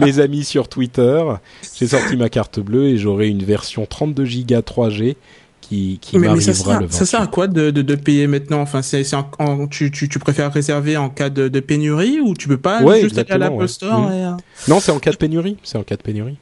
[0.00, 1.22] mes amis sur Twitter.
[1.76, 5.16] J'ai sorti ma carte bleue et j'aurai une version 32 Go 3G
[5.68, 8.60] qui, qui mais, ça sert, le Ça sert à quoi de, de, de payer maintenant
[8.60, 9.02] Enfin, c'est,
[9.70, 13.18] tu, tu, tu, préfères réserver en cas de, de pénurie ou tu peux pas juste
[13.18, 14.12] aller à l'Apple Store mm.
[14.12, 14.30] euh,
[14.68, 15.56] Non, c'est en cas de pénurie.
[15.62, 16.38] C'est en cas de pénurie.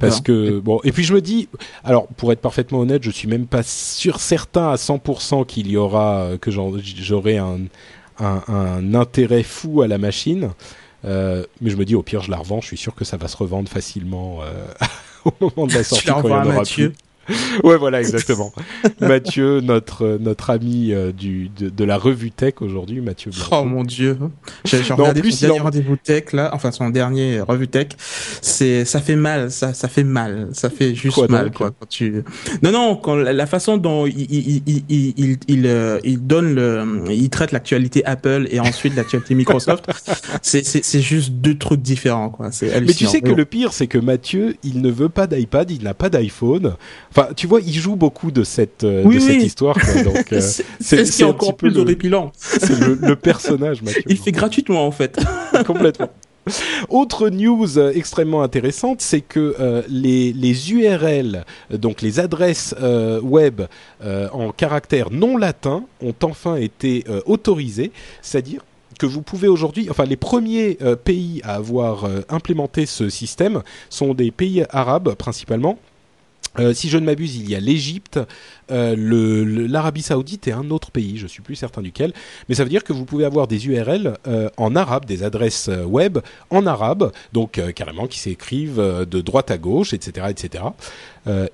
[0.00, 1.48] Parce que bon, et puis je me dis,
[1.82, 5.76] alors pour être parfaitement honnête, je suis même pas sûr certain à 100% qu'il y
[5.76, 7.58] aura euh, que j'aurai un,
[8.20, 10.50] un, un, intérêt fou à la machine.
[11.04, 13.16] Euh, mais je me dis au pire je la revends, je suis sûr que ça
[13.16, 14.64] va se revendre facilement euh,
[15.24, 16.92] au moment de la sortie y en aura plus.
[17.64, 18.52] ouais, voilà, exactement.
[19.00, 23.30] Mathieu, notre notre ami euh, du de, de, la revue tech aujourd'hui, Mathieu.
[23.50, 24.18] Oh mon dieu,
[24.64, 27.88] j'ai regardé plus, son dernier rendez-vous tech là, enfin son dernier revue tech.
[28.42, 32.22] C'est ça fait mal, ça ça fait mal, ça fait juste mal quoi quand tu.
[32.62, 37.04] Non non, quand la façon dont il il il il il, euh, il donne le,
[37.10, 39.86] il traite l'actualité Apple et ensuite l'actualité Microsoft.
[40.42, 42.52] c'est c'est c'est juste deux trucs différents quoi.
[42.52, 45.70] C'est Mais tu sais que le pire, c'est que Mathieu, il ne veut pas d'iPad,
[45.70, 46.74] il n'a pas d'iPhone.
[47.16, 49.76] Enfin, tu vois, il joue beaucoup de cette, euh, de cette histoire.
[49.76, 50.40] Quoi, donc, euh,
[50.80, 52.32] c'est ce qui est encore plus horripilant.
[52.36, 54.02] C'est le, le, personnage, Mathieu.
[54.06, 55.18] Il fait gratuitement, en fait.
[55.66, 56.10] Complètement.
[56.88, 63.20] Autre news euh, extrêmement intéressante, c'est que euh, les, les, URL, donc les adresses euh,
[63.20, 63.62] web
[64.32, 68.62] en caractère non latin, ont enfin été autorisées, c'est-à-dire
[68.98, 74.30] que vous pouvez aujourd'hui, enfin les premiers pays à avoir implémenté ce système sont des
[74.30, 75.78] pays arabes principalement
[76.60, 78.20] euh, si je ne m'abuse, il y a l'Égypte,
[78.70, 82.12] euh, l'Arabie Saoudite et un autre pays, je suis plus certain duquel.
[82.48, 85.68] Mais ça veut dire que vous pouvez avoir des URL euh, en arabe, des adresses
[85.84, 86.18] web
[86.50, 90.64] en arabe, donc carrément qui s'écrivent de droite à gauche, etc., etc.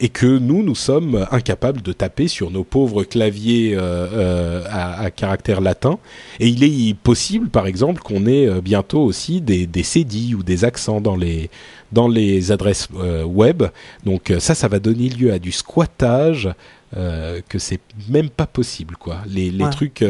[0.00, 5.60] et que nous, nous sommes incapables de taper sur nos pauvres claviers à, à, caractère
[5.60, 5.98] latin.
[6.40, 10.64] Et il est possible, par exemple, qu'on ait bientôt aussi des, des cédilles ou des
[10.64, 11.50] accents dans les
[11.92, 13.64] dans les adresses euh, web.
[14.04, 16.50] Donc euh, ça, ça va donner lieu à du squattage.
[16.96, 19.18] Euh, que c'est même pas possible quoi.
[19.28, 20.04] Les, les trucs,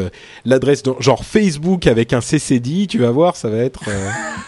[0.45, 3.83] l'adresse genre Facebook avec un CCD, tu vas voir, ça va être,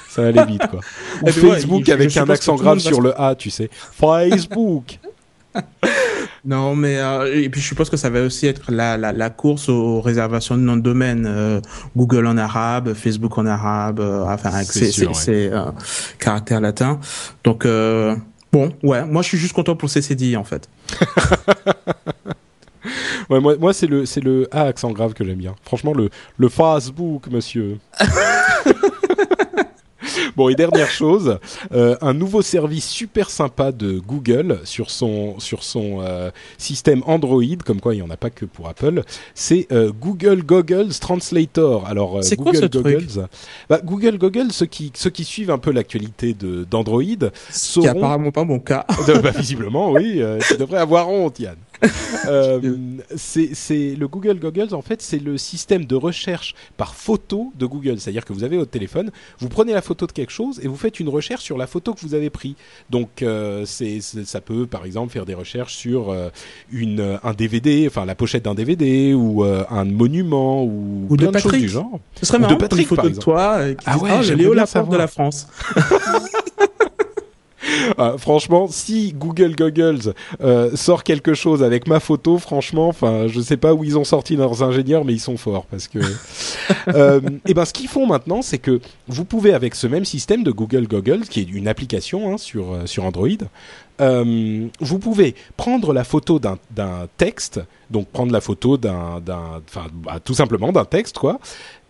[0.10, 0.80] ça va aller vite quoi.
[1.22, 3.69] Ou Facebook avec un accent grave sur le A, tu sais.
[3.72, 4.97] Facebook.
[6.45, 9.30] Non, mais euh, et puis je suppose que ça va aussi être la, la, la
[9.30, 11.25] course aux réservations de noms de domaine.
[11.25, 11.61] Euh,
[11.95, 15.51] Google en arabe, Facebook en arabe, euh, enfin c'est c'est
[16.19, 16.99] caractère latin.
[17.45, 17.65] Donc
[18.51, 20.67] bon, ouais, moi je suis juste content pour CCD en fait.
[23.30, 25.55] ouais, moi, moi c'est le c'est le A accent grave que j'aime bien.
[25.63, 27.77] Franchement le le Facebook, monsieur.
[30.35, 31.40] bon, et dernière chose,
[31.72, 37.41] euh, un nouveau service super sympa de Google sur son, sur son euh, système Android,
[37.65, 39.03] comme quoi il n'y en a pas que pour Apple,
[39.34, 41.85] c'est euh, Google Goggles Translator.
[41.88, 43.27] Alors, Google Goggles,
[43.69, 46.35] bah, Google Goggles, ceux qui, ceux qui suivent un peu l'actualité
[46.69, 47.03] d'Android,
[47.49, 47.84] sauront...
[47.84, 48.85] Qui apparemment pas mon cas.
[49.07, 51.56] bah, visiblement, oui, tu devrais avoir honte, Yann.
[52.27, 52.60] euh,
[53.15, 57.99] c'est le Google Goggles en fait c'est le système de recherche par photo de Google.
[57.99, 60.76] C'est-à-dire que vous avez votre téléphone vous prenez la photo de quelque chose et vous
[60.76, 62.55] faites une recherche sur la photo que vous avez pris
[62.89, 66.30] donc euh, c'est ça peut par exemple faire des recherches sur euh,
[66.72, 71.31] une un DVD enfin la pochette d'un DVD ou euh, un monument ou, ou plein
[71.31, 71.99] de, choses du genre.
[72.19, 74.89] Ce serait marrant de Patrick, une photo de toi qui ah ouais, oh, Léo Laporte
[74.89, 75.47] de la France
[77.98, 83.40] Ah, franchement, si Google Goggles euh, sort quelque chose avec ma photo, franchement, enfin, je
[83.40, 85.99] sais pas où ils ont sorti leurs ingénieurs, mais ils sont forts parce que.
[86.90, 90.44] euh, et ben, ce qu'ils font maintenant, c'est que vous pouvez avec ce même système
[90.44, 93.27] de Google Goggles, qui est une application hein, sur euh, sur Android,
[94.02, 97.61] euh, vous pouvez prendre la photo d'un texte,
[97.91, 99.22] donc prendre la photo d'un,
[99.68, 101.40] enfin, bah, tout simplement d'un texte, quoi,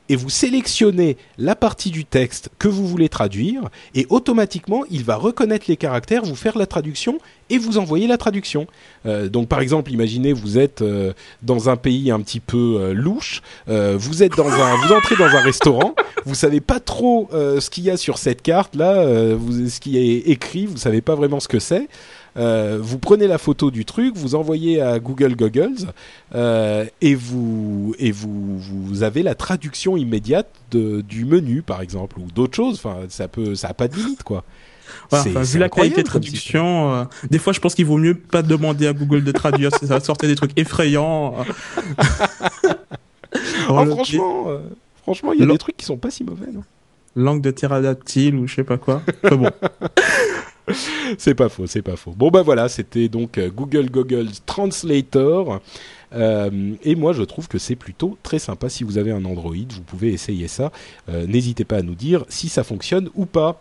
[0.09, 5.15] et vous sélectionnez la partie du texte que vous voulez traduire et automatiquement il va
[5.15, 7.19] reconnaître les caractères, vous faire la traduction
[7.49, 8.67] et vous envoyer la traduction.
[9.05, 12.93] Euh, donc par exemple, imaginez vous êtes euh, dans un pays un petit peu euh,
[12.93, 17.29] louche, euh, vous êtes dans un, vous entrez dans un restaurant, vous savez pas trop
[17.33, 19.05] euh, ce qu'il y a sur cette carte là,
[19.35, 21.87] vous, ce qui est écrit, vous savez pas vraiment ce que c'est.
[22.35, 25.87] Euh, vous prenez la photo du truc, vous envoyez à Google Goggles
[26.33, 32.19] euh, et vous et vous vous avez la traduction immédiate de, du menu par exemple
[32.19, 32.75] ou d'autres choses.
[32.75, 34.43] Enfin, ça peut ça a pas de limite quoi.
[35.11, 38.87] vu la qualité de traduction, euh, des fois je pense qu'il vaut mieux pas demander
[38.87, 41.35] à Google de traduire, ça sortir des trucs effrayants.
[43.69, 44.59] oh, franchement, euh,
[45.03, 46.51] franchement, il y a des trucs qui sont pas si mauvais.
[46.51, 46.63] Non?
[47.15, 49.03] Langue de pterodactyle ou je sais pas quoi.
[49.23, 49.51] bon.
[51.17, 52.13] c'est pas faux, c'est pas faux.
[52.15, 55.61] Bon bah voilà, c'était donc euh, Google Google Translator.
[56.13, 58.69] Euh, et moi, je trouve que c'est plutôt très sympa.
[58.69, 60.71] Si vous avez un Android, vous pouvez essayer ça.
[61.09, 63.59] Euh, n'hésitez pas à nous dire si ça fonctionne ou pas.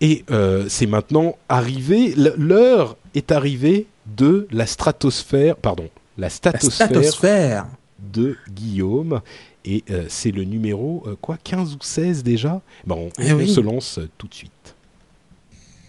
[0.00, 0.24] Et
[0.66, 3.86] c'est maintenant arrivé, l'heure est arrivée
[4.16, 7.66] de la stratosphère, pardon, la statosphère,
[8.12, 9.20] de Guillaume.
[9.64, 12.60] Et c'est le numéro, quoi, 15 ou 16 déjà?
[12.84, 14.74] Bon, on, eh se lance tout de suite.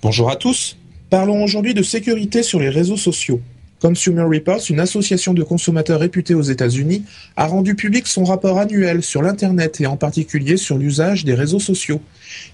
[0.04, 0.76] Bonjour à tous.
[1.10, 3.40] Parlons aujourd'hui de sécurité sur les réseaux sociaux.
[3.80, 7.06] Consumer Reports, une association de consommateurs réputée aux États-Unis,
[7.38, 11.62] a rendu public son rapport annuel sur l'Internet et en particulier sur l'usage des réseaux
[11.62, 12.02] sociaux.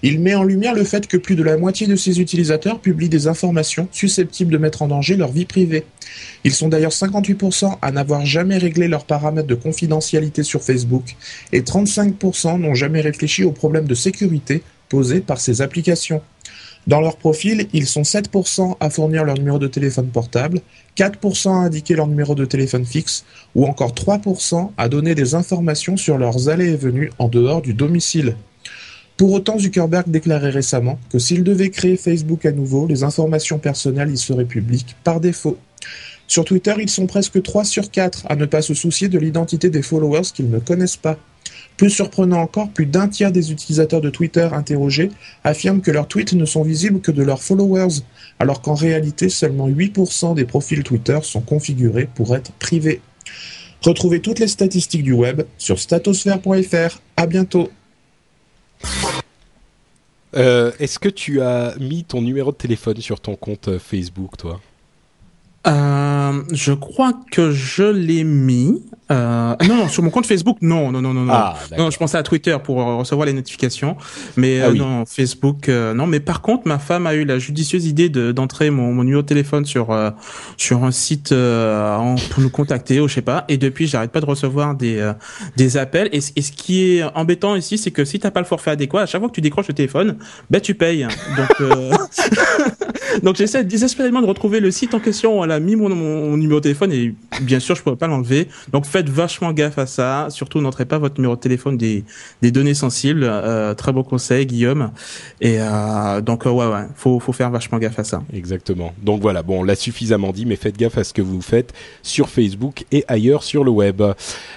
[0.04, 3.08] Il met en lumière le fait que plus de la moitié de ses utilisateurs publient
[3.08, 5.82] des informations susceptibles de mettre en danger leur vie privée.
[6.44, 11.16] Ils sont d'ailleurs 58% à n'avoir jamais réglé leurs paramètres de confidentialité sur Facebook
[11.50, 16.22] et 35% n'ont jamais réfléchi aux problèmes de sécurité posés par ces applications.
[16.86, 20.60] Dans leur profil, ils sont 7% à fournir leur numéro de téléphone portable,
[20.96, 23.24] 4% à indiquer leur numéro de téléphone fixe,
[23.54, 27.74] ou encore 3% à donner des informations sur leurs allées et venues en dehors du
[27.74, 28.36] domicile.
[29.16, 34.10] Pour autant, Zuckerberg déclarait récemment que s'il devait créer Facebook à nouveau, les informations personnelles
[34.10, 35.58] y seraient publiques par défaut.
[36.26, 39.68] Sur Twitter, ils sont presque 3 sur 4 à ne pas se soucier de l'identité
[39.68, 41.18] des followers qu'ils ne connaissent pas.
[41.80, 45.08] Plus surprenant encore, plus d'un tiers des utilisateurs de Twitter interrogés
[45.44, 48.02] affirment que leurs tweets ne sont visibles que de leurs followers,
[48.38, 53.00] alors qu'en réalité seulement 8% des profils Twitter sont configurés pour être privés.
[53.80, 57.00] Retrouvez toutes les statistiques du web sur statosphère.fr.
[57.16, 57.70] À bientôt.
[60.36, 64.36] Euh, est-ce que tu as mis ton numéro de téléphone sur ton compte euh, Facebook,
[64.36, 64.60] toi?
[66.40, 68.82] Euh, je crois que je l'ai mis.
[69.10, 71.32] Euh, non, sur mon compte Facebook, non, non, non, non, non.
[71.34, 73.96] Ah, non, je pensais à Twitter pour recevoir les notifications,
[74.36, 76.06] mais ah euh, non, Facebook, euh, non.
[76.06, 79.22] Mais par contre, ma femme a eu la judicieuse idée de d'entrer mon, mon, numéro
[79.22, 80.10] de téléphone sur euh,
[80.56, 83.44] sur un site pour nous contacter, ou je sais pas.
[83.48, 85.10] Et depuis, j'arrête pas de recevoir des
[85.56, 86.08] des appels.
[86.12, 89.02] Et, et, ce qui est embêtant ici, c'est que si t'as pas le forfait adéquat,
[89.02, 90.18] à chaque fois que tu décroches le téléphone,
[90.50, 91.08] ben tu payes.
[91.36, 91.68] Donc
[93.24, 95.42] donc j'essaie désespérément de retrouver le site en question.
[95.42, 98.48] Elle a mis mon, mon numéro de téléphone et bien sûr, je pourrais pas l'enlever.
[98.72, 100.28] Donc faites vachement gaffe à ça.
[100.30, 102.04] Surtout, n'entrez pas votre numéro de téléphone des,
[102.42, 103.24] données sensibles.
[103.24, 104.90] Euh, très beau conseil, Guillaume.
[105.40, 108.22] Et euh, donc, euh, ouais, ouais, faut, faut faire vachement gaffe à ça.
[108.32, 108.92] Exactement.
[109.02, 111.72] Donc voilà, bon, on l'a suffisamment dit, mais faites gaffe à ce que vous faites
[112.02, 114.02] sur Facebook et ailleurs sur le web.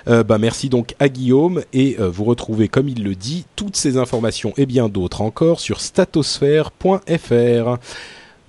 [0.06, 4.54] Bah, merci donc à Guillaume et vous retrouvez, comme il le dit, toutes ces informations
[4.58, 7.78] et bien d'autres encore sur statosphère.fr.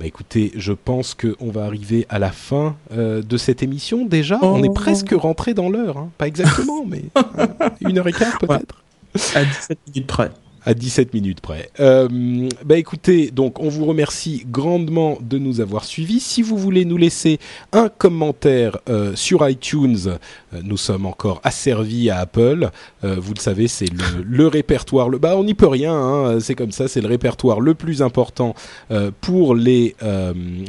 [0.00, 4.38] Bah écoutez, je pense qu'on va arriver à la fin euh, de cette émission déjà.
[4.42, 4.72] On est oh.
[4.72, 6.10] presque rentré dans l'heure, hein.
[6.18, 8.82] pas exactement, mais hein, une heure et quart peut-être.
[9.36, 10.30] À 17 minutes près
[10.64, 11.70] à 17 minutes près.
[11.80, 12.08] Euh,
[12.64, 16.20] bah écoutez, donc on vous remercie grandement de nous avoir suivis.
[16.20, 17.38] Si vous voulez nous laisser
[17.72, 20.18] un commentaire euh, sur iTunes,
[20.54, 22.70] euh, nous sommes encore asservis à Apple.
[23.04, 25.08] Euh, vous le savez, c'est le, le, répertoire.
[25.08, 26.88] Le, bah on n'y peut rien, hein, c'est comme ça.
[26.88, 28.54] C'est le répertoire le plus important
[28.90, 29.94] euh, pour les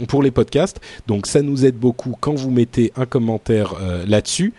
[0.08, 0.80] pour les podcasts.
[1.08, 3.76] Donc ça nous aide beaucoup quand vous mettez un commentaire
[4.08, 4.54] là-dessus.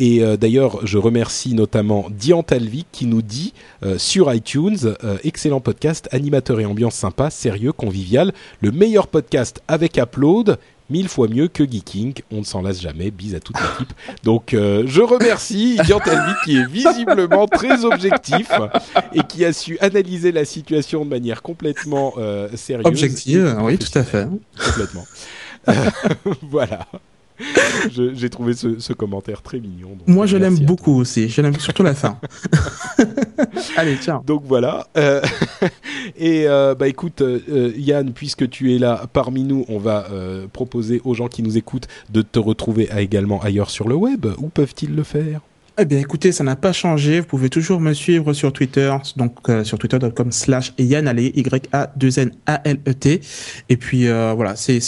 [0.00, 3.52] Et euh, d'ailleurs, je remercie notamment Dian Talvik qui nous dit
[3.84, 8.32] euh, sur iTunes, euh, excellent podcast, animateur et ambiance sympa, sérieux, convivial,
[8.62, 10.58] le meilleur podcast avec Upload,
[10.88, 12.14] mille fois mieux que Geeking.
[12.32, 13.10] On ne s'en lasse jamais.
[13.10, 13.92] Bise à toute l'équipe.
[14.24, 18.50] Donc, je remercie Dian Talvik qui est visiblement très objectif
[19.12, 22.14] et qui a su analyser la situation de manière complètement
[22.54, 22.86] sérieuse.
[22.86, 24.26] Objective, oui, tout à fait.
[24.58, 25.04] Complètement.
[26.42, 26.88] voilà.
[27.90, 29.96] J'ai trouvé ce, commentaire très mignon.
[30.06, 31.28] Moi, je l'aime beaucoup aussi.
[31.28, 32.18] Je l'aime surtout la fin.
[33.76, 34.22] Allez, tiens.
[34.26, 34.86] Donc voilà.
[34.96, 35.22] Euh,
[36.16, 40.06] et euh, bah écoute, euh, Yann, puisque tu es là parmi nous, on va
[40.52, 44.26] proposer aux gens qui nous écoutent de te retrouver également ailleurs sur le web.
[44.38, 45.40] Où peuvent-ils le faire?
[45.82, 47.20] Eh bien, écoutez, ça n'a pas changé.
[47.20, 53.20] Vous pouvez toujours me suivre sur Twitter, donc euh, sur twitter.com slash Yann Y-A-2-N-A-L-E-T.
[53.68, 54.80] Et puis, euh, voilà, c'est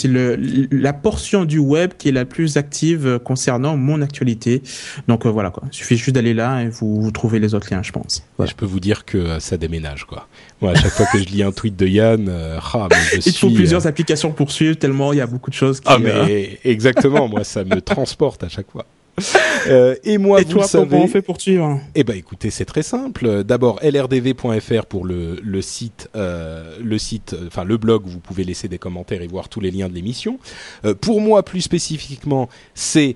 [0.71, 4.61] la portion du web qui est la plus active euh, concernant mon actualité.
[5.07, 5.63] Donc, voilà, quoi.
[5.71, 8.23] Il suffit juste d'aller là et vous, vous, trouvez les autres liens, je pense.
[8.39, 10.27] Je peux vous dire que ça déménage, quoi.
[10.61, 13.35] Moi, à chaque fois que je lis un tweet de Yann, ah, mais je Il
[13.35, 15.87] faut plusieurs applications pour suivre, tellement il y a beaucoup de choses qui...
[15.89, 18.85] Ah, mais exactement, moi, ça me transporte à chaque fois.
[19.67, 22.49] Euh, et moi, et vous toi, savez, comment on fait pour suivre Eh ben, écoutez,
[22.49, 23.45] c'est très simple.
[23.45, 28.19] D'abord, lrdv.fr pour le, le site, euh, le site, euh, enfin le blog où vous
[28.19, 30.37] pouvez laisser des commentaires et voir tous les liens de l'émission.
[30.83, 33.15] Euh, pour moi, plus spécifiquement, c'est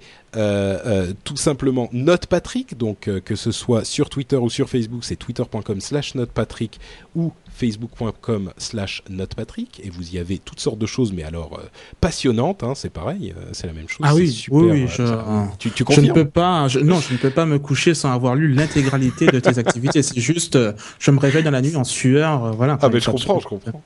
[1.24, 6.14] tout simplement NotePatrick, donc que ce soit sur Twitter ou sur Facebook, c'est twitter.com slash
[6.14, 6.80] NotePatrick
[7.16, 11.60] ou facebook.com slash notepatrick et vous y avez toutes sortes de choses, mais alors
[12.02, 14.00] passionnantes, hein, c'est pareil, c'est la même chose.
[14.04, 15.04] Ah oui, oui, je,
[15.58, 18.36] tu, tu je ne peux pas, non, je ne peux pas me coucher sans avoir
[18.36, 20.04] lu l'intégralité de tes activités.
[20.04, 20.58] C'est juste,
[21.00, 22.78] je me réveille dans la nuit en sueur, voilà.
[22.82, 23.82] Ah ben je comprends, je comprends.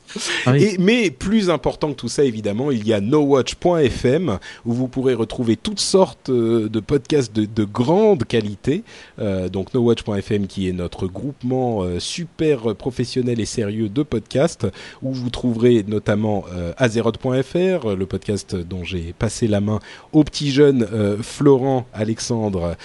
[0.46, 4.88] Ah et, mais plus important que tout ça, évidemment, il y a nowatch.fm où vous
[4.88, 8.84] pourrez retrouver toutes sortes de podcasts de, de grande qualité.
[9.20, 14.68] Euh, donc nowatch.fm qui est notre groupement euh, super professionnel et sérieux de podcasts
[15.02, 19.80] où vous trouverez notamment euh, azeroth.fr, le podcast dont j'ai passé la main
[20.14, 20.88] aux petits jeunes
[21.22, 22.76] Florent, Alexandre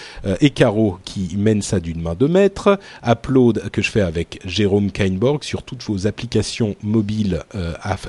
[0.41, 2.79] et Caro qui mènent ça d'une main de maître.
[3.07, 7.43] Upload que je fais avec Jérôme Kainborg sur toutes vos applications mobiles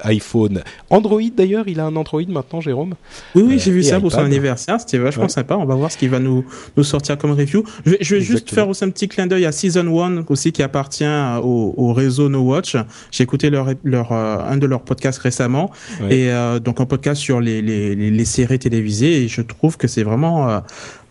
[0.04, 2.96] iPhone, Android d'ailleurs, il a un Android maintenant Jérôme?
[3.36, 5.56] Oui oui, j'ai vu ça pour son anniversaire, c'était vachement sympa.
[5.56, 6.46] On va voir ce qu'il va nous
[6.76, 7.64] nous sortir comme review.
[7.86, 10.52] Je vais, je vais juste faire aussi un petit clin d'œil à Season 1 aussi
[10.52, 11.06] qui appartient
[11.42, 12.76] au, au réseau No Watch.
[13.12, 15.72] J'ai écouté leur, leur euh, un de leurs podcasts récemment
[16.10, 19.88] et euh, donc un podcast sur les, les, les, séries télévisées et je trouve que
[19.88, 20.60] c'est vraiment euh,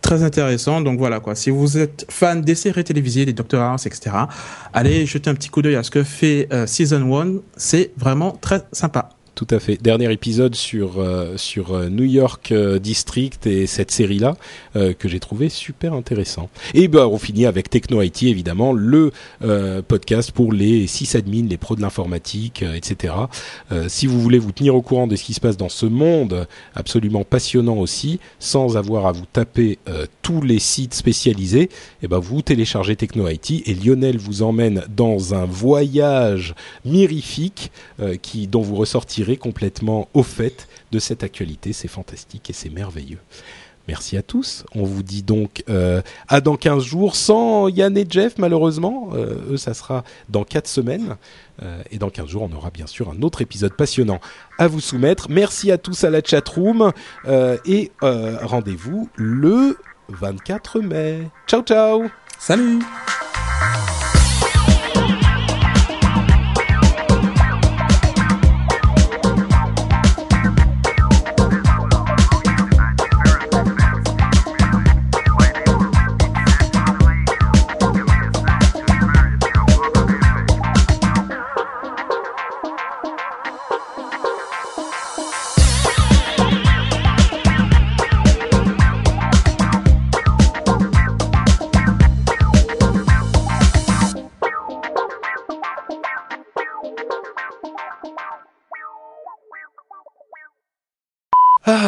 [0.03, 0.81] très intéressant.
[0.81, 1.35] Donc voilà quoi.
[1.35, 4.17] Si vous êtes fan des séries télévisées, des Doctor House, etc.,
[4.73, 7.41] allez jeter un petit coup d'œil à ce que fait Season 1.
[7.57, 9.16] C'est vraiment très sympa.
[9.37, 9.77] Tout à fait.
[9.83, 14.35] Dernier épisode sur euh, sur euh, New York euh, District et cette série là
[14.99, 16.51] que j'ai trouvé super intéressant.
[16.75, 19.11] Et ben on finit avec Techno IT évidemment le
[19.89, 23.15] podcast pour les sysadmins, les pros de l'informatique, etc.
[23.89, 26.47] si vous voulez vous tenir au courant de ce qui se passe dans ce monde
[26.75, 29.79] absolument passionnant aussi, sans avoir à vous taper
[30.21, 31.71] tous les sites spécialisés, et
[32.03, 36.55] eh ben vous téléchargez Techno IT et Lionel vous emmène dans un voyage
[36.85, 37.73] mirifique
[38.21, 41.73] qui dont vous ressortirez complètement au fait de cette actualité.
[41.73, 43.19] C'est fantastique et c'est merveilleux.
[43.89, 44.65] Merci à tous.
[44.75, 49.11] On vous dit donc euh, à dans 15 jours, sans Yann et Jeff malheureusement.
[49.13, 51.17] Euh, eux, ça sera dans 4 semaines.
[51.63, 54.21] Euh, et dans 15 jours, on aura bien sûr un autre épisode passionnant
[54.59, 55.29] à vous soumettre.
[55.31, 56.93] Merci à tous à la chatroom.
[57.65, 59.79] et rendez-vous le
[60.09, 61.29] 24 mai.
[61.47, 62.07] Ciao, ciao
[62.39, 62.81] Salut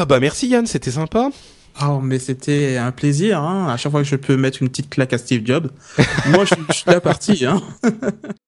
[0.08, 1.30] bah merci Yann, c'était sympa.
[1.82, 3.42] Oh mais c'était un plaisir.
[3.42, 3.68] Hein.
[3.68, 5.70] À chaque fois que je peux mettre une petite claque à Steve Jobs,
[6.30, 7.44] moi je, suis la partie.
[7.44, 7.62] Hein.